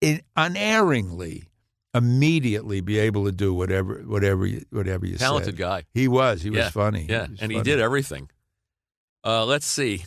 in, 0.00 0.20
unerringly, 0.36 1.49
immediately 1.94 2.80
be 2.80 2.98
able 2.98 3.24
to 3.24 3.32
do 3.32 3.52
whatever 3.52 4.02
whatever 4.06 4.46
you, 4.46 4.64
whatever 4.70 5.06
you 5.06 5.16
Talented 5.16 5.54
said. 5.54 5.58
guy. 5.58 5.84
He 5.92 6.08
was. 6.08 6.42
He 6.42 6.50
was 6.50 6.68
funny. 6.68 7.06
Yeah, 7.08 7.26
was 7.28 7.40
and 7.40 7.50
he 7.52 7.60
did 7.62 7.80
everything. 7.80 8.30
Uh, 9.24 9.44
let's 9.44 9.66
see. 9.66 10.04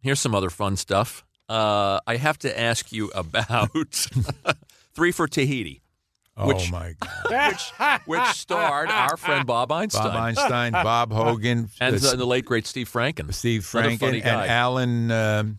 Here's 0.00 0.20
some 0.20 0.34
other 0.34 0.50
fun 0.50 0.76
stuff. 0.76 1.24
Uh, 1.48 2.00
I 2.06 2.16
have 2.16 2.38
to 2.38 2.58
ask 2.60 2.90
you 2.92 3.08
about 3.14 3.70
Three 4.94 5.12
for 5.12 5.28
Tahiti, 5.28 5.82
Oh 6.36 6.48
which- 6.48 6.72
my 6.72 6.94
God! 6.98 8.00
which 8.06 8.20
starred 8.34 8.88
our 8.90 9.16
friend 9.16 9.46
Bob 9.46 9.70
Einstein, 9.70 10.02
Bob 10.04 10.16
Einstein, 10.16 10.72
Bob 10.72 11.12
Hogan, 11.12 11.68
and 11.80 11.96
the, 11.96 12.16
the 12.16 12.26
late 12.26 12.44
great 12.46 12.66
Steve 12.66 12.90
Franken, 12.90 13.32
Steve 13.32 13.62
Franken, 13.62 13.98
funny 14.00 14.22
and. 14.22 14.50
Alan. 14.50 15.10
Um, 15.10 15.58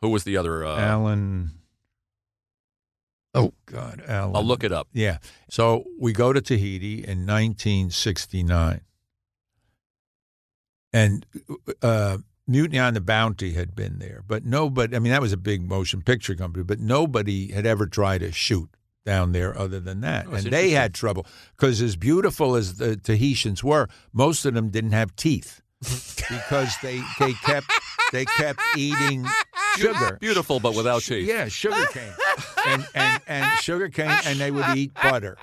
who 0.00 0.08
was 0.10 0.24
the 0.24 0.36
other. 0.36 0.64
Uh, 0.64 0.78
Alan. 0.78 1.50
Oh 3.36 3.52
God, 3.66 4.02
Alan. 4.06 4.34
I'll 4.34 4.44
look 4.44 4.64
it 4.64 4.72
up. 4.72 4.88
Yeah. 4.92 5.18
So 5.50 5.84
we 5.98 6.12
go 6.12 6.32
to 6.32 6.40
Tahiti 6.40 6.94
in 7.04 7.26
1969, 7.26 8.80
and 10.92 11.26
uh, 11.82 12.18
Mutiny 12.48 12.78
on 12.78 12.94
the 12.94 13.00
Bounty 13.00 13.52
had 13.52 13.74
been 13.76 13.98
there, 13.98 14.22
but 14.26 14.44
nobody. 14.44 14.96
I 14.96 15.00
mean, 15.00 15.12
that 15.12 15.20
was 15.20 15.32
a 15.32 15.36
big 15.36 15.62
motion 15.68 16.00
picture 16.02 16.34
company, 16.34 16.64
but 16.64 16.80
nobody 16.80 17.52
had 17.52 17.66
ever 17.66 17.86
tried 17.86 18.18
to 18.18 18.32
shoot 18.32 18.70
down 19.04 19.32
there 19.32 19.56
other 19.56 19.78
than 19.78 20.00
that, 20.00 20.26
Oh, 20.28 20.34
and 20.34 20.46
they 20.46 20.70
had 20.70 20.92
trouble 20.92 21.26
because 21.56 21.80
as 21.80 21.94
beautiful 21.94 22.56
as 22.56 22.74
the 22.76 22.96
Tahitians 22.96 23.62
were, 23.62 23.88
most 24.12 24.44
of 24.44 24.54
them 24.54 24.70
didn't 24.70 24.92
have 24.92 25.14
teeth 25.14 25.60
because 26.28 26.74
they 26.82 27.00
they 27.20 27.32
kept 27.34 27.70
they 28.12 28.24
kept 28.24 28.60
eating 28.76 29.24
sugar. 29.76 30.18
Beautiful, 30.20 30.60
but 30.60 30.74
without 30.74 31.02
teeth. 31.02 31.28
Yeah, 31.28 31.48
sugar 31.48 31.86
cane. 31.92 32.12
and, 32.66 32.86
and 32.94 33.22
and 33.26 33.58
sugar 33.60 33.88
cane 33.88 34.18
and 34.24 34.38
they 34.38 34.50
would 34.50 34.76
eat 34.76 34.92
butter. 34.94 35.36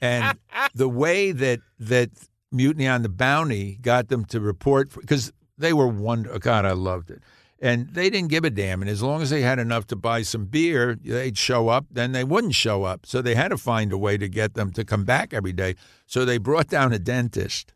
And 0.00 0.38
the 0.74 0.88
way 0.88 1.32
that 1.32 1.60
that 1.78 2.10
Mutiny 2.50 2.88
on 2.88 3.02
the 3.02 3.08
Bounty 3.08 3.78
got 3.80 4.08
them 4.08 4.24
to 4.26 4.40
report 4.40 4.90
because 4.94 5.32
they 5.58 5.72
were 5.72 5.86
wonder 5.88 6.38
God, 6.38 6.64
I 6.64 6.72
loved 6.72 7.10
it. 7.10 7.22
And 7.60 7.90
they 7.90 8.10
didn't 8.10 8.30
give 8.30 8.44
a 8.44 8.50
damn. 8.50 8.82
And 8.82 8.90
as 8.90 9.04
long 9.04 9.22
as 9.22 9.30
they 9.30 9.42
had 9.42 9.60
enough 9.60 9.86
to 9.86 9.96
buy 9.96 10.22
some 10.22 10.46
beer, 10.46 10.96
they'd 11.00 11.38
show 11.38 11.68
up. 11.68 11.86
Then 11.88 12.10
they 12.10 12.24
wouldn't 12.24 12.56
show 12.56 12.82
up. 12.82 13.06
So 13.06 13.22
they 13.22 13.36
had 13.36 13.48
to 13.48 13.56
find 13.56 13.92
a 13.92 13.98
way 13.98 14.18
to 14.18 14.28
get 14.28 14.54
them 14.54 14.72
to 14.72 14.84
come 14.84 15.04
back 15.04 15.32
every 15.32 15.52
day. 15.52 15.76
So 16.04 16.24
they 16.24 16.38
brought 16.38 16.66
down 16.66 16.92
a 16.92 16.98
dentist 16.98 17.72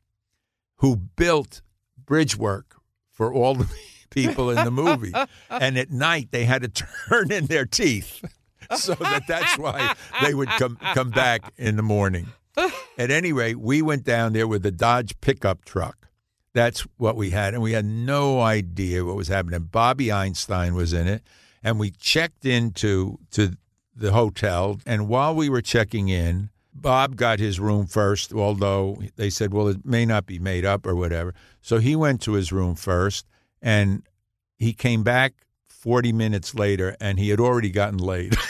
who 0.78 0.96
built 0.96 1.62
bridge 2.04 2.36
work 2.36 2.76
for 3.12 3.32
all 3.32 3.54
the 3.54 3.64
people 4.16 4.50
in 4.50 4.64
the 4.64 4.70
movie. 4.70 5.12
and 5.50 5.78
at 5.78 5.90
night 5.90 6.28
they 6.32 6.44
had 6.44 6.62
to 6.62 6.68
turn 7.08 7.30
in 7.30 7.46
their 7.46 7.66
teeth. 7.66 8.24
So 8.76 8.94
that 8.94 9.28
that's 9.28 9.56
why 9.58 9.94
they 10.22 10.34
would 10.34 10.48
come 10.48 10.76
come 10.94 11.10
back 11.10 11.52
in 11.56 11.76
the 11.76 11.82
morning. 11.82 12.26
At 12.98 13.10
any 13.10 13.32
rate, 13.32 13.60
we 13.60 13.82
went 13.82 14.04
down 14.04 14.32
there 14.32 14.48
with 14.48 14.64
a 14.66 14.70
Dodge 14.70 15.14
pickup 15.20 15.64
truck. 15.64 16.08
That's 16.54 16.80
what 16.96 17.16
we 17.16 17.30
had, 17.30 17.52
and 17.52 17.62
we 17.62 17.72
had 17.72 17.84
no 17.84 18.40
idea 18.40 19.04
what 19.04 19.14
was 19.14 19.28
happening. 19.28 19.60
Bobby 19.64 20.10
Einstein 20.10 20.74
was 20.74 20.94
in 20.94 21.06
it, 21.06 21.22
and 21.62 21.78
we 21.78 21.90
checked 21.90 22.46
into 22.46 23.18
to 23.32 23.52
the 23.94 24.12
hotel. 24.12 24.80
And 24.86 25.06
while 25.06 25.34
we 25.34 25.50
were 25.50 25.60
checking 25.60 26.08
in, 26.08 26.48
Bob 26.72 27.16
got 27.16 27.38
his 27.38 27.60
room 27.60 27.86
first, 27.86 28.32
although 28.32 28.98
they 29.16 29.28
said, 29.28 29.52
well, 29.52 29.68
it 29.68 29.84
may 29.84 30.06
not 30.06 30.24
be 30.24 30.38
made 30.38 30.64
up 30.64 30.86
or 30.86 30.94
whatever. 30.94 31.34
So 31.60 31.78
he 31.78 31.94
went 31.94 32.22
to 32.22 32.32
his 32.32 32.52
room 32.52 32.74
first, 32.74 33.26
and 33.62 34.02
he 34.58 34.72
came 34.72 35.02
back 35.02 35.34
40 35.68 36.12
minutes 36.12 36.54
later, 36.54 36.96
and 37.00 37.18
he 37.18 37.28
had 37.28 37.40
already 37.40 37.70
gotten 37.70 37.98
laid. 37.98 38.34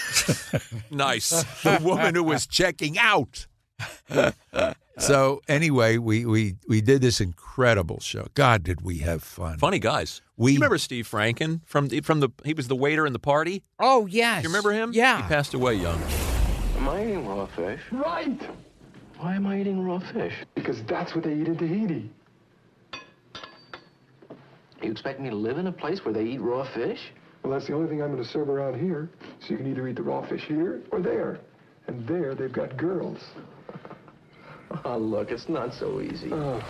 Nice. 0.91 1.31
the 1.63 1.81
woman 1.83 2.15
who 2.15 2.23
was 2.25 2.47
checking 2.47 2.99
out. 2.99 3.47
so 4.99 5.41
anyway, 5.49 5.99
we, 5.99 6.25
we, 6.25 6.57
we 6.69 6.81
did 6.81 7.01
this 7.03 7.21
incredible 7.21 8.01
show. 8.01 8.27
God, 8.35 8.63
did 8.63 8.81
we 8.81 8.99
have 8.99 9.23
fun. 9.23 9.59
Funny 9.59 9.79
guys. 9.79 10.23
We- 10.37 10.53
you 10.53 10.59
remember 10.59 10.79
Steve 10.79 11.09
Franken 11.09 11.61
from 11.67 11.89
the, 11.89 12.01
from 12.01 12.21
the 12.21 12.31
he 12.45 12.55
was 12.55 12.69
the 12.69 12.77
waiter 12.77 13.07
in 13.07 13.13
the 13.13 13.19
party. 13.19 13.63
Oh, 13.79 14.07
yes. 14.07 14.43
You 14.43 14.49
remember 14.49 14.73
him? 14.73 14.91
Yeah. 14.93 15.23
He 15.23 15.29
passed 15.29 15.55
away 15.55 15.75
young. 15.75 16.01
Am 16.79 16.89
I 16.89 17.03
eating 17.05 17.27
raw 17.27 17.47
fish? 17.47 17.81
Right. 17.93 18.41
Why 19.19 19.35
am 19.35 19.47
I 19.47 19.61
eating 19.61 19.85
raw 19.85 19.99
fish? 19.99 20.35
Because 20.55 20.83
that's 20.85 21.15
what 21.15 21.25
they 21.25 21.35
eat 21.35 21.49
in 21.49 21.57
Tahiti. 21.57 22.11
You 24.83 24.91
expect 24.91 25.21
me 25.21 25.31
to 25.31 25.37
live 25.37 25.59
in 25.59 25.67
a 25.67 25.73
place 25.73 26.05
where 26.05 26.13
they 26.13 26.25
eat 26.25 26.41
raw 26.41 26.65
fish? 26.75 27.01
Well, 27.43 27.53
that's 27.53 27.67
the 27.67 27.75
only 27.75 27.89
thing 27.89 28.03
I'm 28.03 28.11
going 28.13 28.23
to 28.23 28.29
serve 28.29 28.49
around 28.49 28.79
here. 28.79 29.11
So 29.41 29.51
you 29.51 29.57
can 29.57 29.71
either 29.71 29.87
eat 29.89 29.97
the 29.97 30.03
raw 30.03 30.27
fish 30.27 30.43
here 30.47 30.83
or 30.91 31.01
there. 31.01 31.41
And 31.87 32.07
there, 32.07 32.35
they've 32.35 32.53
got 32.53 32.77
girls. 32.77 33.19
Oh, 34.85 34.99
look, 34.99 35.31
it's 35.31 35.49
not 35.49 35.73
so 35.73 36.01
easy. 36.01 36.31
Oh. 36.33 36.63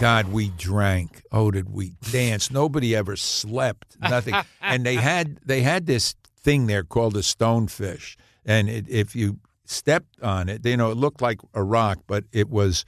God, 0.00 0.28
we 0.28 0.50
drank. 0.50 1.22
Oh, 1.32 1.50
did 1.50 1.72
we 1.72 1.92
dance? 2.10 2.50
Nobody 2.50 2.94
ever 2.96 3.16
slept. 3.16 3.96
Nothing. 4.00 4.34
and 4.60 4.84
they 4.84 4.96
had 4.96 5.38
they 5.44 5.62
had 5.62 5.86
this 5.86 6.14
thing 6.38 6.66
there 6.66 6.84
called 6.84 7.16
a 7.16 7.20
stonefish, 7.20 8.16
and 8.44 8.68
it, 8.68 8.88
if 8.88 9.16
you 9.16 9.38
stepped 9.64 10.20
on 10.20 10.48
it, 10.48 10.64
you 10.64 10.76
know, 10.76 10.90
it 10.90 10.96
looked 10.96 11.22
like 11.22 11.40
a 11.54 11.62
rock, 11.62 12.00
but 12.06 12.24
it 12.32 12.50
was 12.50 12.84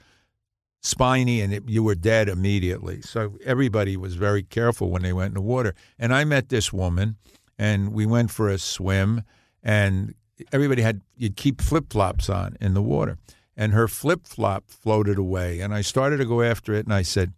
spiny, 0.88 1.40
and 1.40 1.52
it, 1.52 1.62
you 1.68 1.82
were 1.82 1.94
dead 1.94 2.28
immediately. 2.28 3.00
So 3.02 3.36
everybody 3.44 3.96
was 3.96 4.14
very 4.14 4.42
careful 4.42 4.90
when 4.90 5.02
they 5.02 5.12
went 5.12 5.28
in 5.28 5.34
the 5.34 5.40
water. 5.40 5.74
And 5.98 6.14
I 6.14 6.24
met 6.24 6.48
this 6.48 6.72
woman, 6.72 7.16
and 7.58 7.92
we 7.92 8.06
went 8.06 8.30
for 8.30 8.48
a 8.48 8.58
swim, 8.58 9.22
and 9.62 10.14
everybody 10.52 10.82
had 10.82 11.02
you'd 11.16 11.36
keep 11.36 11.60
flip 11.60 11.92
flops 11.92 12.28
on 12.30 12.56
in 12.60 12.74
the 12.74 12.82
water 12.82 13.18
and 13.56 13.72
her 13.72 13.88
flip 13.88 14.24
flop 14.24 14.64
floated 14.68 15.18
away. 15.18 15.58
And 15.60 15.74
I 15.74 15.80
started 15.80 16.18
to 16.18 16.24
go 16.24 16.42
after 16.42 16.72
it, 16.74 16.84
and 16.86 16.94
I 16.94 17.02
said, 17.02 17.32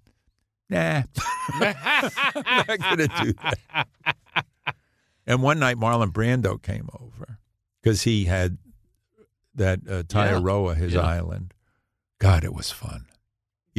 "Nah, 0.69 1.03
I'm 1.55 1.61
not 1.61 2.79
going 2.79 2.99
to 2.99 3.11
do 3.23 3.33
that." 3.33 3.87
And 5.27 5.43
one 5.43 5.59
night, 5.59 5.77
Marlon 5.77 6.13
Brando 6.13 6.61
came 6.61 6.89
over 7.01 7.39
because 7.83 8.03
he 8.03 8.25
had 8.27 8.59
that 9.55 9.81
uh, 9.89 10.03
Tetiaroa, 10.03 10.77
his 10.77 10.93
Yeah. 10.95 11.01
island. 11.01 11.55
God, 12.19 12.45
it 12.45 12.53
was 12.53 12.71
fun. 12.71 13.07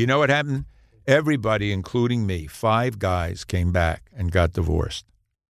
You 0.01 0.07
know 0.07 0.17
what 0.17 0.31
happened? 0.31 0.65
Everybody, 1.05 1.71
including 1.71 2.25
me, 2.25 2.47
five 2.47 2.97
guys 2.97 3.43
came 3.43 3.71
back 3.71 4.09
and 4.15 4.31
got 4.31 4.53
divorced. 4.53 5.05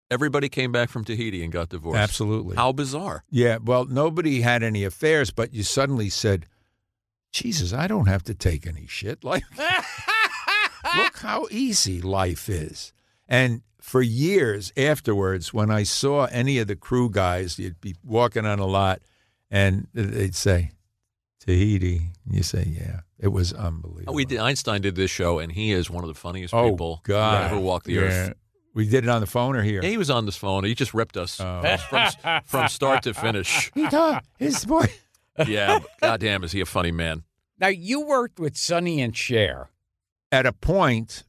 Everybody 0.09 0.49
came 0.49 0.71
back 0.71 0.89
from 0.89 1.05
Tahiti 1.05 1.43
and 1.43 1.53
got 1.53 1.69
divorced. 1.69 1.99
Absolutely. 1.99 2.55
How 2.55 2.71
bizarre. 2.71 3.23
Yeah, 3.29 3.59
well, 3.63 3.85
nobody 3.85 4.41
had 4.41 4.63
any 4.63 4.83
affairs, 4.83 5.29
but 5.29 5.53
you 5.53 5.61
suddenly 5.61 6.09
said, 6.09 6.47
Jesus, 7.31 7.73
I 7.73 7.85
don't 7.85 8.07
have 8.07 8.23
to 8.23 8.33
take 8.33 8.65
any 8.65 8.87
shit. 8.87 9.23
Like, 9.23 9.43
look 10.97 11.17
how 11.17 11.45
easy 11.51 12.01
life 12.01 12.49
is. 12.49 12.91
And 13.27 13.61
for 13.79 14.01
years 14.01 14.73
afterwards, 14.75 15.53
when 15.53 15.69
I 15.69 15.83
saw 15.83 16.25
any 16.25 16.57
of 16.57 16.65
the 16.65 16.75
crew 16.75 17.11
guys, 17.11 17.59
you'd 17.59 17.79
be 17.81 17.93
walking 18.03 18.47
on 18.47 18.57
a 18.57 18.65
lot 18.65 19.03
and 19.51 19.85
they'd 19.93 20.33
say, 20.33 20.71
Tahiti. 21.49 22.11
You 22.29 22.43
say, 22.43 22.67
yeah, 22.69 22.99
it 23.17 23.29
was 23.29 23.53
unbelievable. 23.53 24.13
We 24.13 24.25
did, 24.25 24.39
Einstein 24.39 24.81
did 24.81 24.95
this 24.95 25.09
show, 25.09 25.39
and 25.39 25.51
he 25.51 25.71
is 25.71 25.89
one 25.89 26.03
of 26.03 26.07
the 26.07 26.13
funniest 26.13 26.53
oh, 26.53 26.69
people 26.69 27.01
God. 27.03 27.49
who 27.49 27.55
ever 27.55 27.65
walked 27.65 27.85
the 27.87 27.93
Yeah. 27.93 28.01
earth. 28.01 28.33
We 28.75 28.87
did 28.87 29.03
it 29.03 29.09
on 29.09 29.19
the 29.19 29.27
phone 29.27 29.55
or 29.55 29.63
here? 29.63 29.81
Yeah, 29.81 29.89
he 29.89 29.97
was 29.97 30.11
on 30.11 30.25
this 30.27 30.37
phone. 30.37 30.63
He 30.63 30.75
just 30.75 30.93
ripped 30.93 31.17
us 31.17 31.41
Oh. 31.41 31.77
from, 31.89 32.41
from 32.45 32.67
start 32.69 33.01
to 33.03 33.13
finish. 33.15 33.71
He 33.73 33.87
thought 33.87 34.23
his 34.37 34.63
boy. 34.63 34.85
Yeah, 35.47 35.79
but 35.79 35.89
goddamn, 36.01 36.43
is 36.43 36.51
he 36.51 36.61
a 36.61 36.65
funny 36.65 36.91
man? 36.91 37.23
Now, 37.59 37.67
you 37.69 38.01
worked 38.05 38.39
with 38.39 38.55
Sonny 38.55 39.01
and 39.01 39.15
Cher. 39.17 39.69
at 40.31 40.45
a 40.45 40.53
point 40.53 41.23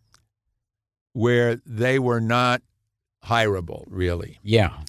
where 1.14 1.56
they 1.64 1.98
were 1.98 2.20
not 2.20 2.60
hireable, 3.24 3.84
really. 3.88 4.38
Yeah. 4.42 4.80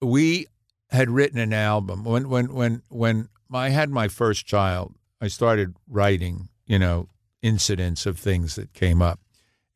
We 0.00 0.46
had 0.90 1.10
written 1.10 1.38
an 1.40 1.52
album 1.52 2.04
when 2.04 2.28
when 2.28 2.52
when 2.54 2.82
when 2.88 3.28
I 3.52 3.70
had 3.70 3.90
my 3.90 4.08
first 4.08 4.46
child. 4.46 4.94
I 5.20 5.28
started 5.28 5.74
writing, 5.88 6.48
you 6.66 6.78
know, 6.78 7.08
incidents 7.42 8.06
of 8.06 8.18
things 8.18 8.54
that 8.56 8.72
came 8.72 9.00
up, 9.02 9.20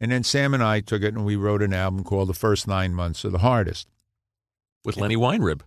and 0.00 0.12
then 0.12 0.24
Sam 0.24 0.54
and 0.54 0.62
I 0.62 0.80
took 0.80 1.02
it 1.02 1.14
and 1.14 1.24
we 1.24 1.36
wrote 1.36 1.62
an 1.62 1.72
album 1.72 2.04
called 2.04 2.28
"The 2.28 2.34
First 2.34 2.66
Nine 2.66 2.94
Months 2.94 3.24
of 3.24 3.32
the 3.32 3.38
Hardest." 3.38 3.88
With 4.84 4.96
Lenny 4.96 5.16
Weinrib. 5.16 5.62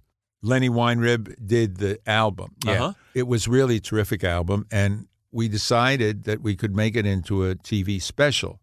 Lenny 0.45 0.69
Weinrib 0.69 1.35
did 1.45 1.77
the 1.77 1.99
album. 2.05 2.55
Yeah. 2.63 2.73
Uh-huh. 2.73 2.93
It 3.15 3.27
was 3.27 3.47
really 3.47 3.77
a 3.77 3.81
terrific 3.81 4.23
album. 4.23 4.67
And 4.71 5.07
we 5.31 5.47
decided 5.47 6.25
that 6.25 6.41
we 6.41 6.55
could 6.55 6.75
make 6.75 6.95
it 6.95 7.05
into 7.05 7.45
a 7.45 7.55
TV 7.55 8.01
special, 8.01 8.61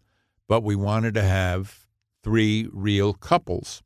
but 0.48 0.62
we 0.62 0.76
wanted 0.76 1.14
to 1.14 1.22
have 1.22 1.86
three 2.22 2.68
real 2.72 3.12
couples. 3.14 3.82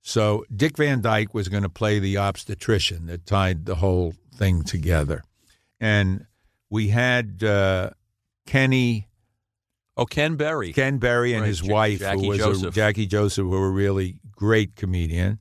So 0.00 0.46
Dick 0.54 0.78
Van 0.78 1.02
Dyke 1.02 1.34
was 1.34 1.48
going 1.48 1.64
to 1.64 1.68
play 1.68 1.98
the 1.98 2.16
obstetrician 2.16 3.06
that 3.06 3.26
tied 3.26 3.66
the 3.66 3.76
whole 3.76 4.14
thing 4.38 4.62
together. 4.62 5.22
And 5.80 6.24
we 6.70 6.88
had 6.88 7.42
uh, 7.44 7.90
Kenny. 8.46 9.08
Oh, 9.96 10.06
Ken 10.06 10.36
Berry. 10.36 10.72
Ken 10.72 10.98
Berry 10.98 11.32
and 11.34 11.42
Right, 11.42 11.48
his 11.48 11.62
Ja- 11.62 11.74
wife, 11.74 11.98
Jackie 11.98 12.22
who 12.22 12.48
was 12.48 12.62
a, 12.62 12.70
Jackie 12.70 13.06
Joseph, 13.06 13.42
who 13.42 13.50
were 13.50 13.66
a 13.66 13.70
really 13.70 14.20
great 14.30 14.76
comedian. 14.76 15.40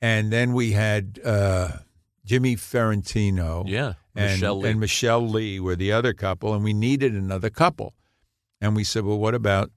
And 0.00 0.32
then 0.32 0.52
we 0.52 0.72
had 0.72 1.18
uh, 1.24 1.70
Jimmy 2.24 2.54
Farentino 2.54 3.64
Yeah, 3.66 3.94
and 4.14 4.32
Michele 4.40 4.58
Lee. 4.60 4.70
and 4.70 4.80
Michele 4.80 5.28
Lee 5.28 5.58
were 5.58 5.74
the 5.74 5.90
other 5.90 6.12
couple, 6.12 6.54
and 6.54 6.62
we 6.62 6.72
needed 6.72 7.14
another 7.14 7.50
couple. 7.50 7.94
And 8.60 8.76
we 8.76 8.84
said, 8.84 9.04
well, 9.04 9.18
what 9.18 9.34
about 9.34 9.70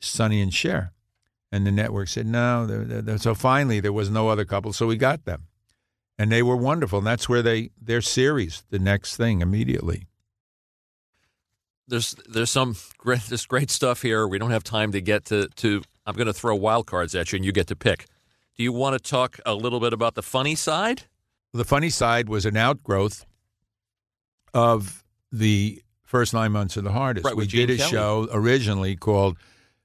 Sonny 0.00 0.40
and 0.40 0.52
Cher? 0.54 0.92
And 1.52 1.66
the 1.66 1.72
network 1.72 2.08
said, 2.08 2.26
no. 2.26 2.66
They're, 2.66 3.02
they're- 3.02 3.18
so 3.18 3.34
finally, 3.34 3.80
there 3.80 3.92
was 3.92 4.08
no 4.10 4.28
other 4.28 4.44
couple, 4.44 4.72
so 4.72 4.86
we 4.86 4.96
got 4.96 5.24
them, 5.24 5.47
and 6.18 6.32
they 6.32 6.42
were 6.42 6.56
wonderful. 6.56 6.98
And 6.98 7.06
that's 7.06 7.28
where 7.28 7.42
they 7.42 7.70
their 7.80 8.02
series, 8.02 8.64
the 8.70 8.78
next 8.78 9.16
thing, 9.16 9.40
immediately. 9.40 10.06
there's 11.88 12.14
there's 12.28 12.50
some 12.50 12.76
great 12.98 13.22
this 13.22 13.46
great 13.46 13.70
stuff 13.70 14.02
here. 14.02 14.26
We 14.28 14.38
don't 14.38 14.50
have 14.50 14.64
time 14.64 14.92
to 14.92 15.00
get 15.00 15.24
to 15.26 15.48
to. 15.56 15.82
I'm 16.06 16.14
going 16.14 16.26
to 16.26 16.32
throw 16.32 16.54
wild 16.54 16.86
cards 16.86 17.14
at 17.14 17.32
you, 17.32 17.36
and 17.36 17.44
you 17.44 17.52
get 17.52 17.66
to 17.68 17.76
pick. 17.76 18.06
Do 18.56 18.62
you 18.62 18.72
want 18.72 18.94
to 18.94 19.10
talk 19.10 19.38
a 19.44 19.54
little 19.54 19.80
bit 19.80 19.92
about 19.92 20.14
the 20.14 20.22
funny 20.22 20.54
side? 20.54 21.04
The 21.52 21.64
funny 21.64 21.90
side 21.90 22.28
was 22.28 22.44
an 22.46 22.56
outgrowth 22.56 23.24
of 24.54 25.04
the 25.30 25.82
first 26.02 26.32
nine 26.34 26.52
months 26.52 26.76
of 26.76 26.84
the 26.84 26.92
hardest. 26.92 27.24
Right, 27.24 27.36
we 27.36 27.42
with 27.42 27.50
did 27.50 27.68
Gene 27.68 27.76
a 27.76 27.78
Kelly. 27.78 27.90
show 27.90 28.28
originally 28.32 28.96
called 28.96 29.36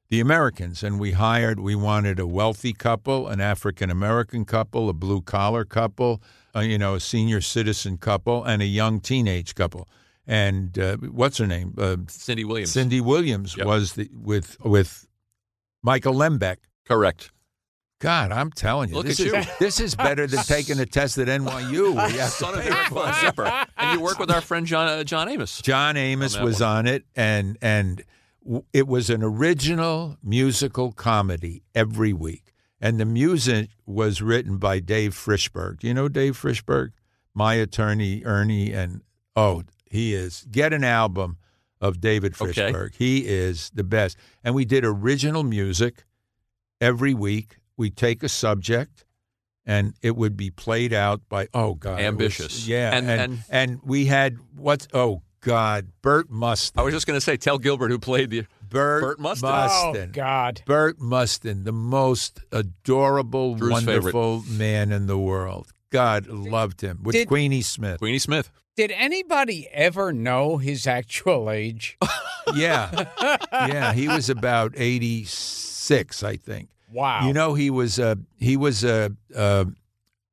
The 0.10 0.20
Americans, 0.20 0.84
and 0.84 0.99
we 0.99 1.14
hired, 1.14 1.60
we 1.60 1.74
wanted 1.76 2.20
a 2.20 2.28
wealthy 2.28 2.74
couple, 2.74 3.28
an 3.28 3.41
African 3.41 3.89
American 3.89 4.45
couple, 4.45 4.88
a 4.89 4.93
blue 4.93 5.22
collar 5.22 5.66
couple, 5.66 6.22
uh, 6.56 6.60
you 6.60 6.78
know, 6.78 6.95
a 6.95 6.99
senior 6.99 7.41
citizen 7.41 7.97
couple, 7.97 8.43
and 8.43 8.62
a 8.62 8.66
young 8.66 8.99
teenage 8.99 9.56
couple. 9.56 9.88
And 10.28 10.78
uh, 10.78 10.97
what's 10.97 11.38
her 11.39 11.47
name? 11.47 11.74
Uh, 11.78 11.97
Cindy 12.08 12.43
Williams. 12.45 12.72
Cindy 12.72 13.01
Williams 13.01 13.58
Yep. 13.58 13.66
was 13.66 13.93
the 13.93 14.10
with 14.14 14.58
with 14.64 15.08
Michael 15.82 16.14
Lembeck. 16.14 16.58
Correct. 16.86 17.32
God, 17.99 18.32
I'm 18.32 18.51
telling 18.51 18.89
you, 18.89 18.95
Look 18.95 19.06
this 19.08 19.20
at 19.22 19.28
is 19.28 19.34
you. 19.47 19.51
this 19.60 19.80
is 19.80 19.95
better 19.95 20.28
than 20.28 20.43
taking 20.43 20.78
a 20.80 20.86
test 20.86 21.18
at 21.18 21.28
NYU. 21.28 21.95
where 21.95 22.10
you 22.12 22.20
have 22.20 22.30
to 22.30 22.36
Son 22.36 22.54
of 22.54 22.66
a 22.66 22.72
for 22.89 23.08
it. 23.10 23.16
zipper. 23.16 23.66
And 23.78 23.97
you 23.97 24.01
work 24.04 24.20
with 24.20 24.30
our 24.30 24.41
friend 24.41 24.68
John 24.68 24.88
uh, 24.89 25.04
John 25.06 25.28
Amos. 25.30 25.62
John 25.62 25.97
Amos 25.97 26.36
On 26.36 26.43
was 26.43 26.60
one. 26.60 26.70
on 26.70 26.88
it, 26.88 27.06
and 27.16 27.58
and 27.62 28.04
it 28.74 28.88
was 28.88 29.10
an 29.10 29.24
original 29.24 30.18
musical 30.24 30.91
comedy 30.91 31.64
every 31.74 32.14
week. 32.14 32.54
And 32.82 33.00
the 33.00 33.06
music 33.06 33.70
was 33.86 34.22
written 34.22 34.58
by 34.58 34.80
Dave 34.80 35.14
Frishberg. 35.14 35.80
Do 35.80 35.88
you 35.88 35.94
know 35.94 36.10
Dave 36.10 36.38
Frishberg? 36.38 36.89
My 37.34 37.54
attorney 37.56 38.24
Ernie, 38.26 38.74
and 38.74 39.02
oh, 39.36 39.64
he 39.89 40.14
is. 40.14 40.46
Get 40.52 40.74
an 40.74 40.84
album 40.84 41.38
of 41.80 42.02
David 42.02 42.36
Okay. 42.39 42.52
Frishberg. 42.52 42.96
He 42.96 43.26
is 43.26 43.72
the 43.74 43.84
best. 43.84 44.18
And 44.44 44.54
we 44.54 44.66
did 44.66 44.84
original 44.86 45.44
music 45.44 46.04
every 46.82 47.14
week. 47.14 47.58
We 47.78 47.89
take 47.89 48.22
a 48.24 48.30
subject. 48.30 49.06
And 49.66 49.94
it 50.02 50.18
would 50.18 50.36
be 50.36 50.50
played 50.52 50.91
out 50.91 51.22
by 51.30 51.48
oh 51.54 51.76
god, 51.76 51.94
it 52.02 52.04
was- 52.04 52.08
Ambitious. 52.08 52.68
yeah, 52.68 52.94
And- 52.98 53.10
and, 53.10 53.22
and- 53.22 53.44
and 53.50 53.80
we 53.84 54.06
had 54.08 54.36
what's 54.58 54.89
oh 54.94 55.22
God, 55.44 55.88
Burt 56.02 56.30
Mustin. 56.30 56.80
I 56.80 56.84
was 56.84 56.94
just 56.94 57.06
going 57.08 57.18
to 57.18 57.22
say, 57.22 57.38
tell 57.38 57.58
Gilbert 57.58 57.89
who 57.89 58.00
played 58.00 58.30
the 58.30 58.46
Burt, 58.70 59.02
Burt 59.02 59.20
Mustin. 59.20 59.50
Mustin. 59.50 60.10
Oh, 60.10 60.14
God. 60.14 60.62
Burt 60.66 61.00
Mustin, 61.00 61.64
the 61.64 61.72
most 61.72 62.39
adorable, 62.52 63.56
Drew's 63.56 63.72
wonderful 63.72 64.44
man 64.50 64.91
in 64.91 65.08
the 65.08 65.18
world. 65.18 65.68
God 65.89 66.28
loved 66.28 66.82
him 66.82 67.00
with 67.04 67.14
Did- 67.14 67.28
Queenie 67.28 67.62
Smith. 67.62 68.00
Queenie 68.00 68.20
Smith. 68.20 68.50
Did 68.76 68.89
anybody 68.89 69.68
ever 69.72 70.12
know 70.12 70.58
his 70.58 70.88
actual 70.88 71.50
age? 71.52 71.98
Yeah, 72.56 73.06
yeah. 73.54 73.94
He 73.94 74.10
was 74.10 74.30
about 74.30 74.74
eighty 74.76 75.24
six, 75.24 76.24
I 76.24 76.36
think. 76.36 76.68
Wow. 76.91 77.26
You 77.26 77.32
know, 77.32 77.54
he 77.54 77.70
was 77.70 77.98
a 78.00 78.18
he 78.38 78.58
was 78.58 78.84
a 78.84 79.16
a, 79.34 79.66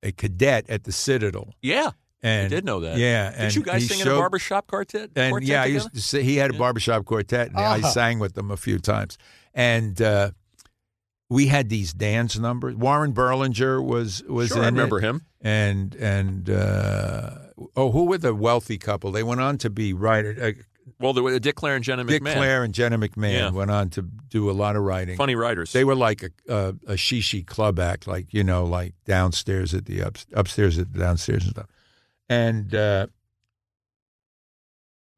a 0.02 0.11
cadet 0.11 0.68
at 0.68 0.82
the 0.82 0.90
Citadel. 0.90 1.54
Yeah. 1.62 1.90
And 2.22 2.46
I 2.46 2.48
did 2.48 2.64
know 2.66 2.80
that. 2.80 2.98
Yeah, 2.98 3.30
Did 3.30 3.40
and 3.40 3.54
you 3.56 3.62
guys 3.62 3.88
sing 3.88 4.00
in 4.00 4.08
a 4.08 4.10
barbershop 4.16 4.66
quartet? 4.66 5.10
And 5.16 5.32
quartet 5.32 5.48
yeah, 5.48 5.62
I 5.62 5.66
used 5.66 5.94
to 5.94 6.00
say 6.02 6.22
he 6.22 6.36
had 6.36 6.54
a 6.54 6.58
barbershop 6.58 7.04
quartet, 7.06 7.48
and 7.48 7.58
I 7.58 7.78
Uh-huh. 7.78 7.88
sang 7.88 8.18
with 8.18 8.34
them 8.34 8.50
a 8.50 8.56
few 8.58 8.78
times. 8.78 9.16
And 9.54 10.00
uh, 10.02 10.32
we 11.30 11.46
had 11.46 11.68
these 11.70 11.92
dance 11.94 12.38
numbers. 12.38 12.74
Warren 12.76 13.12
Berlinger 13.14 13.82
was 13.82 14.22
was 14.28 14.48
Sure, 14.48 14.58
in 14.58 14.64
I 14.64 14.66
remember 14.66 14.98
it. 14.98 15.02
him. 15.04 15.22
And 15.40 15.94
and 15.94 16.50
uh, 16.50 17.30
oh, 17.76 17.90
who 17.90 18.04
were 18.04 18.18
the 18.18 18.34
wealthy 18.34 18.76
couple? 18.78 19.12
They 19.12 19.22
went 19.22 19.40
on 19.40 19.56
to 19.58 19.70
be 19.70 19.92
writer. 19.94 20.36
Uh, 20.40 20.52
Well, 20.98 21.12
there 21.14 21.22
were 21.22 21.38
Dick 21.38 21.54
Clair 21.56 21.76
and 21.76 21.84
Jenna 21.84 22.04
Dick 22.04 22.22
McMahon. 22.22 22.34
Clare 22.34 22.64
and 22.64 22.74
Jenna 22.74 22.98
McMahon 22.98 23.32
Yeah. 23.32 23.50
went 23.50 23.70
on 23.70 23.88
to 23.90 24.02
do 24.02 24.50
a 24.50 24.52
lot 24.52 24.76
of 24.76 24.82
writing. 24.82 25.16
Funny 25.16 25.36
writers. 25.36 25.72
They 25.72 25.84
were 25.84 25.94
like 25.94 26.22
a, 26.22 26.30
a, 26.52 26.68
a 26.86 26.94
shishi 26.96 27.46
club 27.46 27.78
act, 27.78 28.06
like 28.06 28.34
you 28.34 28.44
know, 28.44 28.64
like 28.64 28.92
downstairs 29.06 29.72
at 29.72 29.86
the 29.86 30.02
up, 30.02 30.18
upstairs 30.34 30.78
at 30.78 30.92
the 30.92 30.98
downstairs 30.98 31.44
and 31.44 31.52
stuff. 31.52 31.66
And 32.30 32.72
uh, 32.76 33.08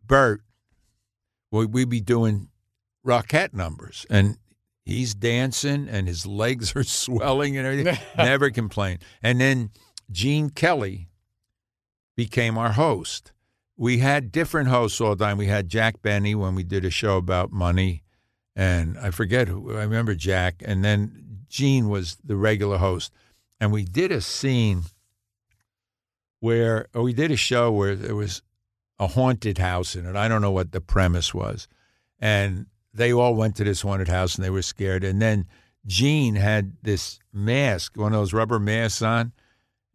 Burt, 0.04 0.40
we 1.50 1.66
we'd 1.66 1.90
be 1.90 2.00
doing 2.00 2.48
rocket 3.04 3.52
numbers, 3.52 4.06
and 4.08 4.38
he's 4.86 5.14
dancing, 5.14 5.88
and 5.90 6.08
his 6.08 6.26
legs 6.26 6.74
are 6.74 6.82
swelling 6.82 7.58
and 7.58 7.66
everything. 7.66 7.98
Never 8.16 8.50
complain. 8.50 8.98
And 9.22 9.38
then 9.38 9.70
Gene 10.10 10.48
Kelly 10.48 11.10
became 12.16 12.56
our 12.56 12.72
host. 12.72 13.32
We 13.76 13.98
had 13.98 14.32
different 14.32 14.70
hosts 14.70 14.98
all 14.98 15.14
the 15.14 15.22
time. 15.22 15.36
We 15.36 15.46
had 15.46 15.68
Jack 15.68 16.00
Benny 16.00 16.34
when 16.34 16.54
we 16.54 16.62
did 16.62 16.82
a 16.82 16.90
show 16.90 17.18
about 17.18 17.52
money, 17.52 18.04
and 18.56 18.98
I 18.98 19.10
forget 19.10 19.48
who. 19.48 19.76
I 19.76 19.82
remember 19.82 20.14
Jack, 20.14 20.62
and 20.64 20.82
then 20.82 21.44
Gene 21.50 21.90
was 21.90 22.16
the 22.24 22.36
regular 22.36 22.78
host, 22.78 23.12
and 23.60 23.70
we 23.70 23.84
did 23.84 24.10
a 24.10 24.22
scene 24.22 24.84
where 26.42 26.88
oh, 26.92 27.02
we 27.02 27.12
did 27.12 27.30
a 27.30 27.36
show 27.36 27.70
where 27.70 27.94
there 27.94 28.16
was 28.16 28.42
a 28.98 29.06
haunted 29.06 29.58
house 29.58 29.94
in 29.94 30.04
it. 30.06 30.16
I 30.16 30.26
don't 30.26 30.42
know 30.42 30.50
what 30.50 30.72
the 30.72 30.80
premise 30.80 31.32
was, 31.32 31.68
and 32.18 32.66
they 32.92 33.12
all 33.12 33.36
went 33.36 33.54
to 33.56 33.64
this 33.64 33.82
haunted 33.82 34.08
house 34.08 34.34
and 34.34 34.44
they 34.44 34.50
were 34.50 34.60
scared. 34.60 35.04
And 35.04 35.22
then 35.22 35.46
Gene 35.86 36.34
had 36.34 36.72
this 36.82 37.20
mask, 37.32 37.96
one 37.96 38.12
of 38.12 38.18
those 38.18 38.32
rubber 38.32 38.58
masks 38.58 39.02
on, 39.02 39.32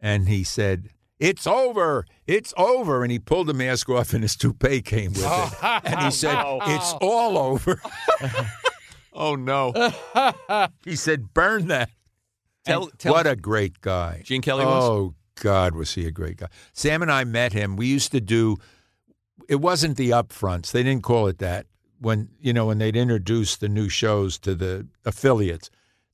and 0.00 0.26
he 0.26 0.42
said. 0.42 0.88
It's 1.20 1.48
over. 1.48 2.06
It's 2.28 2.54
over. 2.56 3.02
And 3.02 3.10
he 3.10 3.18
pulled 3.18 3.48
the 3.48 3.52
mask 3.52 3.88
off, 3.88 4.14
and 4.14 4.22
his 4.22 4.36
toupee 4.36 4.80
came 4.82 5.10
with 5.14 5.24
it. 5.24 5.26
Oh, 5.62 5.80
and 5.82 5.98
he 5.98 6.12
said, 6.12 6.34
Wow. 6.34 6.60
It's 6.62 6.92
all 7.00 7.36
over. 7.36 7.82
oh, 9.12 9.34
no. 9.34 9.72
he 10.84 10.94
said, 10.94 11.34
Burn 11.34 11.66
that. 11.66 11.90
Tell- 12.64 12.86
tell- 12.98 13.14
what 13.14 13.26
a 13.26 13.34
great 13.34 13.80
guy. 13.80 14.22
Gene 14.24 14.42
Kelly 14.42 14.64
was? 14.64 14.84
Oh, 14.84 15.14
God, 15.40 15.74
was 15.74 15.94
he 15.94 16.06
a 16.06 16.10
great 16.10 16.38
guy. 16.38 16.48
Sam 16.72 17.02
and 17.02 17.10
I 17.10 17.24
met 17.24 17.52
him. 17.52 17.76
We 17.76 17.86
used 17.86 18.12
to 18.12 18.20
do, 18.20 18.56
it 19.48 19.56
wasn't 19.56 19.96
the 19.96 20.10
upfronts. 20.10 20.72
They 20.72 20.82
didn't 20.82 21.04
call 21.04 21.26
it 21.26 21.38
that. 21.38 21.66
When, 22.00 22.28
you 22.40 22.52
know, 22.52 22.66
when 22.66 22.78
they'd 22.78 22.94
introduce 22.94 23.56
the 23.56 23.68
new 23.68 23.88
shows 23.88 24.38
to 24.40 24.54
the 24.54 24.86
affiliates, 25.04 25.68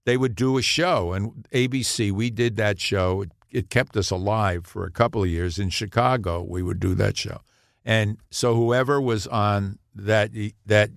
they 0.07 0.17
would 0.17 0.35
do 0.35 0.57
a 0.57 0.63
show. 0.63 1.13
And 1.13 1.47
ABC, 1.53 2.11
we 2.11 2.31
did 2.31 2.57
that 2.57 2.81
show. 2.81 3.23
It, 3.23 3.33
it 3.51 3.71
kept 3.71 3.97
us 3.97 4.11
alive 4.11 4.67
for 4.67 4.85
a 4.85 4.91
couple 4.91 5.23
of 5.23 5.29
years. 5.29 5.59
In 5.59 5.69
Chicago, 5.69 6.43
we 6.43 6.63
would 6.63 6.81
do 6.81 6.95
that 6.95 7.17
show. 7.17 7.41
And 7.85 8.19
so 8.31 8.55
whoever 8.55 9.01
was 9.01 9.27
on 9.27 9.79
that 9.95 10.31
that 10.65 10.91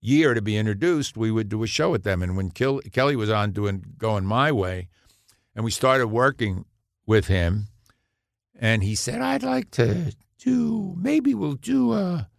year 0.00 0.34
to 0.34 0.42
be 0.42 0.56
introduced, 0.56 1.16
we 1.16 1.30
would 1.30 1.48
do 1.48 1.62
a 1.62 1.66
show 1.66 1.90
with 1.90 2.04
them. 2.04 2.22
And 2.22 2.36
when 2.36 2.50
Kelly 2.50 3.16
was 3.16 3.30
on 3.30 3.52
doing 3.52 3.84
Going 3.98 4.24
My 4.24 4.50
Way, 4.50 4.88
and 5.54 5.64
we 5.64 5.70
started 5.70 6.08
working 6.08 6.64
with 7.10 7.26
him, 7.26 7.66
and 8.56 8.84
he 8.84 8.94
said, 8.94 9.20
I'd 9.20 9.42
like 9.42 9.72
to 9.72 10.14
do, 10.38 10.94
maybe 10.96 11.34
we'll 11.34 11.54
do 11.54 11.92
a 11.92 12.30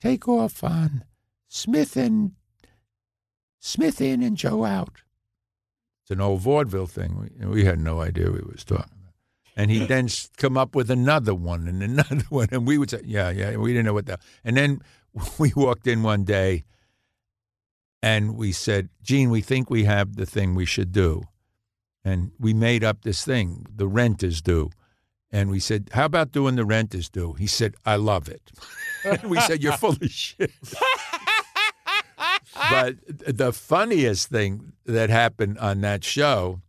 takeoff 0.00 0.62
on 0.62 1.02
Smith 1.48 1.96
and 1.96 2.36
Smith 3.58 4.00
in 4.00 4.22
and 4.22 4.36
Joe 4.36 4.64
out. 4.64 5.02
It's 6.04 6.12
an 6.12 6.20
old 6.20 6.42
vaudeville 6.42 6.86
thing. 6.86 7.28
We, 7.40 7.46
we 7.46 7.64
had 7.64 7.80
no 7.80 8.00
idea 8.00 8.30
what 8.30 8.40
he 8.40 8.46
was 8.46 8.62
talking 8.62 8.84
about. 9.00 9.14
And 9.56 9.68
he'd 9.68 9.88
then 9.88 10.08
come 10.36 10.56
up 10.56 10.76
with 10.76 10.92
another 10.92 11.34
one 11.34 11.66
and 11.66 11.82
another 11.82 12.24
one. 12.28 12.48
And 12.52 12.68
we 12.68 12.78
would 12.78 12.90
say, 12.90 13.00
yeah, 13.04 13.30
yeah, 13.30 13.56
we 13.56 13.72
didn't 13.72 13.86
know 13.86 13.94
what 13.94 14.06
that. 14.06 14.20
And 14.44 14.56
then 14.56 14.80
we 15.40 15.52
walked 15.56 15.88
in 15.88 16.04
one 16.04 16.22
day 16.22 16.62
and 18.00 18.36
we 18.36 18.52
said, 18.52 18.90
Gene, 19.02 19.28
we 19.28 19.40
think 19.40 19.70
we 19.70 19.84
have 19.84 20.14
the 20.14 20.24
thing 20.24 20.54
we 20.54 20.66
should 20.66 20.92
do. 20.92 21.24
And 22.04 22.32
we 22.38 22.54
made 22.54 22.82
up 22.82 23.02
this 23.02 23.24
thing, 23.24 23.66
the 23.74 23.86
rent 23.86 24.22
is 24.22 24.40
due. 24.40 24.70
And 25.32 25.50
we 25.50 25.60
said, 25.60 25.90
How 25.92 26.06
about 26.06 26.32
doing 26.32 26.56
the 26.56 26.64
rent 26.64 26.94
is 26.94 27.08
due? 27.08 27.34
He 27.34 27.46
said, 27.46 27.74
I 27.86 27.96
love 27.96 28.28
it. 28.28 28.50
and 29.04 29.22
we 29.30 29.40
said, 29.40 29.62
You're 29.62 29.76
full 29.76 29.90
of 29.92 30.10
shit. 30.10 30.50
but 32.70 32.96
the 33.06 33.52
funniest 33.52 34.28
thing 34.28 34.72
that 34.86 35.10
happened 35.10 35.58
on 35.58 35.82
that 35.82 36.02
show 36.04 36.60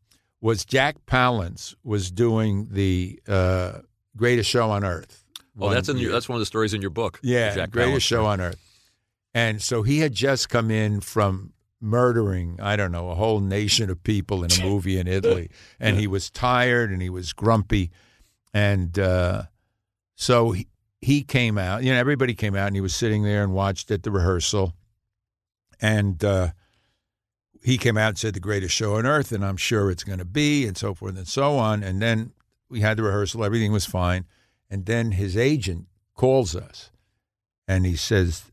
was 0.42 0.66
Jack 0.66 0.98
Palance 1.06 1.76
was 1.84 2.12
doing 2.12 2.68
the 2.72 3.20
uh, 3.28 3.80
greatest 4.16 4.50
show 4.50 4.70
on 4.70 4.84
earth. 4.84 5.24
Well, 5.56 5.70
that's 5.70 5.90
in 5.90 5.98
your, 5.98 6.12
that's 6.12 6.30
one 6.30 6.36
of 6.36 6.40
the 6.40 6.46
stories 6.46 6.74
in 6.74 6.82
your 6.82 6.90
book. 6.90 7.20
Yeah, 7.22 7.54
Jack 7.56 7.72
greatest 7.72 7.98
Palance. 7.98 8.02
show 8.02 8.26
on 8.26 8.42
earth. 8.42 8.60
And 9.34 9.62
so 9.62 9.84
he 9.84 10.00
had 10.00 10.14
just 10.14 10.50
come 10.50 10.72
in 10.72 11.02
from 11.02 11.54
murdering, 11.82 12.60
I 12.62 12.76
don't 12.76 12.92
know, 12.92 13.10
a 13.10 13.16
whole 13.16 13.40
nation 13.40 13.90
of 13.90 14.04
people 14.04 14.44
in 14.44 14.52
a 14.52 14.64
movie 14.64 14.98
in 14.98 15.08
Italy. 15.08 15.50
And 15.80 15.98
he 15.98 16.08
was 16.08 16.30
tired 16.30 16.92
and 16.92 17.02
he 17.02 17.10
was 17.10 17.34
grumpy. 17.34 17.92
And 18.54 18.98
uh, 18.98 19.44
so 20.16 20.52
he, 20.52 20.68
he 21.02 21.24
came 21.24 21.58
out, 21.58 21.84
you 21.84 21.92
know, 21.92 22.00
everybody 22.00 22.36
came 22.36 22.56
out 22.56 22.68
and 22.68 22.76
he 22.76 22.82
was 22.82 22.94
sitting 22.94 23.24
there 23.24 23.44
and 23.44 23.54
watched 23.54 23.90
at 23.92 24.04
the 24.04 24.12
rehearsal. 24.12 24.76
And 25.82 26.24
uh, 26.24 26.50
he 27.64 27.78
came 27.78 27.98
out 27.98 28.10
and 28.10 28.18
said, 28.18 28.36
the 28.36 28.40
greatest 28.40 28.76
show 28.76 28.98
on 28.98 29.06
earth, 29.06 29.32
and 29.32 29.44
I'm 29.44 29.58
sure 29.58 29.90
it's 29.90 30.04
going 30.04 30.20
to 30.20 30.26
be, 30.26 30.68
and 30.68 30.78
so 30.78 30.94
forth 30.94 31.18
and 31.18 31.28
so 31.28 31.58
on. 31.58 31.82
And 31.84 32.02
then 32.02 32.34
we 32.70 32.82
had 32.82 32.98
the 32.98 33.04
rehearsal, 33.04 33.44
everything 33.44 33.72
was 33.72 33.86
fine. 33.86 34.26
And 34.70 34.86
then 34.86 35.12
his 35.12 35.36
agent 35.36 35.88
calls 36.16 36.56
us 36.56 36.92
and 37.68 37.86
he 37.86 37.96
says, 37.96 38.52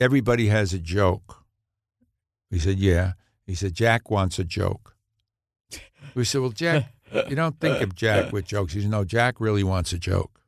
Everybody 0.00 0.48
has 0.48 0.72
a 0.72 0.78
joke. 0.78 1.41
We 2.52 2.60
said, 2.60 2.78
Yeah. 2.78 3.14
He 3.44 3.56
said, 3.56 3.74
Jack 3.74 4.08
wants 4.08 4.38
a 4.38 4.44
joke. 4.44 4.94
We 6.14 6.24
said, 6.24 6.42
Well, 6.42 6.50
Jack, 6.50 6.92
you 7.28 7.34
don't 7.34 7.58
think 7.58 7.80
of 7.80 7.96
Jack 7.96 8.30
with 8.32 8.44
jokes. 8.44 8.74
He 8.74 8.82
said, 8.82 8.90
No, 8.90 9.02
Jack 9.02 9.40
really 9.40 9.64
wants 9.64 9.92
a 9.92 9.98
joke. 9.98 10.40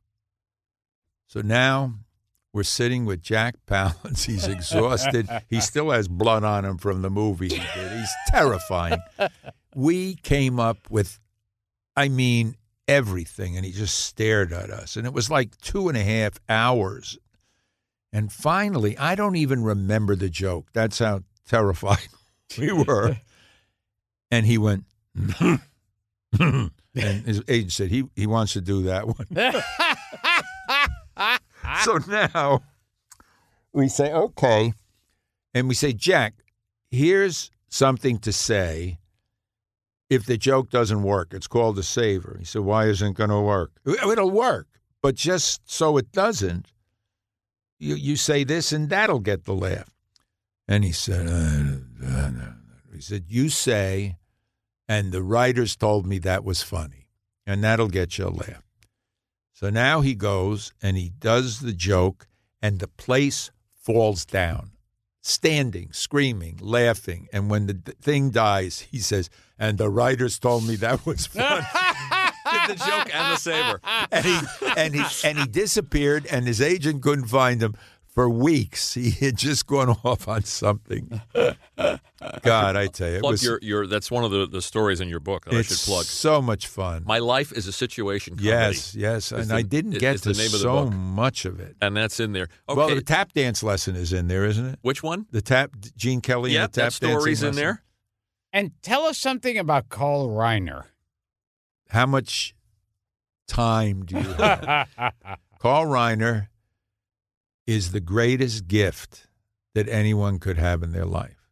So 1.27 1.41
now 1.41 1.95
we're 2.53 2.63
sitting 2.63 3.07
with 3.07 3.23
Jack 3.23 3.57
Palance. 3.67 4.25
He's 4.27 4.47
exhausted. 4.47 5.29
he 5.49 5.61
still 5.61 5.91
has 5.91 6.07
blood 6.07 6.45
on 6.45 6.65
him 6.65 6.79
from 6.79 7.03
the 7.03 7.11
movie 7.11 7.49
he 7.49 7.57
did. 7.75 7.93
He's 7.93 8.15
terrifying. 8.29 9.01
We 9.75 10.15
came 10.17 10.61
up 10.61 10.89
with, 10.89 11.19
I 11.97 12.09
mean, 12.09 12.55
everything. 12.87 13.57
And 13.57 13.67
he 13.67 13.73
just 13.73 13.99
stared 13.99 14.53
at 14.53 14.71
us. 14.71 14.97
And 14.97 15.07
it 15.07 15.13
was 15.13 15.31
like 15.31 15.57
two 15.59 15.89
and 15.89 15.99
a 15.99 16.05
half 16.05 16.39
hours. 16.49 17.19
And 18.13 18.31
finally, 18.31 18.97
I 18.97 19.17
don't 19.17 19.35
even 19.35 19.65
remember 19.65 20.15
the 20.15 20.29
joke. 20.29 20.69
That's 20.73 21.01
how 21.01 21.23
terrified 21.47 22.09
we 22.59 22.73
were. 22.73 23.17
And 24.31 24.47
he 24.47 24.59
went, 24.59 24.85
and 26.41 26.71
his 26.93 27.43
agent 27.49 27.73
said, 27.73 27.91
he, 27.91 28.05
he 28.17 28.27
wants 28.27 28.53
to 28.55 28.61
do 28.61 28.83
that 28.85 29.07
one. 29.07 29.27
so 31.85 31.99
now 32.09 32.63
we 33.73 33.89
say, 33.89 34.13
okay. 34.13 34.73
And 35.53 35.69
we 35.69 35.75
say, 35.75 35.93
Jack, 35.93 36.35
here's 36.91 37.51
something 37.69 38.19
to 38.19 38.33
say 38.33 38.99
if 40.11 40.27
the 40.27 40.37
joke 40.37 40.71
doesn't 40.71 41.03
work. 41.03 41.33
It's 41.33 41.47
called 41.47 41.79
a 41.79 41.83
saver. 41.83 42.37
He 42.39 42.45
said, 42.45 42.63
why 42.63 42.87
isn't 42.87 43.09
it 43.09 43.15
going 43.15 43.31
to 43.31 43.41
work? 43.41 43.73
It'll 43.87 44.31
work, 44.31 44.67
but 45.03 45.15
just 45.15 45.61
so 45.71 45.97
it 45.97 46.13
doesn't, 46.13 46.73
you, 47.79 47.95
you 47.95 48.17
say 48.17 48.45
this 48.45 48.73
and 48.73 48.89
that'll 48.89 49.21
get 49.21 49.45
the 49.45 49.55
laugh. 49.55 49.94
And 50.67 50.85
he 50.85 50.93
said, 50.93 51.27
uh, 51.27 52.07
uh, 52.07 52.27
uh, 52.29 52.31
he 52.95 53.01
said, 53.01 53.25
you 53.29 53.49
say, 53.49 54.17
and 54.89 55.13
the 55.13 55.23
writers 55.23 55.77
told 55.77 56.07
me 56.07 56.19
that 56.21 56.45
was 56.45 56.63
funny, 56.63 57.09
and 57.47 57.63
that'll 57.63 57.89
get 57.89 58.17
you 58.19 58.29
a 58.29 58.31
laugh. 58.31 58.63
So 59.53 59.71
now 59.71 60.01
he 60.01 60.15
goes 60.15 60.73
and 60.83 60.97
he 60.97 61.11
does 61.11 61.61
the 61.61 61.73
joke, 61.73 62.27
and 62.63 62.81
the 62.81 62.89
place 62.89 63.51
falls 63.73 64.25
down, 64.25 64.71
standing, 65.21 65.93
screaming, 65.93 66.59
laughing. 66.61 67.29
And 67.33 67.51
when 67.51 67.67
the 67.67 67.75
d- 67.75 67.93
thing 68.01 68.31
dies, 68.31 68.81
he 68.81 68.99
says, 68.99 69.29
and 69.59 69.79
the 69.79 69.91
writers 69.91 70.39
told 70.39 70.67
me 70.67 70.77
that 70.77 71.05
was 71.07 71.27
funny. 71.27 71.67
did 72.67 72.77
the 72.77 72.85
joke 72.85 73.15
and 73.15 73.33
the 73.33 73.37
saber. 73.37 73.81
and 74.11 74.25
he 74.25 74.39
and 74.77 74.95
he 74.95 75.05
and 75.25 75.39
he 75.39 75.47
disappeared, 75.47 76.27
and 76.31 76.47
his 76.47 76.61
agent 76.61 77.03
couldn't 77.03 77.27
find 77.29 77.63
him 77.63 77.75
for 78.15 78.29
weeks. 78.31 78.95
He 79.05 79.11
had 79.11 79.37
just 79.37 79.67
gone 79.67 79.91
off 80.05 80.29
on 80.29 80.45
something. 80.45 81.21
God, 82.43 82.77
I 82.77 82.87
tell 82.87 83.09
you, 83.11 83.17
it 83.17 83.21
Plug 83.21 83.33
was 83.33 83.43
your, 83.45 83.59
your, 83.63 83.87
that's 83.87 84.11
one 84.11 84.25
of 84.25 84.31
the, 84.31 84.47
the 84.47 84.63
stories 84.63 85.01
in 85.01 85.09
your 85.09 85.21
book 85.21 85.45
that 85.47 85.55
I 85.55 85.59
it's 85.59 85.69
should 85.85 85.91
plug. 85.93 86.05
so 86.05 86.41
much 86.41 86.67
fun. 86.67 87.03
My 87.07 87.19
life 87.19 87.53
is 87.53 87.67
a 87.67 87.73
situation 87.73 88.35
comedy. 88.37 88.49
yes, 88.49 88.95
yes, 88.95 89.33
It's 89.33 89.43
and 89.43 89.51
the- 89.51 89.55
I 89.57 89.63
didn't 89.63 89.99
get 89.99 90.19
to 90.23 90.29
the 90.33 90.35
name 90.39 90.47
of 90.47 90.53
the 90.53 90.59
so 90.59 90.85
book. 90.85 90.93
much 90.95 91.45
of 91.45 91.61
it. 91.61 91.77
And 91.83 91.97
that's 91.97 92.21
in 92.21 92.33
there. 92.33 92.49
Okay. 92.69 92.77
Well, 92.79 92.95
the 92.95 93.03
tap 93.03 93.33
dance 93.33 93.63
lesson 93.63 93.97
is 93.97 94.13
in 94.13 94.29
there, 94.29 94.45
isn't 94.45 94.65
it? 94.67 94.79
Which 94.83 95.03
one? 95.03 95.27
The 95.31 95.43
tap 95.43 95.73
Gene 95.97 96.21
Kelly 96.21 96.53
Yep, 96.53 96.63
and 96.65 96.73
the 96.73 96.81
tap 96.81 96.85
that 96.87 96.93
story's 96.93 97.41
dancing 97.41 97.49
in 97.49 97.55
lesson. 97.55 97.63
there. 97.65 97.83
And 98.53 98.73
tell 98.83 99.03
us 99.03 99.19
something 99.19 99.59
about 99.59 99.89
Carl 99.89 100.29
Reiner. 100.29 100.85
How 101.91 102.07
much 102.07 102.55
time 103.49 104.05
do 104.05 104.17
you 104.17 104.23
have? 104.23 104.89
Carl 105.59 105.87
Reiner 105.87 106.47
is 107.67 107.93
the 107.93 108.01
greatest 108.01 108.69
gift 108.69 109.29
that 109.75 109.89
anyone 109.89 110.39
could 110.39 110.59
have 110.59 110.83
in 110.83 110.93
their 110.93 111.05
life. 111.05 111.51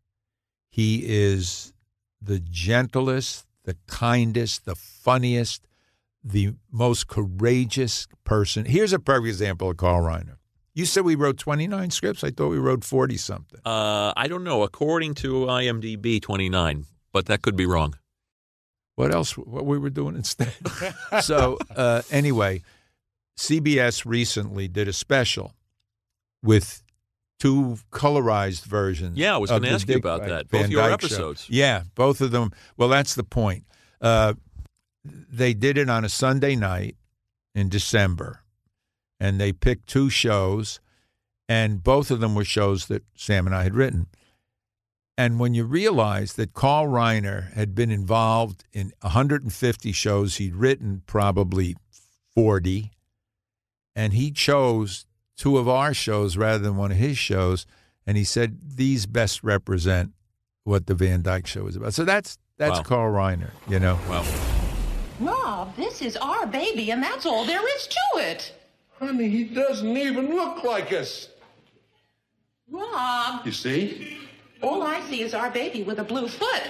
He 0.71 1.05
is 1.07 1.73
the 2.21 2.39
gentlest, 2.39 3.47
the 3.65 3.77
kindest, 3.87 4.65
the 4.65 4.75
funniest, 4.75 5.67
the 6.23 6.55
most 6.71 7.09
courageous 7.09 8.07
person. 8.25 8.65
Here's 8.65 8.93
a 8.93 8.99
perfect 8.99 9.29
example 9.29 9.71
of 9.71 9.77
Carl 9.77 10.03
Reiner. 10.03 10.37
You 10.75 10.87
said 10.87 11.05
we 11.05 11.17
wrote 11.17 11.37
29 11.37 11.91
scripts. 11.91 12.25
I 12.25 12.31
thought 12.31 12.49
we 12.49 12.59
wrote 12.59 12.85
40 12.85 13.17
something. 13.19 13.61
Uh, 13.65 14.13
I 14.17 14.27
don't 14.29 14.45
know. 14.45 14.63
According 14.63 15.15
to 15.17 15.47
IMDb, 15.47 16.23
29, 16.23 16.87
but 17.13 17.27
that 17.27 17.43
could 17.43 17.57
be 17.57 17.67
wrong. 17.67 17.95
What 18.95 19.13
else? 19.13 19.37
What 19.37 19.67
we 19.67 19.79
were 19.79 19.91
doing 19.91 20.17
instead? 20.17 20.55
so 21.21 21.59
uh, 21.75 22.03
anyway, 22.11 22.63
CBS 23.39 24.07
recently 24.07 24.69
did 24.69 24.89
a 24.89 24.93
special 24.93 25.53
with 26.43 26.83
two 27.39 27.79
colorized 27.91 28.65
versions. 28.65 29.19
Yeah, 29.19 29.35
I 29.35 29.39
was 29.39 29.51
gonna 29.51 29.67
the 29.67 29.75
ask 29.75 29.89
you 29.89 29.95
Dick 29.95 30.05
about 30.05 30.21
Van 30.21 30.29
that. 30.29 30.49
Both 30.49 30.71
your 30.71 30.83
Dyke 30.83 30.93
episodes. 30.93 31.45
Show. 31.45 31.53
Yeah, 31.53 31.83
both 31.95 32.21
of 32.21 32.31
them. 32.31 32.53
Well, 32.77 32.89
that's 32.89 33.15
the 33.15 33.25
point. 33.25 33.65
Uh, 34.01 34.35
they 35.05 35.55
did 35.55 35.77
it 35.77 35.91
on 35.91 36.05
a 36.05 36.09
Sunday 36.09 36.55
night 36.55 36.97
in 37.55 37.69
December, 37.69 38.43
and 39.19 39.41
they 39.41 39.53
picked 39.53 39.89
two 39.89 40.09
shows, 40.09 40.81
and 41.49 41.83
both 41.83 42.11
of 42.11 42.21
them 42.21 42.35
were 42.35 42.45
shows 42.45 42.87
that 42.87 43.03
Sam 43.17 43.47
and 43.47 43.55
I 43.55 43.65
had 43.65 43.75
written. 43.75 44.07
And 45.19 45.39
when 45.39 45.53
you 45.53 45.65
realize 45.65 46.35
that 46.35 46.55
Carl 46.55 46.87
Reiner 46.87 47.53
had 47.53 47.75
been 47.75 47.91
involved 47.91 48.65
in 48.73 48.93
150 49.03 49.93
shows, 49.93 50.37
he'd 50.37 50.55
written 50.55 51.03
probably 51.07 51.77
40, 52.35 52.91
and 53.95 54.15
he 54.15 54.31
chose 54.31 55.07
two 55.43 55.59
of 55.59 55.69
our 55.69 55.93
shows 55.93 56.37
rather 56.37 56.63
than 56.63 56.77
one 56.77 56.93
of 56.93 56.97
his 56.97 57.19
shows, 57.19 57.67
and 58.07 58.17
he 58.17 58.23
said 58.23 58.57
these 58.77 59.07
best 59.07 59.43
represent 59.43 60.13
what 60.63 60.87
the 60.87 60.95
Van 60.95 61.21
Dyke 61.21 61.49
Show 61.49 61.67
is 61.67 61.75
about. 61.75 61.95
So 61.95 62.05
that's 62.05 62.39
that's 62.59 62.79
Wow. 62.79 62.85
Carl 62.85 63.13
Reiner, 63.13 63.51
you 63.69 63.81
know. 63.81 63.99
Well, 64.09 64.25
Rob, 65.19 65.75
this 65.75 66.01
is 66.01 66.17
our 66.17 66.47
baby, 66.47 66.93
and 66.93 67.03
that's 67.03 67.27
all 67.27 67.45
there 67.45 67.61
is 67.77 67.89
to 67.89 68.21
it. 68.21 68.53
Honey, 69.01 69.29
he 69.31 69.43
doesn't 69.43 69.97
even 69.97 70.29
look 70.33 70.63
like 70.63 70.93
us. 70.93 71.29
Rob, 72.71 73.45
You 73.45 73.51
see? 73.51 74.19
all 74.63 74.85
I 74.85 75.01
see 75.11 75.23
is 75.23 75.35
our 75.35 75.51
baby 75.51 75.83
with 75.83 75.99
a 75.99 76.05
blue 76.05 76.29
foot. 76.29 76.63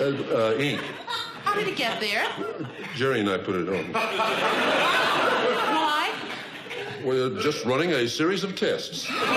Uh, 0.00 0.04
uh, 0.34 0.54
ink. 0.58 0.80
How 1.44 1.54
did 1.54 1.68
it 1.68 1.76
get 1.76 2.00
there? 2.00 2.26
Jerry 2.96 3.20
and 3.20 3.28
I 3.28 3.36
put 3.36 3.54
it 3.56 3.68
on. 3.68 3.92
Why? 7.04 7.10
We're 7.10 7.40
just 7.40 7.64
running 7.64 7.92
a 7.92 8.08
series 8.08 8.44
of 8.44 8.56
tests. 8.56 9.10
Rob, 9.10 9.28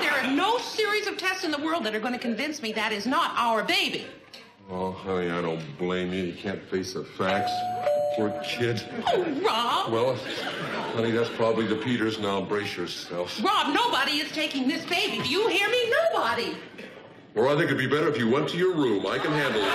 there 0.00 0.12
are 0.12 0.30
no 0.32 0.58
series 0.58 1.06
of 1.06 1.16
tests 1.18 1.44
in 1.44 1.50
the 1.50 1.58
world 1.58 1.84
that 1.84 1.94
are 1.94 2.00
going 2.00 2.14
to 2.14 2.18
convince 2.18 2.62
me 2.62 2.72
that 2.72 2.92
is 2.92 3.06
not 3.06 3.32
our 3.36 3.62
baby. 3.62 4.06
Oh, 4.70 4.90
honey, 4.92 5.30
I 5.30 5.40
don't 5.42 5.62
blame 5.78 6.12
you. 6.12 6.24
You 6.24 6.34
can't 6.34 6.62
face 6.70 6.94
the 6.94 7.04
facts. 7.04 7.52
Poor 8.16 8.30
kid. 8.42 8.82
Oh, 9.06 9.22
Rob. 9.44 9.92
Well, 9.92 10.16
honey, 10.94 11.10
that's 11.10 11.28
probably 11.30 11.66
the 11.66 11.76
Peters. 11.76 12.18
Now 12.18 12.40
brace 12.40 12.76
yourself. 12.76 13.38
Rob, 13.44 13.74
nobody 13.74 14.18
is 14.18 14.32
taking 14.32 14.66
this 14.66 14.84
baby. 14.86 15.22
Do 15.22 15.28
you 15.28 15.46
hear 15.48 15.68
me? 15.68 15.92
Nobody. 16.12 16.56
Or 17.34 17.48
I 17.48 17.54
think 17.54 17.66
it'd 17.66 17.78
be 17.78 17.86
better 17.86 18.08
if 18.08 18.18
you 18.18 18.30
went 18.30 18.48
to 18.48 18.56
your 18.56 18.74
room. 18.74 19.06
I 19.06 19.18
can 19.18 19.30
handle 19.32 19.62
it. 19.62 19.72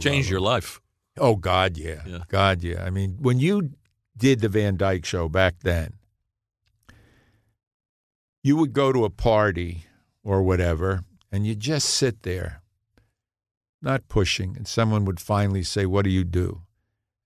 change 0.00 0.30
your 0.30 0.40
life. 0.40 0.80
Oh 1.20 1.36
God, 1.36 1.76
yeah. 1.76 2.02
Yeah. 2.06 2.18
God, 2.28 2.62
yeah. 2.62 2.84
I 2.84 2.90
mean, 2.90 3.18
when 3.20 3.38
you 3.38 3.70
did 4.16 4.40
the 4.40 4.48
Van 4.48 4.76
Dyke 4.76 5.04
Show 5.04 5.28
back 5.28 5.60
then, 5.62 5.94
you 8.42 8.56
would 8.56 8.72
go 8.72 8.92
to 8.92 9.04
a 9.04 9.10
party 9.10 9.84
or 10.22 10.42
whatever, 10.42 11.04
and 11.30 11.46
you 11.46 11.54
just 11.54 11.88
sit 11.88 12.22
there, 12.22 12.62
not 13.82 14.08
pushing, 14.08 14.56
and 14.56 14.66
someone 14.66 15.04
would 15.04 15.20
finally 15.20 15.62
say, 15.62 15.86
"What 15.86 16.04
do 16.04 16.10
you 16.10 16.24
do?" 16.24 16.62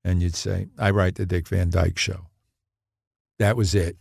And 0.05 0.22
you'd 0.22 0.36
say, 0.36 0.68
"I 0.78 0.90
write 0.90 1.14
the 1.14 1.26
Dick 1.26 1.49
Van 1.49 1.70
Dyke 1.70 1.99
Show." 1.99 2.26
That 3.38 3.57
was 3.57 3.74
it. 3.74 3.97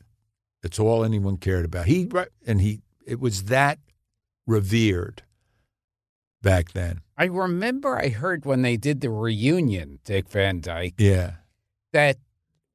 That's 0.62 0.80
all 0.80 1.04
anyone 1.04 1.38
cared 1.38 1.66
about. 1.66 1.88
He 1.88 2.10
and 2.46 2.62
he. 2.62 2.82
It 3.06 3.20
was 3.20 3.46
that 3.46 3.80
revered 4.46 5.24
back 6.42 6.72
then. 6.72 7.02
I 7.18 7.26
remember 7.26 7.98
I 7.98 8.10
heard 8.10 8.46
when 8.46 8.62
they 8.62 8.78
did 8.78 9.02
the 9.02 9.10
reunion, 9.10 10.00
Dick 10.04 10.30
Van 10.30 10.60
Dyke, 10.62 10.96
Yeah. 10.98 11.34
that 11.94 12.18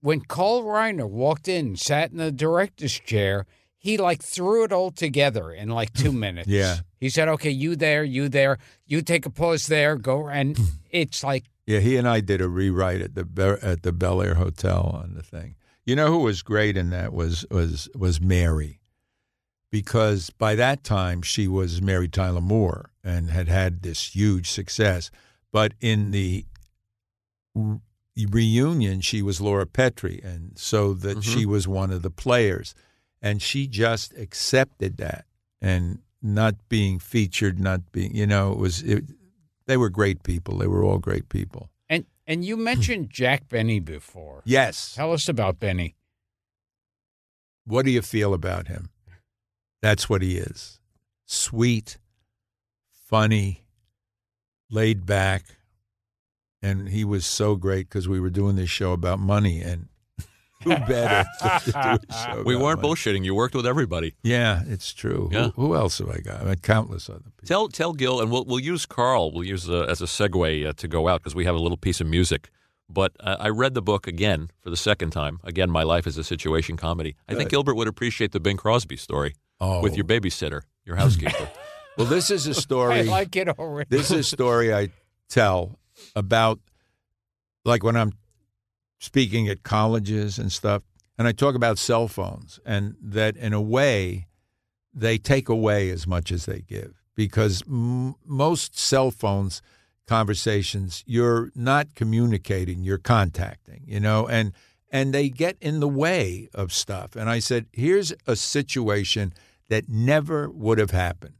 when 0.00 0.20
Carl 0.20 0.62
Reiner 0.62 1.08
walked 1.08 1.48
in, 1.48 1.66
and 1.66 1.78
sat 1.78 2.10
in 2.12 2.18
the 2.18 2.30
director's 2.30 2.92
chair, 3.00 3.44
he 3.76 3.96
like 3.98 4.22
threw 4.22 4.64
it 4.64 4.72
all 4.72 4.90
together 4.90 5.50
in 5.52 5.68
like 5.68 5.92
two 5.92 6.12
minutes. 6.26 6.48
Yeah. 6.48 6.78
He 7.00 7.08
said, 7.08 7.28
okay, 7.28 7.50
you 7.50 7.76
there, 7.76 8.04
you 8.04 8.28
there, 8.28 8.58
you 8.86 9.02
take 9.02 9.26
a 9.26 9.30
pause 9.30 9.66
there, 9.66 9.96
go. 9.96 10.28
And 10.28 10.58
it's 10.90 11.24
like, 11.24 11.44
Yeah, 11.66 11.80
he 11.80 11.96
and 11.96 12.08
I 12.08 12.20
did 12.20 12.40
a 12.40 12.48
rewrite 12.48 13.00
at 13.00 13.14
the 13.14 13.58
at 13.62 13.82
the 13.82 13.92
Bel 13.92 14.22
Air 14.22 14.34
Hotel 14.34 14.90
on 14.94 15.14
the 15.14 15.22
thing. 15.22 15.56
You 15.84 15.94
know 15.96 16.08
who 16.10 16.18
was 16.20 16.42
great 16.42 16.76
in 16.76 16.90
that 16.90 17.12
was 17.12 17.44
was 17.50 17.88
was 17.94 18.20
Mary, 18.20 18.80
because 19.80 20.30
by 20.30 20.54
that 20.54 20.82
time 20.82 21.20
she 21.20 21.46
was 21.46 21.82
Mary 21.82 22.08
Tyler 22.08 22.40
Moore 22.40 22.88
and 23.04 23.28
had 23.28 23.46
had 23.46 23.82
this 23.82 24.16
huge 24.16 24.48
success. 24.48 25.10
But 25.52 25.74
in 25.82 26.12
the 26.12 26.46
re- 27.54 27.78
reunion, 28.30 29.02
she 29.02 29.20
was 29.20 29.38
Laura 29.38 29.66
Petrie, 29.66 30.22
and 30.24 30.58
so 30.58 30.94
that 30.94 31.18
mm-hmm. 31.18 31.20
she 31.20 31.44
was 31.44 31.68
one 31.68 31.90
of 31.90 32.00
the 32.00 32.08
players, 32.08 32.74
and 33.20 33.42
she 33.42 33.66
just 33.66 34.16
accepted 34.16 34.96
that 34.96 35.26
and 35.60 35.98
not 36.22 36.54
being 36.70 36.98
featured, 36.98 37.60
not 37.60 37.92
being 37.92 38.16
you 38.16 38.26
know 38.26 38.52
it 38.52 38.58
was 38.58 38.80
it, 38.80 39.04
they 39.66 39.76
were 39.76 39.90
great 39.90 40.22
people. 40.22 40.56
They 40.56 40.66
were 40.66 40.82
all 40.82 40.98
great 40.98 41.28
people. 41.28 41.68
and 41.90 42.06
and 42.26 42.46
you 42.46 42.56
mentioned 42.56 43.10
Jack 43.20 43.50
Benny 43.50 43.80
before. 43.80 44.40
Yes. 44.46 44.94
Tell 44.94 45.12
us 45.12 45.28
about 45.28 45.60
Benny. 45.60 45.96
What 47.66 47.84
do 47.84 47.90
you 47.90 48.00
feel 48.00 48.32
about 48.32 48.68
him? 48.68 48.88
That's 49.82 50.08
what 50.08 50.22
he 50.22 50.36
is. 50.38 50.80
Sweet, 51.26 51.98
funny, 53.08 53.64
laid 54.70 55.06
back. 55.06 55.44
And 56.62 56.88
he 56.88 57.04
was 57.04 57.24
so 57.26 57.54
great 57.56 57.88
because 57.88 58.08
we 58.08 58.18
were 58.18 58.30
doing 58.30 58.56
this 58.56 58.70
show 58.70 58.92
about 58.92 59.18
money 59.20 59.60
and 59.60 59.88
who 60.64 60.70
better 60.70 61.28
to 61.64 61.70
do 61.70 61.78
a 61.78 61.98
show 62.34 62.42
We 62.44 62.54
about 62.54 62.64
weren't 62.64 62.82
money? 62.82 62.94
bullshitting. 62.94 63.24
You 63.24 63.34
worked 63.34 63.54
with 63.54 63.66
everybody. 63.66 64.14
Yeah, 64.22 64.62
it's 64.66 64.92
true. 64.92 65.28
Yeah. 65.30 65.50
Who, 65.50 65.68
who 65.68 65.76
else 65.76 65.98
have 65.98 66.08
I 66.08 66.18
got? 66.18 66.40
I 66.40 66.44
mean, 66.44 66.56
countless 66.56 67.08
other 67.08 67.20
people. 67.20 67.46
Tell 67.46 67.68
tell 67.68 67.92
Gil, 67.92 68.20
and 68.20 68.32
we'll 68.32 68.44
we'll 68.46 68.58
use 68.58 68.86
Carl. 68.86 69.30
We'll 69.32 69.44
use 69.44 69.68
uh, 69.70 69.82
as 69.88 70.00
a 70.00 70.06
segue 70.06 70.66
uh, 70.66 70.72
to 70.72 70.88
go 70.88 71.06
out 71.08 71.20
because 71.20 71.34
we 71.34 71.44
have 71.44 71.54
a 71.54 71.58
little 71.60 71.76
piece 71.76 72.00
of 72.00 72.06
music. 72.08 72.50
But 72.88 73.12
uh, 73.20 73.36
I 73.40 73.48
read 73.48 73.74
the 73.74 73.82
book 73.82 74.06
again 74.06 74.50
for 74.60 74.70
the 74.70 74.76
second 74.76 75.10
time. 75.10 75.40
Again, 75.42 75.70
my 75.70 75.82
life 75.82 76.06
is 76.06 76.16
a 76.16 76.24
situation 76.24 76.76
comedy. 76.76 77.16
I 77.28 77.32
think 77.34 77.50
Good. 77.50 77.56
Gilbert 77.56 77.74
would 77.74 77.88
appreciate 77.88 78.32
the 78.32 78.40
Bing 78.40 78.56
Crosby 78.56 78.96
story 78.96 79.34
Oh. 79.60 79.80
with 79.82 79.96
your 79.96 80.04
babysitter, 80.04 80.62
your 80.84 80.96
housekeeper. 80.96 81.48
Well, 81.98 82.06
this 82.06 82.30
is 82.30 82.46
a 82.46 82.50
I 82.50 82.52
story. 82.52 82.98
I 82.98 83.02
like 83.04 83.36
it 83.36 83.48
already. 83.48 83.88
this 83.88 84.10
is 84.10 84.18
a 84.18 84.22
story 84.22 84.74
I 84.74 84.90
tell 85.30 85.78
about, 86.14 86.60
like 87.64 87.82
when 87.82 87.96
I'm 87.96 88.12
speaking 88.98 89.48
at 89.48 89.62
colleges 89.62 90.38
and 90.38 90.52
stuff, 90.52 90.82
and 91.16 91.26
I 91.26 91.32
talk 91.32 91.54
about 91.54 91.78
cell 91.78 92.06
phones, 92.06 92.60
and 92.66 92.96
that 93.00 93.34
in 93.38 93.54
a 93.54 93.62
way, 93.62 94.26
they 94.92 95.16
take 95.16 95.48
away 95.48 95.88
as 95.88 96.06
much 96.06 96.30
as 96.30 96.44
they 96.44 96.60
give 96.60 97.02
because 97.14 97.62
m- 97.66 98.14
most 98.26 98.78
cell 98.78 99.10
phones 99.10 99.62
conversations 100.06 101.02
you're 101.06 101.50
not 101.54 101.94
communicating 101.94 102.82
you're 102.82 102.98
contacting 102.98 103.82
you 103.86 103.98
know 103.98 104.28
and 104.28 104.52
and 104.90 105.12
they 105.12 105.28
get 105.28 105.58
in 105.60 105.80
the 105.80 105.88
way 105.88 106.48
of 106.54 106.72
stuff. 106.72 107.14
And 107.16 107.28
i 107.28 107.38
said 107.38 107.66
here's 107.72 108.14
a 108.26 108.36
situation 108.36 109.34
that 109.68 109.86
never 109.88 110.48
would 110.48 110.78
have 110.78 110.92
happened 110.92 111.34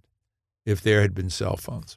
if 0.64 0.82
there 0.82 1.00
had 1.00 1.14
been 1.14 1.30
cell 1.30 1.56
phones. 1.56 1.96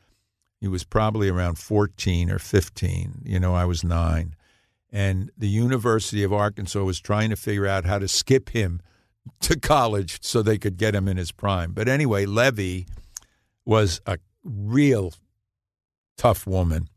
He 0.60 0.68
was 0.68 0.84
probably 0.84 1.28
around 1.28 1.58
14 1.58 2.30
or 2.30 2.38
15. 2.38 3.22
You 3.24 3.40
know, 3.40 3.54
I 3.54 3.64
was 3.64 3.84
nine. 3.84 4.36
And 4.92 5.30
the 5.36 5.48
University 5.48 6.22
of 6.22 6.32
Arkansas 6.32 6.82
was 6.82 7.00
trying 7.00 7.30
to 7.30 7.36
figure 7.36 7.66
out 7.66 7.86
how 7.86 7.98
to 7.98 8.06
skip 8.06 8.50
him 8.50 8.82
to 9.40 9.58
college 9.58 10.18
so 10.22 10.42
they 10.42 10.58
could 10.58 10.76
get 10.76 10.94
him 10.94 11.08
in 11.08 11.16
his 11.16 11.32
prime. 11.32 11.72
But 11.72 11.88
anyway, 11.88 12.26
Levy 12.26 12.86
was 13.64 14.00
a 14.06 14.18
real 14.44 15.14
tough 16.18 16.46
woman. 16.46 16.88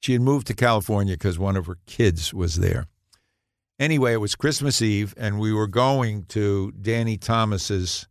She 0.00 0.12
had 0.12 0.22
moved 0.22 0.46
to 0.48 0.54
California 0.54 1.14
because 1.14 1.38
one 1.38 1.56
of 1.56 1.66
her 1.66 1.78
kids 1.86 2.34
was 2.34 2.56
there. 2.56 2.86
Anyway, 3.78 4.12
it 4.12 4.20
was 4.20 4.34
Christmas 4.34 4.82
Eve, 4.82 5.14
and 5.16 5.38
we 5.38 5.52
were 5.52 5.68
going 5.68 6.24
to 6.24 6.72
Danny 6.72 7.16
Thomas's 7.16 8.08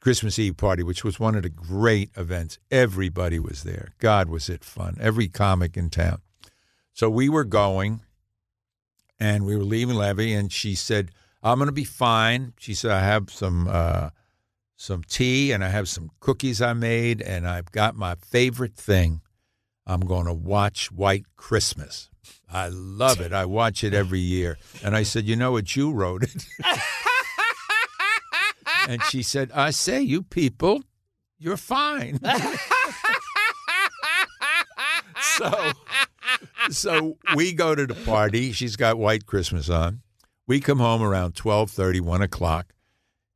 Christmas 0.00 0.38
Eve 0.38 0.56
party, 0.56 0.82
which 0.82 1.04
was 1.04 1.20
one 1.20 1.34
of 1.34 1.42
the 1.42 1.48
great 1.48 2.10
events. 2.16 2.58
Everybody 2.70 3.38
was 3.38 3.64
there. 3.64 3.88
God, 3.98 4.28
was 4.28 4.48
it 4.48 4.64
fun. 4.64 4.96
Every 5.00 5.28
comic 5.28 5.76
in 5.76 5.90
town. 5.90 6.20
So 6.96 7.10
we 7.10 7.28
were 7.28 7.44
going, 7.44 8.00
and 9.20 9.44
we 9.44 9.54
were 9.54 9.64
leaving 9.64 9.96
Levy, 9.96 10.32
and 10.32 10.50
she 10.50 10.74
said, 10.74 11.10
"I'm 11.42 11.58
going 11.58 11.66
to 11.66 11.72
be 11.72 11.84
fine." 11.84 12.54
She 12.58 12.72
said, 12.72 12.90
"I 12.90 13.00
have 13.00 13.30
some 13.30 13.68
uh, 13.70 14.08
some 14.76 15.04
tea, 15.04 15.52
and 15.52 15.62
I 15.62 15.68
have 15.68 15.90
some 15.90 16.10
cookies 16.20 16.62
I 16.62 16.72
made, 16.72 17.20
and 17.20 17.46
I've 17.46 17.70
got 17.70 17.96
my 17.96 18.14
favorite 18.14 18.76
thing. 18.76 19.20
I'm 19.86 20.00
going 20.00 20.24
to 20.24 20.32
watch 20.32 20.90
White 20.90 21.26
Christmas. 21.36 22.08
I 22.50 22.68
love 22.68 23.20
it. 23.20 23.34
I 23.34 23.44
watch 23.44 23.84
it 23.84 23.92
every 23.92 24.20
year." 24.20 24.56
And 24.82 24.96
I 24.96 25.02
said, 25.02 25.26
"You 25.26 25.36
know, 25.36 25.58
a 25.58 25.62
you 25.62 25.92
wrote 25.92 26.22
it." 26.22 26.46
and 28.88 29.02
she 29.02 29.22
said, 29.22 29.52
"I 29.52 29.68
say, 29.68 30.00
you 30.00 30.22
people, 30.22 30.82
you're 31.38 31.58
fine." 31.58 32.20
so 35.20 35.72
so 36.70 37.16
we 37.34 37.52
go 37.52 37.74
to 37.74 37.86
the 37.86 37.94
party. 37.94 38.52
She's 38.52 38.76
got 38.76 38.98
white 38.98 39.26
Christmas 39.26 39.68
on. 39.68 40.02
We 40.46 40.60
come 40.60 40.78
home 40.78 41.02
around 41.02 41.34
12:30, 41.34 42.00
1 42.00 42.22
o'clock. 42.22 42.72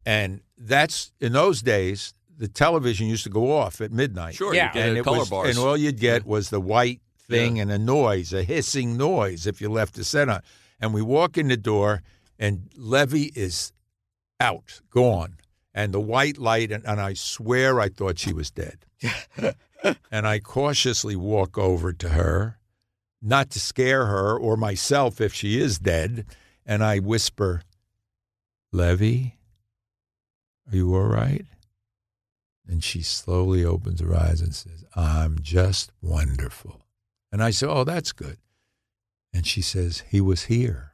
And 0.06 0.40
that's 0.56 1.12
in 1.20 1.32
those 1.32 1.62
days, 1.62 2.14
the 2.36 2.48
television 2.48 3.06
used 3.06 3.24
to 3.24 3.30
go 3.30 3.52
off 3.56 3.80
at 3.80 3.92
midnight. 3.92 4.34
Sure, 4.34 4.54
Yeah. 4.54 4.72
and 4.74 4.96
it, 4.98 5.04
color 5.04 5.18
was, 5.20 5.30
bars. 5.30 5.48
and 5.50 5.58
all 5.58 5.76
you'd 5.76 5.98
get 6.00 6.24
was 6.24 6.50
the 6.50 6.60
white 6.60 7.00
thing 7.18 7.60
and 7.60 7.70
a 7.70 7.78
noise, 7.78 8.32
a 8.32 8.42
hissing 8.42 8.96
noise 8.96 9.46
if 9.46 9.60
you 9.60 9.68
left 9.68 9.94
the 9.94 10.04
set 10.04 10.28
on. 10.28 10.40
And 10.80 10.94
we 10.94 11.02
walk 11.02 11.36
in 11.36 11.48
the 11.48 11.56
door, 11.56 12.02
and 12.38 12.70
Levy 12.74 13.30
is 13.34 13.72
out, 14.40 14.80
gone, 14.90 15.36
and 15.74 15.92
the 15.92 16.00
white 16.00 16.38
light, 16.38 16.72
and, 16.72 16.84
and 16.86 16.98
I 17.00 17.12
swear 17.14 17.78
I 17.78 17.88
thought 17.90 18.18
she 18.18 18.32
was 18.32 18.50
dead. 18.50 18.86
and 20.10 20.26
I 20.26 20.38
cautiously 20.40 21.16
walk 21.16 21.58
over 21.58 21.92
to 21.92 22.08
her, 22.10 22.58
not 23.22 23.50
to 23.50 23.60
scare 23.60 24.06
her 24.06 24.38
or 24.38 24.56
myself 24.56 25.20
if 25.20 25.34
she 25.34 25.60
is 25.60 25.78
dead, 25.78 26.26
and 26.64 26.82
I 26.82 26.98
whisper, 26.98 27.62
Levy, 28.72 29.36
are 30.70 30.76
you 30.76 30.94
all 30.94 31.02
right? 31.02 31.46
And 32.66 32.84
she 32.84 33.02
slowly 33.02 33.64
opens 33.64 34.00
her 34.00 34.14
eyes 34.14 34.40
and 34.40 34.54
says, 34.54 34.84
I'm 34.94 35.38
just 35.42 35.90
wonderful. 36.00 36.82
And 37.32 37.42
I 37.42 37.50
say, 37.50 37.66
Oh, 37.66 37.84
that's 37.84 38.12
good. 38.12 38.38
And 39.32 39.46
she 39.46 39.60
says, 39.60 40.04
He 40.08 40.20
was 40.20 40.44
here. 40.44 40.92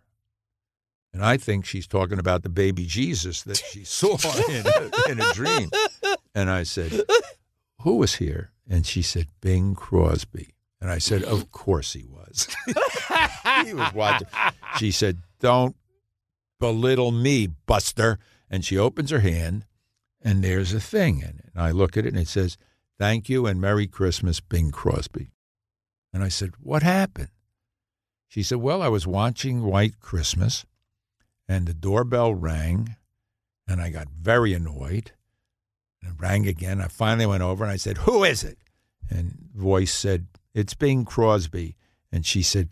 And 1.12 1.24
I 1.24 1.36
think 1.36 1.64
she's 1.64 1.86
talking 1.86 2.18
about 2.18 2.42
the 2.42 2.48
baby 2.48 2.86
Jesus 2.86 3.42
that 3.42 3.56
she 3.56 3.84
saw 3.84 4.16
in 4.48 4.66
a, 4.66 5.10
in 5.10 5.20
a 5.20 5.32
dream. 5.32 5.70
And 6.34 6.50
I 6.50 6.62
said, 6.62 7.02
Who 7.82 7.96
was 7.96 8.16
here? 8.16 8.52
And 8.68 8.86
she 8.86 9.02
said, 9.02 9.28
Bing 9.40 9.74
Crosby. 9.74 10.55
And 10.80 10.90
I 10.90 10.98
said, 10.98 11.22
Of 11.22 11.50
course 11.50 11.92
he 11.92 12.04
was. 12.04 12.48
he 13.64 13.74
was 13.74 13.92
watching. 13.94 14.28
She 14.78 14.90
said, 14.90 15.18
Don't 15.40 15.76
belittle 16.60 17.12
me, 17.12 17.48
Buster. 17.66 18.18
And 18.48 18.64
she 18.64 18.78
opens 18.78 19.10
her 19.10 19.20
hand, 19.20 19.66
and 20.22 20.42
there's 20.44 20.72
a 20.72 20.80
thing 20.80 21.18
in 21.18 21.28
it. 21.28 21.50
And 21.54 21.62
I 21.62 21.72
look 21.72 21.96
at 21.96 22.06
it, 22.06 22.12
and 22.12 22.22
it 22.22 22.28
says, 22.28 22.56
Thank 22.98 23.28
you 23.28 23.46
and 23.46 23.60
Merry 23.60 23.86
Christmas, 23.86 24.40
Bing 24.40 24.70
Crosby. 24.70 25.30
And 26.12 26.22
I 26.22 26.28
said, 26.28 26.52
What 26.60 26.82
happened? 26.82 27.30
She 28.28 28.42
said, 28.42 28.58
Well, 28.58 28.82
I 28.82 28.88
was 28.88 29.06
watching 29.06 29.64
White 29.64 30.00
Christmas, 30.00 30.64
and 31.48 31.66
the 31.66 31.74
doorbell 31.74 32.34
rang, 32.34 32.96
and 33.68 33.80
I 33.80 33.90
got 33.90 34.08
very 34.08 34.52
annoyed. 34.54 35.12
And 36.02 36.12
it 36.12 36.20
rang 36.20 36.46
again. 36.46 36.80
I 36.80 36.88
finally 36.88 37.26
went 37.26 37.42
over 37.42 37.64
and 37.64 37.72
I 37.72 37.76
said, 37.76 37.98
Who 37.98 38.24
is 38.24 38.44
it? 38.44 38.58
And 39.10 39.50
voice 39.54 39.92
said, 39.92 40.26
It's 40.56 40.72
Bing 40.72 41.04
Crosby. 41.04 41.76
And 42.10 42.24
she 42.24 42.40
said, 42.40 42.70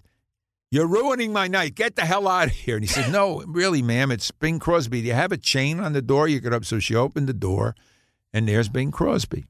You're 0.71 0.87
ruining 0.87 1.35
my 1.35 1.49
night. 1.49 1.75
Get 1.75 1.97
the 1.97 2.07
hell 2.07 2.27
out 2.27 2.47
of 2.47 2.55
here. 2.55 2.77
And 2.77 2.83
he 2.85 2.89
said, 2.89 3.13
No, 3.13 3.45
really, 3.47 3.83
ma'am, 3.83 4.11
it's 4.11 4.31
Bing 4.31 4.59
Crosby. 4.59 5.03
Do 5.03 5.09
you 5.09 5.13
have 5.13 5.33
a 5.33 5.37
chain 5.37 5.79
on 5.79 5.93
the 5.93 6.01
door 6.01 6.27
you 6.27 6.41
could 6.41 6.55
up? 6.55 6.65
So 6.65 6.79
she 6.79 6.95
opened 6.95 7.29
the 7.29 7.35
door, 7.35 7.75
and 8.33 8.49
there's 8.49 8.71
Bing 8.71 8.91
Crosby. 8.91 9.45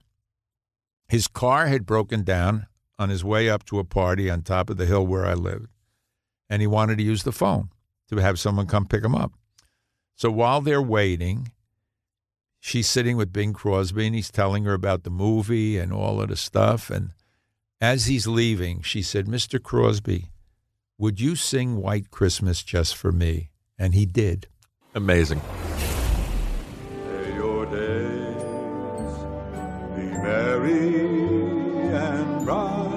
His 1.07 1.29
car 1.29 1.69
had 1.69 1.87
broken 1.87 2.25
down 2.25 2.67
on 2.99 3.09
his 3.09 3.23
way 3.25 3.49
up 3.49 3.65
to 3.67 3.79
a 3.79 3.85
party 3.85 4.29
on 4.29 4.43
top 4.43 4.69
of 4.69 4.79
the 4.79 4.87
hill 4.87 5.07
where 5.07 5.25
I 5.25 5.35
lived, 5.35 5.69
and 6.51 6.61
he 6.61 6.67
wanted 6.67 6.99
to 6.99 7.05
use 7.05 7.23
the 7.23 7.31
phone 7.31 7.69
to 8.09 8.17
have 8.17 8.41
someone 8.41 8.67
come 8.67 8.87
pick 8.87 9.05
him 9.05 9.15
up. 9.15 9.33
So 10.17 10.29
while 10.29 10.61
they're 10.61 10.83
waiting, 10.83 11.53
she's 12.59 12.89
sitting 12.89 13.17
with 13.17 13.33
Bing 13.33 13.53
Crosby, 13.53 14.07
and 14.07 14.15
he's 14.17 14.33
telling 14.33 14.65
her 14.65 14.75
about 14.75 15.05
the 15.05 15.11
movie 15.11 15.79
and 15.79 15.93
all 15.93 16.21
of 16.21 16.31
the 16.31 16.37
stuff. 16.37 16.91
And 16.91 17.11
as 17.81 18.07
he's 18.07 18.27
leaving, 18.27 18.83
she 18.83 19.03
said, 19.03 19.27
Mr. 19.27 19.63
Crosby, 19.63 20.31
would 20.99 21.21
you 21.21 21.37
sing 21.37 21.77
White 21.77 22.11
Christmas 22.11 22.63
just 22.63 22.97
for 22.97 23.13
me? 23.13 23.51
And 23.79 23.95
he 23.95 24.07
did. 24.07 24.49
Amazing. 24.95 25.41
May 27.07 27.35
your 27.35 27.67
days 27.67 28.43
be 29.97 30.07
merry 30.23 30.97
and 31.93 32.45
bright, 32.45 32.93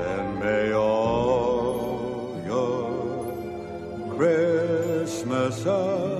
and 0.00 0.38
may 0.38 0.72
all 0.72 2.40
your 2.44 4.14
Christmases 4.16 6.15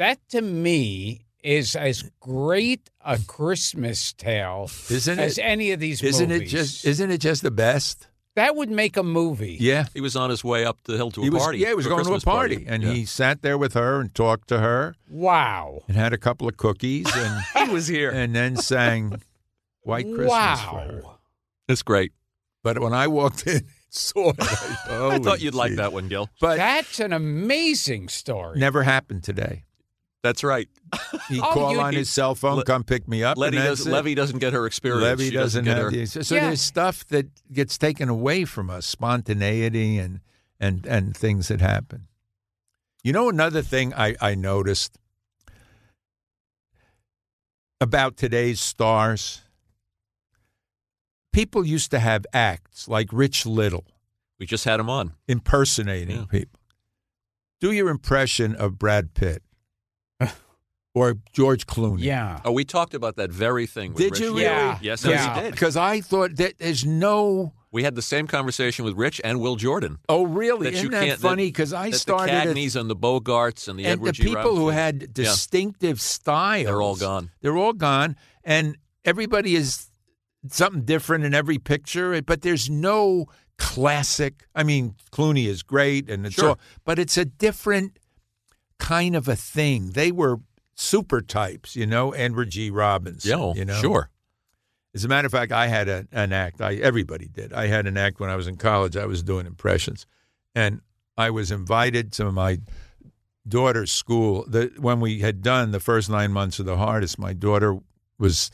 That 0.00 0.18
to 0.30 0.40
me 0.40 1.26
is 1.44 1.76
as 1.76 2.02
great 2.20 2.88
a 3.04 3.18
Christmas 3.18 4.14
tale 4.14 4.70
Isn't 4.88 5.18
as 5.18 5.36
it? 5.36 5.42
any 5.42 5.72
of 5.72 5.80
these 5.80 6.02
Isn't 6.02 6.30
movies. 6.30 6.48
it 6.54 6.56
just? 6.56 6.84
Isn't 6.86 7.10
it 7.10 7.18
just 7.20 7.42
the 7.42 7.50
best? 7.50 8.06
that 8.36 8.56
would 8.56 8.70
make 8.70 8.96
a 8.96 9.02
movie. 9.02 9.58
Yeah. 9.60 9.88
He 9.92 10.00
was 10.00 10.16
on 10.16 10.30
his 10.30 10.42
way 10.42 10.64
up 10.64 10.78
the 10.84 10.96
hill 10.96 11.10
to 11.10 11.20
a 11.20 11.24
he 11.24 11.28
was, 11.28 11.42
party. 11.42 11.58
Yeah, 11.58 11.68
he 11.68 11.74
was 11.74 11.84
to 11.84 11.90
a 11.90 11.94
going 11.96 12.04
to 12.04 12.10
a 12.10 12.14
Christmas 12.14 12.24
party, 12.24 12.64
and 12.66 12.82
Yeah. 12.82 12.92
he 12.92 13.04
sat 13.04 13.42
there 13.42 13.58
with 13.58 13.74
her 13.74 14.00
and 14.00 14.14
talked 14.14 14.48
to 14.48 14.60
her 14.60 14.94
Wow. 15.10 15.82
and 15.86 15.96
had 15.98 16.14
a 16.14 16.18
couple 16.18 16.48
of 16.48 16.56
cookies 16.56 17.06
and 17.14 17.44
he 17.68 17.70
was 17.74 17.86
here. 17.88 18.10
and 18.10 18.34
then 18.34 18.56
sang 18.56 19.20
"White 19.82 20.06
Christmas" 20.06 20.60
for. 20.62 21.02
Wow. 21.04 21.18
It's 21.68 21.82
great. 21.82 22.12
But 22.62 22.78
when 22.78 22.94
I 22.94 23.06
walked 23.06 23.46
in, 23.46 23.56
and 23.56 23.64
saw 23.90 24.30
it. 24.30 24.36
I, 24.40 25.16
I 25.16 25.18
thought 25.18 25.42
you'd 25.42 25.54
like 25.54 25.74
that 25.74 25.92
one, 25.92 26.08
Gil. 26.08 26.30
But 26.40 26.56
That's 26.56 27.00
an 27.00 27.12
amazing 27.12 28.08
story. 28.08 28.58
never 28.58 28.82
happened 28.84 29.24
today. 29.24 29.64
That's 30.22 30.44
right. 30.44 30.68
He 31.28 31.40
Oh, 31.42 31.50
called 31.52 31.78
on 31.78 31.94
his 31.94 32.10
cell 32.10 32.34
phone, 32.34 32.56
Le- 32.58 32.64
come 32.64 32.84
pick 32.84 33.08
me 33.08 33.24
up. 33.24 33.38
Levy, 33.38 33.56
and 33.56 33.66
does, 33.66 33.86
Levy 33.86 34.14
doesn't 34.14 34.38
get 34.38 34.52
her 34.52 34.66
experience. 34.66 35.02
Levy 35.02 35.30
She 35.30 35.34
doesn't, 35.34 35.64
get 35.64 35.76
have 35.76 35.84
her. 35.86 35.90
the. 35.90 36.06
So 36.06 36.34
Yeah. 36.34 36.48
there's 36.48 36.60
stuff 36.60 37.06
that 37.08 37.26
gets 37.52 37.78
taken 37.78 38.08
away 38.10 38.44
from 38.44 38.68
us, 38.68 38.84
spontaneity 38.86 39.96
and 39.98 40.20
and 40.58 40.84
and 40.86 41.16
things 41.16 41.48
that 41.48 41.60
happen. 41.62 42.06
You 43.02 43.14
know, 43.14 43.30
another 43.30 43.62
thing 43.62 43.94
I, 43.94 44.14
I 44.20 44.34
noticed 44.34 44.98
about 47.80 48.16
today's 48.16 48.60
stars. 48.60 49.40
People 51.32 51.64
used 51.64 51.90
to 51.92 51.98
have 51.98 52.26
acts 52.34 52.88
like 52.88 53.08
Rich 53.12 53.46
Little 53.46 53.86
We 54.38 54.46
just 54.46 54.64
had 54.64 54.80
him 54.80 54.90
on. 54.90 55.14
impersonating 55.28 56.16
Yeah. 56.18 56.24
people. 56.26 56.60
Do 57.60 57.72
your 57.72 57.88
impression 57.88 58.54
of 58.54 58.78
Brad 58.78 59.14
Pitt 59.14 59.42
or 60.94 61.16
George 61.32 61.66
Clooney. 61.66 62.00
Yeah. 62.02 62.40
Oh, 62.44 62.52
we 62.52 62.64
talked 62.64 62.94
about 62.94 63.16
that 63.16 63.30
very 63.30 63.66
thing. 63.66 63.90
With 63.92 63.98
Did 63.98 64.10
Rich 64.12 64.20
you 64.20 64.28
really? 64.30 64.42
Yeah. 64.42 64.78
Yes, 64.82 65.04
Yeah. 65.04 65.36
we 65.36 65.42
did. 65.42 65.50
Because 65.52 65.76
I 65.76 66.00
thought 66.00 66.36
that 66.36 66.58
there's 66.58 66.84
no. 66.84 67.52
We 67.72 67.84
had 67.84 67.94
the 67.94 68.02
same 68.02 68.26
conversation 68.26 68.84
with 68.84 68.94
Rich 68.94 69.20
and 69.22 69.40
Will 69.40 69.54
Jordan. 69.54 69.98
Oh, 70.08 70.24
really? 70.24 70.64
That 70.64 70.72
you 70.82 70.90
Isn't 70.90 70.90
that 70.90 71.18
funny? 71.20 71.46
Because 71.46 71.72
I 71.72 71.90
that 71.90 71.96
started 71.96 72.32
the 72.32 72.36
at- 72.36 72.46
Cagneys 72.48 72.74
and 72.74 72.90
the 72.90 72.96
Bogarts 72.96 73.68
and 73.68 73.78
the 73.78 73.84
and 73.84 73.92
Edward 73.92 74.08
the 74.08 74.12
G. 74.14 74.24
people 74.24 74.56
who 74.56 74.70
Robinson. 74.70 74.74
had 74.74 75.02
Yeah. 75.02 75.06
distinctive 75.24 76.00
styles. 76.00 76.66
They're 76.66 76.82
all 76.82 76.96
gone. 76.96 77.30
They're 77.40 77.56
all 77.56 77.72
gone, 77.72 78.16
and 78.42 78.76
everybody 79.04 79.54
is 79.54 79.86
something 80.48 80.82
different 80.82 81.24
in 81.24 81.32
every 81.32 81.58
picture. 81.58 82.20
But 82.22 82.42
there's 82.42 82.68
no 82.68 83.26
classic. 83.56 84.46
I 84.56 84.64
mean, 84.64 84.96
Clooney 85.12 85.46
is 85.46 85.62
great, 85.62 86.10
and 86.10 86.26
it's 86.26 86.34
Sure. 86.34 86.48
all, 86.50 86.58
but 86.84 86.98
it's 86.98 87.16
a 87.16 87.24
different 87.24 87.98
kind 88.80 89.14
of 89.14 89.28
a 89.28 89.36
thing. 89.36 89.90
They 89.92 90.10
were 90.10 90.40
super 90.80 91.20
types, 91.20 91.76
you 91.76 91.86
know, 91.86 92.12
Edward 92.12 92.50
G. 92.50 92.70
Robinson. 92.70 93.38
Yeah, 93.38 93.52
you 93.54 93.64
know, 93.64 93.80
sure. 93.80 94.10
As 94.94 95.04
a 95.04 95.08
matter 95.08 95.26
of 95.26 95.32
fact, 95.32 95.52
I 95.52 95.68
had 95.68 95.88
a, 95.88 96.08
an 96.10 96.32
act. 96.32 96.60
I 96.60 96.74
everybody 96.76 97.28
did. 97.28 97.52
I 97.52 97.66
had 97.66 97.86
an 97.86 97.96
act 97.96 98.18
when 98.18 98.30
I 98.30 98.36
was 98.36 98.48
in 98.48 98.56
college. 98.56 98.96
I 98.96 99.06
was 99.06 99.22
doing 99.22 99.46
impressions, 99.46 100.06
and 100.54 100.80
I 101.16 101.30
was 101.30 101.50
invited 101.50 102.12
to 102.14 102.32
my 102.32 102.58
daughter's 103.46 103.92
school. 103.92 104.44
The, 104.48 104.72
when 104.78 105.00
we 105.00 105.20
had 105.20 105.42
done 105.42 105.70
the 105.70 105.80
first 105.80 106.10
nine 106.10 106.32
months 106.32 106.58
of 106.58 106.66
the 106.66 106.76
hardest, 106.76 107.18
my 107.18 107.32
daughter 107.32 107.78
was. 108.18 108.50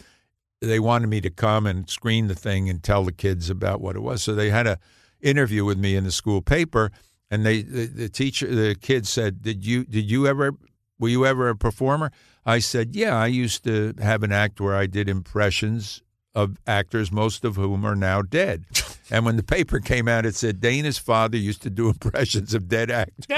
They 0.62 0.80
wanted 0.80 1.08
me 1.08 1.20
to 1.20 1.28
come 1.28 1.66
and 1.66 1.88
screen 1.88 2.28
the 2.28 2.34
thing 2.34 2.70
and 2.70 2.82
tell 2.82 3.04
the 3.04 3.12
kids 3.12 3.50
about 3.50 3.82
what 3.82 3.94
it 3.94 4.00
was. 4.00 4.22
So 4.22 4.34
they 4.34 4.48
had 4.48 4.66
a 4.66 4.78
interview 5.20 5.66
with 5.66 5.76
me 5.76 5.96
in 5.96 6.04
the 6.04 6.10
school 6.10 6.40
paper, 6.40 6.90
and 7.30 7.44
they 7.44 7.60
the, 7.60 7.84
the 7.84 8.08
teacher, 8.08 8.52
the 8.52 8.74
kids 8.74 9.10
said, 9.10 9.42
"Did 9.42 9.66
you 9.66 9.84
did 9.84 10.10
you 10.10 10.26
ever 10.26 10.56
were 10.98 11.08
you 11.08 11.24
ever 11.26 11.48
a 11.48 11.56
performer?" 11.56 12.10
I 12.44 12.58
said, 12.58 12.94
"Yeah, 12.96 13.16
I 13.16 13.26
used 13.26 13.64
to 13.64 13.94
have 14.00 14.22
an 14.22 14.32
act 14.32 14.60
where 14.60 14.74
I 14.76 14.86
did 14.86 15.08
impressions 15.08 16.02
of 16.34 16.58
actors, 16.66 17.10
most 17.10 17.44
of 17.44 17.56
whom 17.56 17.84
are 17.84 17.96
now 17.96 18.22
dead." 18.22 18.64
And 19.08 19.24
when 19.24 19.36
the 19.36 19.44
paper 19.44 19.78
came 19.78 20.08
out, 20.08 20.26
it 20.26 20.34
said 20.34 20.60
Dana's 20.60 20.98
father 20.98 21.36
used 21.36 21.62
to 21.62 21.70
do 21.70 21.88
impressions 21.90 22.54
of 22.54 22.66
dead 22.66 22.90
actors. 22.90 23.26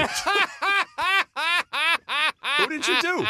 Who 2.57 2.67
did 2.67 2.87
you 2.87 3.01
do? 3.01 3.25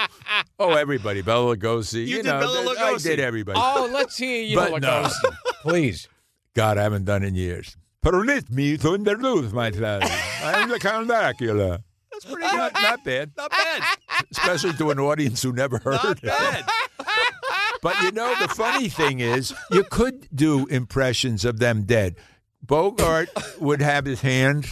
Oh, 0.57 0.71
everybody, 0.73 1.21
Bela 1.21 1.55
Lugosi. 1.55 2.05
You 2.07 2.17
did 2.17 2.25
know, 2.27 2.39
Bela 2.39 2.75
th- 2.75 2.77
I 2.77 2.97
did 2.97 3.19
everybody. 3.19 3.59
Oh, 3.61 3.89
let's 3.91 4.17
hear 4.17 4.41
you, 4.41 4.55
But 4.55 4.81
no. 4.81 5.03
Lugosi, 5.03 5.35
please. 5.61 6.07
God, 6.55 6.77
I 6.77 6.83
haven't 6.83 7.05
done 7.05 7.23
in 7.23 7.35
years. 7.35 7.75
Permit 8.01 8.49
me 8.49 8.77
to 8.77 8.95
introduce 8.95 9.51
myself. 9.51 10.03
I'm 10.43 10.69
the 10.69 10.79
Count 10.79 11.07
Dracula. 11.07 11.83
That's 12.21 12.33
pretty 12.33 12.55
Not, 12.57 12.73
not 12.73 13.03
bad, 13.03 13.31
Not 13.37 13.51
bad. 13.51 13.83
especially 14.31 14.73
to 14.73 14.91
an 14.91 14.99
audience 14.99 15.41
who 15.41 15.51
never 15.53 15.77
heard 15.79 16.03
Not 16.03 16.17
it. 16.17 16.23
bad. 16.23 16.65
But 17.81 18.01
you 18.01 18.11
know, 18.11 18.33
the 18.41 18.49
funny 18.49 18.89
thing 18.89 19.19
is, 19.21 19.53
you 19.71 19.83
could 19.85 20.27
do 20.35 20.65
impressions 20.67 21.45
of 21.45 21.59
them 21.59 21.83
dead. 21.83 22.15
Bogart 22.61 23.29
would 23.59 23.81
have 23.81 24.05
his 24.05 24.21
hand 24.21 24.67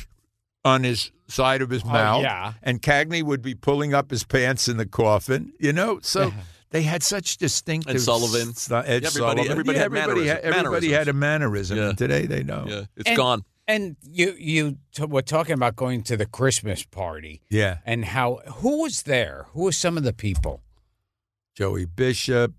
on 0.66 0.84
his 0.84 1.12
side 1.30 1.62
of 1.62 1.70
his 1.70 1.84
oh, 1.86 1.90
mouth, 1.90 2.24
yeah. 2.24 2.54
and 2.64 2.82
Cagney 2.82 3.24
would 3.24 3.42
be 3.42 3.56
pulling 3.56 3.94
up 3.94 4.12
his 4.12 4.24
pants 4.26 4.68
in 4.68 4.76
the 4.78 4.86
coffin. 4.86 5.54
You 5.60 5.72
know, 5.72 6.00
so 6.02 6.34
they 6.72 6.82
had 6.82 7.02
such 7.02 7.38
distinctive. 7.38 7.96
Ed 7.96 8.02
Sullivan. 8.02 8.54
st- 8.54 8.86
Ed 8.86 9.06
Everybody- 9.06 9.12
Sullivan. 9.12 9.52
everybody 9.52 9.78
Yeah, 9.78 9.84
had 9.84 9.86
everybody, 9.94 10.28
had, 10.28 10.40
everybody 10.40 10.92
had 10.92 11.08
a 11.08 11.14
mannerism. 11.14 11.78
Yeah. 11.78 11.90
and 11.90 11.98
Today 11.98 12.26
they 12.26 12.44
don't. 12.44 12.68
Yeah, 12.68 12.82
it's 12.98 13.08
And- 13.08 13.16
gone. 13.18 13.46
And 13.68 13.98
you 14.02 14.34
you 14.40 14.78
t- 14.94 15.04
were 15.06 15.22
talking 15.22 15.54
about 15.54 15.76
going 15.76 16.04
to 16.04 16.16
the 16.16 16.26
Christmas 16.26 16.84
party 16.84 17.42
Yeah. 17.50 17.80
and 17.86 18.06
how 18.06 18.38
who 18.48 18.84
was 18.84 19.04
there? 19.04 19.48
Who 19.52 19.64
were 19.64 19.72
some 19.74 19.98
of 19.98 20.04
the 20.04 20.14
people? 20.14 20.62
Joey 21.56 21.86
Bishop, 21.86 22.54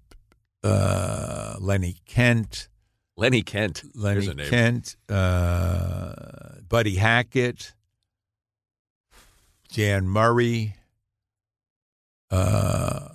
uh, 0.63 1.57
Lenny 1.61 1.97
Kent, 2.05 2.69
Lenny 3.17 3.43
Kent. 3.43 3.85
Lenny 3.95 4.29
a. 4.29 4.35
Kent, 4.51 4.97
uh, 5.09 6.13
Buddy 6.69 6.97
Hackett, 6.97 7.73
Jan 9.71 10.07
Murray. 10.09 10.75
Uh, 12.31 13.09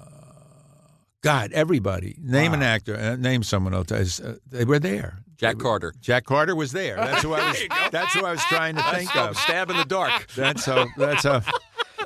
God, 1.21 1.51
everybody. 1.53 2.15
Name 2.19 2.53
an 2.53 2.63
actor. 2.63 2.95
Uh, 2.97 3.15
name 3.15 3.43
someone 3.43 3.73
else. 3.73 3.91
Uh, 4.19 4.37
they 4.49 4.65
were 4.65 4.79
there. 4.79 5.19
Jack 5.43 5.57
Carter. 5.59 5.93
Jack 6.01 6.25
Carter 6.25 6.55
was 6.55 6.71
there. 6.71 6.95
That's 6.95 7.21
who 7.23 7.33
I 7.33 7.49
was. 7.49 7.61
that's 7.91 8.13
who 8.13 8.25
I 8.25 8.31
was 8.31 8.43
trying 8.45 8.75
to 8.75 8.83
think 8.93 9.15
of. 9.15 9.37
Stab 9.37 9.69
in 9.69 9.77
the 9.77 9.85
dark. 9.85 10.27
That's 10.35 10.65
how. 10.65 10.87
That's 10.97 11.23
how. 11.23 11.39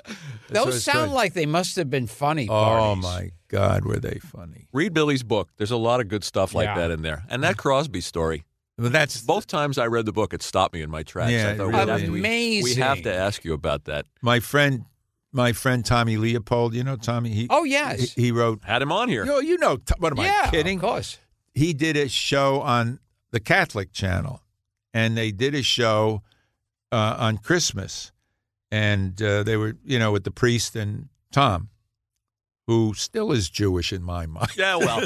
that's 0.49 0.65
Those 0.65 0.75
it's 0.77 0.85
sound 0.85 1.07
done. 1.07 1.15
like 1.15 1.33
they 1.33 1.45
must 1.45 1.75
have 1.75 1.89
been 1.89 2.07
funny. 2.07 2.47
Oh 2.49 2.53
parties. 2.53 3.03
my 3.03 3.31
God, 3.49 3.85
were 3.85 3.97
they 3.99 4.19
funny? 4.19 4.67
Read 4.73 4.93
Billy's 4.93 5.23
book. 5.23 5.49
There's 5.57 5.71
a 5.71 5.77
lot 5.77 5.99
of 5.99 6.07
good 6.07 6.23
stuff 6.23 6.53
like 6.53 6.65
Yeah. 6.67 6.75
that 6.75 6.91
in 6.91 7.01
there. 7.01 7.23
And 7.29 7.43
that 7.43 7.57
Crosby 7.57 8.01
story. 8.01 8.45
Well, 8.77 8.89
that's 8.89 9.21
Both 9.21 9.47
times 9.47 9.77
I 9.77 9.87
read 9.87 10.05
the 10.05 10.11
book, 10.13 10.33
it 10.33 10.43
stopped 10.43 10.73
me 10.73 10.81
in 10.83 10.89
my 10.91 11.03
tracks. 11.03 11.31
Yeah, 11.31 11.47
I 11.47 11.51
it 11.51 11.57
thought 11.57 11.67
really 11.67 11.85
we, 11.85 11.89
have 11.91 12.01
to, 12.01 12.11
we, 12.11 12.19
Amazing. 12.19 12.63
we 12.75 12.81
have 12.81 13.01
to 13.03 13.13
ask 13.13 13.43
you 13.43 13.53
about 13.53 13.85
that. 13.85 14.05
my 14.21 14.39
friend. 14.39 14.85
My 15.33 15.51
friend 15.51 15.83
Tommy 15.85 16.15
Leopold. 16.17 16.73
You 16.73 16.83
know 16.83 16.95
Tommy. 16.95 17.29
He, 17.29 17.47
Oh 17.49 17.63
yes. 17.63 18.13
he, 18.13 18.21
he 18.23 18.31
wrote. 18.31 18.63
Had 18.63 18.81
him 18.81 18.91
on 18.91 19.09
here. 19.09 19.25
You 19.25 19.31
know, 19.31 19.39
you 19.39 19.57
know. 19.57 19.77
What 19.99 20.17
am 20.17 20.23
yeah, 20.23 20.43
I 20.45 20.49
kidding? 20.49 20.77
Of 20.77 20.83
course. 20.83 21.17
he 21.53 21.73
did 21.73 21.97
a 21.97 22.07
show 22.07 22.61
on 22.61 22.99
the 23.31 23.39
Catholic 23.39 23.91
channel, 23.91 24.41
and 24.93 25.17
they 25.17 25.31
did 25.31 25.53
a 25.55 25.61
show 25.63 26.21
uh, 26.91 27.15
on 27.19 27.37
Christmas, 27.37 28.11
and 28.71 29.21
uh, 29.21 29.43
they 29.43 29.57
were, 29.57 29.75
you 29.83 29.99
know, 29.99 30.11
with 30.11 30.23
the 30.23 30.31
priest 30.31 30.75
and 30.75 31.09
Tom, 31.31 31.69
who 32.67 32.93
still 32.95 33.31
is 33.31 33.49
Jewish 33.49 33.91
in 33.93 34.03
my 34.03 34.25
mind. 34.37 34.49
Yeah, 34.57 34.75
well, 34.77 35.01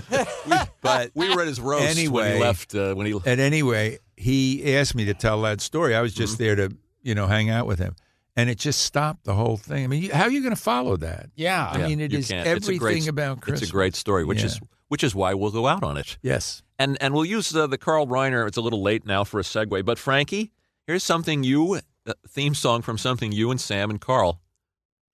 we, 0.47 0.55
but 0.81 1.11
we 1.15 1.33
were 1.33 1.41
at 1.41 1.47
his 1.47 1.59
roast 1.59 1.81
when 1.83 1.91
Anyway. 1.97 2.33
he 2.35 2.39
left. 2.39 2.75
Uh, 2.75 2.93
when 2.95 3.05
he 3.07 3.13
And 3.25 3.39
anyway, 3.39 3.99
he 4.17 4.75
asked 4.75 4.95
me 4.95 5.05
to 5.05 5.13
tell 5.13 5.41
that 5.43 5.61
story. 5.61 5.95
I 5.95 6.01
was 6.01 6.13
just 6.13 6.33
Mm-hmm. 6.35 6.43
there 6.43 6.55
to, 6.69 6.75
you 7.03 7.15
know, 7.15 7.27
hang 7.27 7.49
out 7.49 7.65
with 7.67 7.79
him. 7.79 7.95
And 8.37 8.49
it 8.49 8.57
just 8.57 8.81
stopped 8.81 9.25
the 9.25 9.33
whole 9.33 9.57
thing. 9.57 9.83
I 9.83 9.87
mean, 9.87 10.03
you- 10.03 10.13
how 10.13 10.23
are 10.23 10.31
you 10.31 10.41
going 10.41 10.55
to 10.55 10.61
follow 10.61 10.95
that? 10.97 11.29
Yeah. 11.35 11.67
I 11.69 11.87
mean, 11.87 11.99
it 11.99 12.11
you 12.11 12.19
is 12.19 12.29
can't. 12.29 12.47
It's 12.47 12.63
everything 12.65 12.79
great- 12.79 13.07
about 13.09 13.41
Christmas. 13.41 13.63
It's 13.63 13.69
a 13.69 13.73
great 13.73 13.95
story, 13.95 14.23
which 14.25 14.43
is 14.43 14.59
which 14.87 15.03
is 15.03 15.13
why 15.15 15.33
we'll 15.33 15.51
go 15.51 15.67
out 15.67 15.83
on 15.83 15.97
it. 15.97 16.17
Yes. 16.21 16.63
And 16.79 16.97
and 17.01 17.13
we'll 17.13 17.25
use 17.25 17.53
uh, 17.55 17.67
the 17.67 17.77
Carl 17.77 18.07
Reiner. 18.07 18.47
It's 18.47 18.57
a 18.57 18.61
little 18.61 18.81
late 18.81 19.05
now 19.05 19.23
for 19.23 19.39
a 19.39 19.43
segue, 19.43 19.83
but 19.85 19.99
Frankie, 19.99 20.51
here's 20.87 21.03
something 21.03 21.43
you 21.43 21.79
a 22.05 22.13
theme 22.27 22.55
song 22.55 22.81
from 22.81 22.97
something 22.97 23.31
you 23.31 23.51
and 23.51 23.59
Sam 23.61 23.89
and 23.89 24.01
Carl 24.01 24.41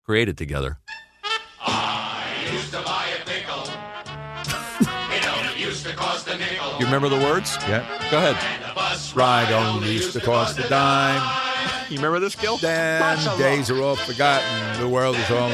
created 0.06 0.38
together. 0.38 0.80
I 1.61 2.49
used 2.53 2.72
to 2.72 2.81
buy 2.81 3.07
a 3.19 3.26
pickle. 3.26 3.64
it 5.14 5.27
only 5.27 5.61
used 5.61 5.85
to 5.85 5.94
cost 5.95 6.27
a 6.27 6.38
nickel. 6.38 6.77
You 6.80 6.85
remember 6.85 7.10
the 7.10 7.18
words? 7.18 7.57
Yeah. 7.68 7.84
Go 8.10 8.18
ahead. 8.19 9.15
Ride 9.15 9.52
only 9.52 9.91
used 9.94 10.14
to 10.14 10.22
cost 10.22 10.60
a 10.60 10.69
dime. 10.69 11.47
You 11.89 11.95
remember 11.95 12.19
this, 12.19 12.35
Gil? 12.35 12.57
Then 12.57 13.18
days 13.38 13.69
are 13.69 13.81
all 13.81 13.95
forgotten. 13.95 14.81
The 14.81 14.89
world 14.89 15.15
is 15.15 15.31
all 15.31 15.49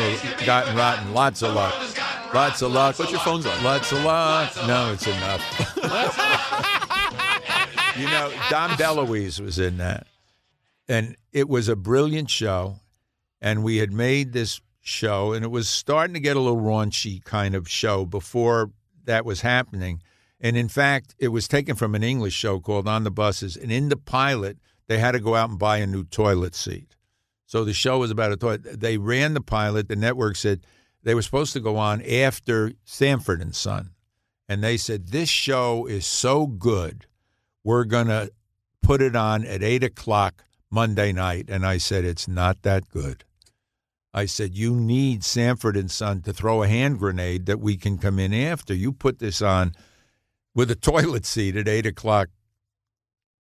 gotten 0.46 0.76
rotten. 0.76 1.14
Lots 1.14 1.44
of 1.44 1.54
luck. 1.54 1.76
Lots 2.34 2.64
of 2.64 2.72
luck. 2.72 2.96
Put 2.96 3.12
your 3.12 3.20
phones 3.20 3.46
on. 3.46 3.64
Lots 3.64 3.92
of 3.92 4.04
luck. 4.04 4.52
No, 4.66 4.94
it's 4.94 5.06
enough. 5.06 5.42
you 7.98 8.06
know, 8.06 8.34
Dom 8.50 8.72
DeLuise 8.72 9.40
was 9.40 9.60
in 9.60 9.78
that. 9.78 10.08
And 10.88 11.16
it 11.32 11.48
was 11.48 11.70
a 11.70 11.76
brilliant 11.76 12.32
show. 12.32 12.78
And 13.40 13.64
we 13.64 13.78
had 13.78 13.92
made 13.92 14.34
this 14.34 14.60
show, 14.82 15.34
and 15.34 15.46
it 15.46 15.52
was 15.52 15.70
starting 15.70 16.16
to 16.16 16.20
get 16.20 16.36
a 16.36 16.40
little 16.40 16.62
raunchy 16.62 17.24
kind 17.24 17.54
of 17.54 17.70
show 17.70 18.06
before 18.06 18.72
that 19.06 19.24
was 19.24 19.42
happening. 19.42 20.02
And 20.42 20.58
in 20.58 20.68
fact, 20.68 21.14
it 21.20 21.28
was 21.28 21.48
taken 21.48 21.76
from 21.76 21.94
an 21.94 22.04
English 22.04 22.34
show 22.34 22.60
called 22.60 22.88
On 22.88 23.04
the 23.04 23.12
Buses. 23.12 23.56
And 23.56 23.72
in 23.72 23.90
the 23.90 23.98
pilot, 23.98 24.58
they 24.88 24.98
had 25.00 25.14
to 25.14 25.20
go 25.20 25.36
out 25.36 25.50
and 25.50 25.60
buy 25.60 25.78
a 25.78 25.88
new 25.88 26.04
toilet 26.04 26.56
seat. 26.56 26.96
So 27.46 27.64
the 27.64 27.74
show 27.74 28.00
was 28.00 28.12
about 28.12 28.32
a 28.32 28.38
toilet. 28.38 28.80
They 28.80 28.98
ran 28.98 29.34
the 29.34 29.42
pilot. 29.42 29.88
The 29.88 29.96
network 29.96 30.36
said 30.36 30.66
they 31.04 31.14
were 31.14 31.22
supposed 31.22 31.54
to 31.54 31.60
go 31.60 31.78
on 31.78 32.02
after 32.02 32.74
Sanford 32.84 33.42
and 33.42 33.56
Son. 33.56 33.92
And 34.48 34.64
they 34.64 34.78
said, 34.78 35.08
This 35.08 35.30
show 35.30 35.86
is 35.86 36.06
so 36.06 36.48
good, 36.48 37.06
we're 37.64 37.86
going 37.86 38.08
to 38.08 38.32
put 38.82 39.02
it 39.02 39.16
on 39.16 39.46
at 39.46 39.64
8 39.64 39.84
o'clock 39.84 40.44
Monday 40.70 41.12
night. 41.14 41.46
And 41.48 41.66
I 41.66 41.78
said, 41.78 42.06
It's 42.06 42.28
not 42.28 42.64
that 42.64 42.90
good. 42.90 43.24
I 44.14 44.26
said, 44.26 44.56
You 44.56 44.76
need 44.76 45.24
Sanford 45.24 45.76
and 45.78 45.90
Son 45.90 46.22
to 46.22 46.34
throw 46.34 46.64
a 46.64 46.68
hand 46.68 47.00
grenade 47.00 47.46
that 47.46 47.60
we 47.60 47.78
can 47.78 47.98
come 47.98 48.20
in 48.20 48.34
after. 48.34 48.74
You 48.74 48.92
put 48.92 49.20
this 49.20 49.42
on 49.42 49.74
with 50.54 50.70
a 50.70 50.76
toilet 50.92 51.26
seat 51.26 51.56
at 51.56 51.68
8 51.68 51.86
o'clock. 51.86 52.30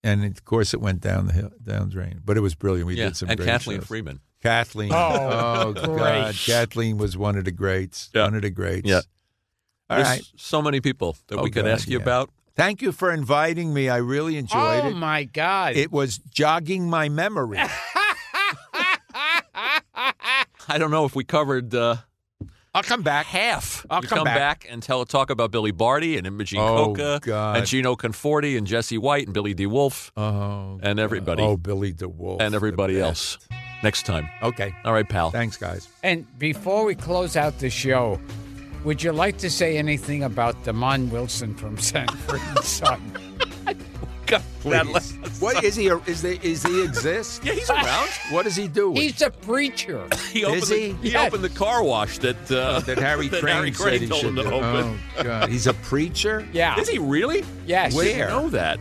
And 0.04 0.26
of 0.26 0.44
course, 0.44 0.74
it 0.74 0.82
went 0.82 1.00
down 1.02 1.28
the 1.28 1.34
hill, 1.34 1.52
down 1.64 1.88
the 1.88 1.94
drain. 1.94 2.20
But 2.26 2.36
it 2.38 2.42
was 2.42 2.56
brilliant. 2.56 2.88
We 2.88 2.96
yeah, 2.96 3.06
did 3.06 3.18
some 3.18 3.30
and 3.30 3.38
great 3.38 3.48
Kathleen 3.48 3.80
shows. 3.80 3.88
Freeman. 3.88 4.20
Kathleen. 4.42 4.92
Oh, 4.94 5.74
Oh. 5.78 5.96
God. 5.96 6.36
Kathleen 6.36 6.98
was 6.98 7.16
one 7.18 7.38
of 7.38 7.46
the 7.46 7.52
greats. 7.52 8.10
Yeah. 8.14 8.24
One 8.26 8.36
of 8.36 8.42
the 8.42 8.50
greats. 8.50 8.88
Yeah. 8.90 9.02
All 9.90 9.98
There's 9.98 10.08
right. 10.10 10.24
so 10.36 10.62
many 10.62 10.82
people 10.82 11.16
that 11.28 11.40
Oh, 11.40 11.44
we 11.44 11.52
could 11.52 11.64
God, 11.66 11.72
ask 11.72 11.88
you 11.88 11.98
yeah. 12.00 12.04
about. 12.04 12.30
Thank 12.56 12.82
you 12.82 12.92
for 12.92 13.12
inviting 13.12 13.74
me. 13.74 13.88
I 13.90 13.98
really 13.98 14.38
enjoyed 14.38 14.84
oh 14.84 14.88
it. 14.88 14.92
Oh 14.94 14.98
my 14.98 15.24
God! 15.24 15.76
It 15.76 15.92
was 15.92 16.20
jogging 16.20 16.88
my 16.90 17.10
memory. 17.10 17.58
I 20.68 20.78
don't 20.78 20.92
know 20.92 21.06
if 21.06 21.16
we 21.16 21.24
covered. 21.24 21.74
Uh, 21.74 21.98
I'll 22.76 22.82
come 22.84 23.04
back. 23.04 23.28
Half. 23.28 23.86
I'll 23.90 24.02
You 24.02 24.08
come 24.08 24.24
back. 24.24 24.66
and 24.70 24.82
tell 24.82 25.06
talk 25.06 25.30
about 25.30 25.52
Billy 25.52 25.72
Barty 25.72 26.18
and 26.18 26.26
Imogene 26.26 26.60
Oh, 26.60 26.88
Coca 26.96 27.20
God. 27.22 27.58
and 27.58 27.68
Gino 27.68 27.96
Conforti 27.96 28.58
and 28.58 28.66
Jesse 28.66 28.98
White 28.98 29.26
and 29.28 29.34
Billy 29.34 29.54
De 29.54 29.68
Wolfe 29.68 30.12
Oh, 30.18 30.80
and 30.82 31.00
everybody 31.00 31.44
oh, 31.44 31.56
Billy 31.56 31.92
De 31.94 32.10
Wolfe. 32.10 32.42
and 32.42 32.56
everybody 32.56 33.00
else. 33.00 33.38
Next 33.84 34.06
time. 34.08 34.28
Okay. 34.42 34.74
All 34.86 34.94
right, 34.94 35.08
pal. 35.08 35.30
Thanks, 35.30 35.56
guys. 35.58 35.88
And 36.04 36.26
before 36.40 36.86
we 36.86 36.96
close 36.96 37.36
out 37.38 37.60
the 37.60 37.70
show, 37.70 38.20
would 38.84 39.04
you 39.04 39.12
like 39.12 39.38
to 39.40 39.50
say 39.52 39.78
anything 39.78 40.24
about 40.24 40.56
Demond 40.64 41.12
Wilson 41.12 41.54
from 41.54 41.78
Sanford 41.78 42.42
and 42.42 42.60
Son? 42.64 43.02
Please. 44.26 45.14
What 45.40 45.64
is 45.64 45.76
he? 45.76 45.88
Is 45.88 46.22
they? 46.22 46.36
Is 46.42 46.64
he 46.64 46.84
exist? 46.84 47.44
Yeah, 47.46 47.54
he's 47.54 47.70
around. 47.70 48.10
What 48.32 48.44
does 48.44 48.56
he 48.56 48.68
do? 48.68 48.94
He's 48.94 49.22
a 49.22 49.30
preacher. 49.30 50.08
He 50.32 50.46
opened 50.46 50.64
Is 50.64 50.70
the, 50.70 50.76
he? 50.76 51.10
he 51.10 51.16
opened 51.16 51.44
the 51.44 51.50
car 51.50 51.84
wash 51.84 52.18
that 52.20 52.52
uh, 52.52 52.80
that 52.82 52.98
Harry 52.98 53.28
that 53.30 53.42
Crane, 53.42 53.56
Harry 53.56 53.74
said 53.74 53.84
Crane 53.84 54.02
he 54.02 54.08
told 54.08 54.24
him 54.24 54.36
should 54.36 54.44
to 54.44 54.50
do. 54.50 54.56
open. 54.56 55.00
Oh 55.20 55.24
God, 55.24 55.50
he's 55.50 55.68
a 55.68 55.74
preacher. 55.76 56.48
Yeah. 56.54 56.80
Is 56.80 56.90
he 56.90 56.98
really? 56.98 57.44
Yes. 57.68 57.94
Where? 57.94 58.06
Didn't 58.06 58.30
know 58.30 58.50
that. 58.50 58.80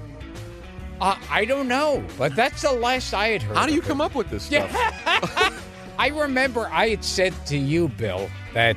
Uh, 1.00 1.16
I 1.28 1.44
don't 1.44 1.68
know, 1.68 2.02
but 2.16 2.34
that's 2.36 2.62
the 2.62 2.72
last 2.72 3.12
I 3.12 3.28
had 3.28 3.42
heard. 3.42 3.56
How 3.56 3.66
do 3.66 3.72
you 3.72 3.80
of 3.80 3.84
it. 3.84 3.88
come 3.88 4.00
up 4.00 4.14
with 4.14 4.30
this 4.30 4.44
stuff? 4.44 4.70
Yeah. 4.72 5.58
I 5.98 6.08
remember 6.08 6.68
I 6.72 6.88
had 6.90 7.04
said 7.04 7.34
to 7.46 7.56
you, 7.58 7.88
Bill, 7.88 8.30
that 8.54 8.76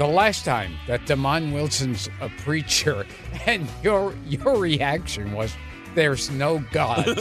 the 0.00 0.06
last 0.06 0.46
time 0.46 0.72
that 0.86 1.04
Demond 1.04 1.52
Wilson's 1.52 2.08
a 2.22 2.30
preacher, 2.38 3.04
and 3.46 3.68
your 3.82 4.14
your 4.26 4.56
reaction 4.56 5.32
was, 5.32 5.54
"There's 5.94 6.30
no 6.30 6.64
God." 6.72 7.06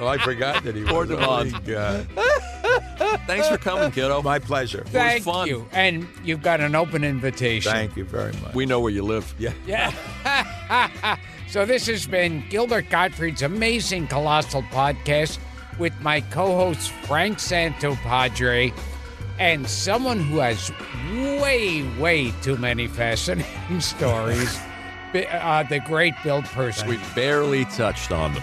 Oh, 0.00 0.06
I 0.06 0.16
forgot 0.16 0.62
that 0.62 0.76
he 0.76 0.84
Poor 0.84 1.04
was. 1.06 1.08
Devon. 1.08 1.52
Oh, 1.52 1.60
God. 1.66 3.18
Thanks 3.26 3.48
for 3.48 3.58
coming, 3.58 3.90
kiddo. 3.90 4.22
My 4.22 4.38
pleasure. 4.38 4.84
Thank 4.86 5.24
fun. 5.24 5.48
you, 5.48 5.66
and 5.72 6.06
you've 6.22 6.40
got 6.40 6.60
an 6.60 6.76
open 6.76 7.02
invitation. 7.02 7.72
Thank 7.72 7.96
you 7.96 8.04
very 8.04 8.32
much. 8.34 8.54
We 8.54 8.64
know 8.64 8.78
where 8.78 8.92
you 8.92 9.02
live. 9.02 9.34
Yeah. 9.40 9.52
Yeah. 9.66 11.16
so 11.48 11.66
this 11.66 11.88
has 11.88 12.06
been 12.06 12.44
Gilbert 12.48 12.90
Gottfried's 12.90 13.42
amazing 13.42 14.06
colossal 14.06 14.62
podcast 14.62 15.40
with 15.80 16.00
my 16.00 16.20
co-host 16.20 16.92
Frank 17.04 17.38
Santopadre 17.38 18.72
and 19.38 19.68
someone 19.68 20.20
who 20.20 20.38
has 20.38 20.72
way, 21.40 21.82
way 21.98 22.32
too 22.42 22.56
many 22.56 22.86
fascinating 22.86 23.80
stories. 23.80 24.58
Uh, 25.14 25.62
the 25.62 25.80
great 25.80 26.14
Bill 26.22 26.42
Persky. 26.42 26.86
We 26.86 26.98
barely 27.14 27.64
touched 27.66 28.12
on 28.12 28.34
them. 28.34 28.42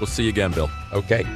we'll 0.00 0.06
see 0.06 0.24
you 0.24 0.30
again, 0.30 0.52
Bill. 0.52 0.70
Okay. 0.92 1.26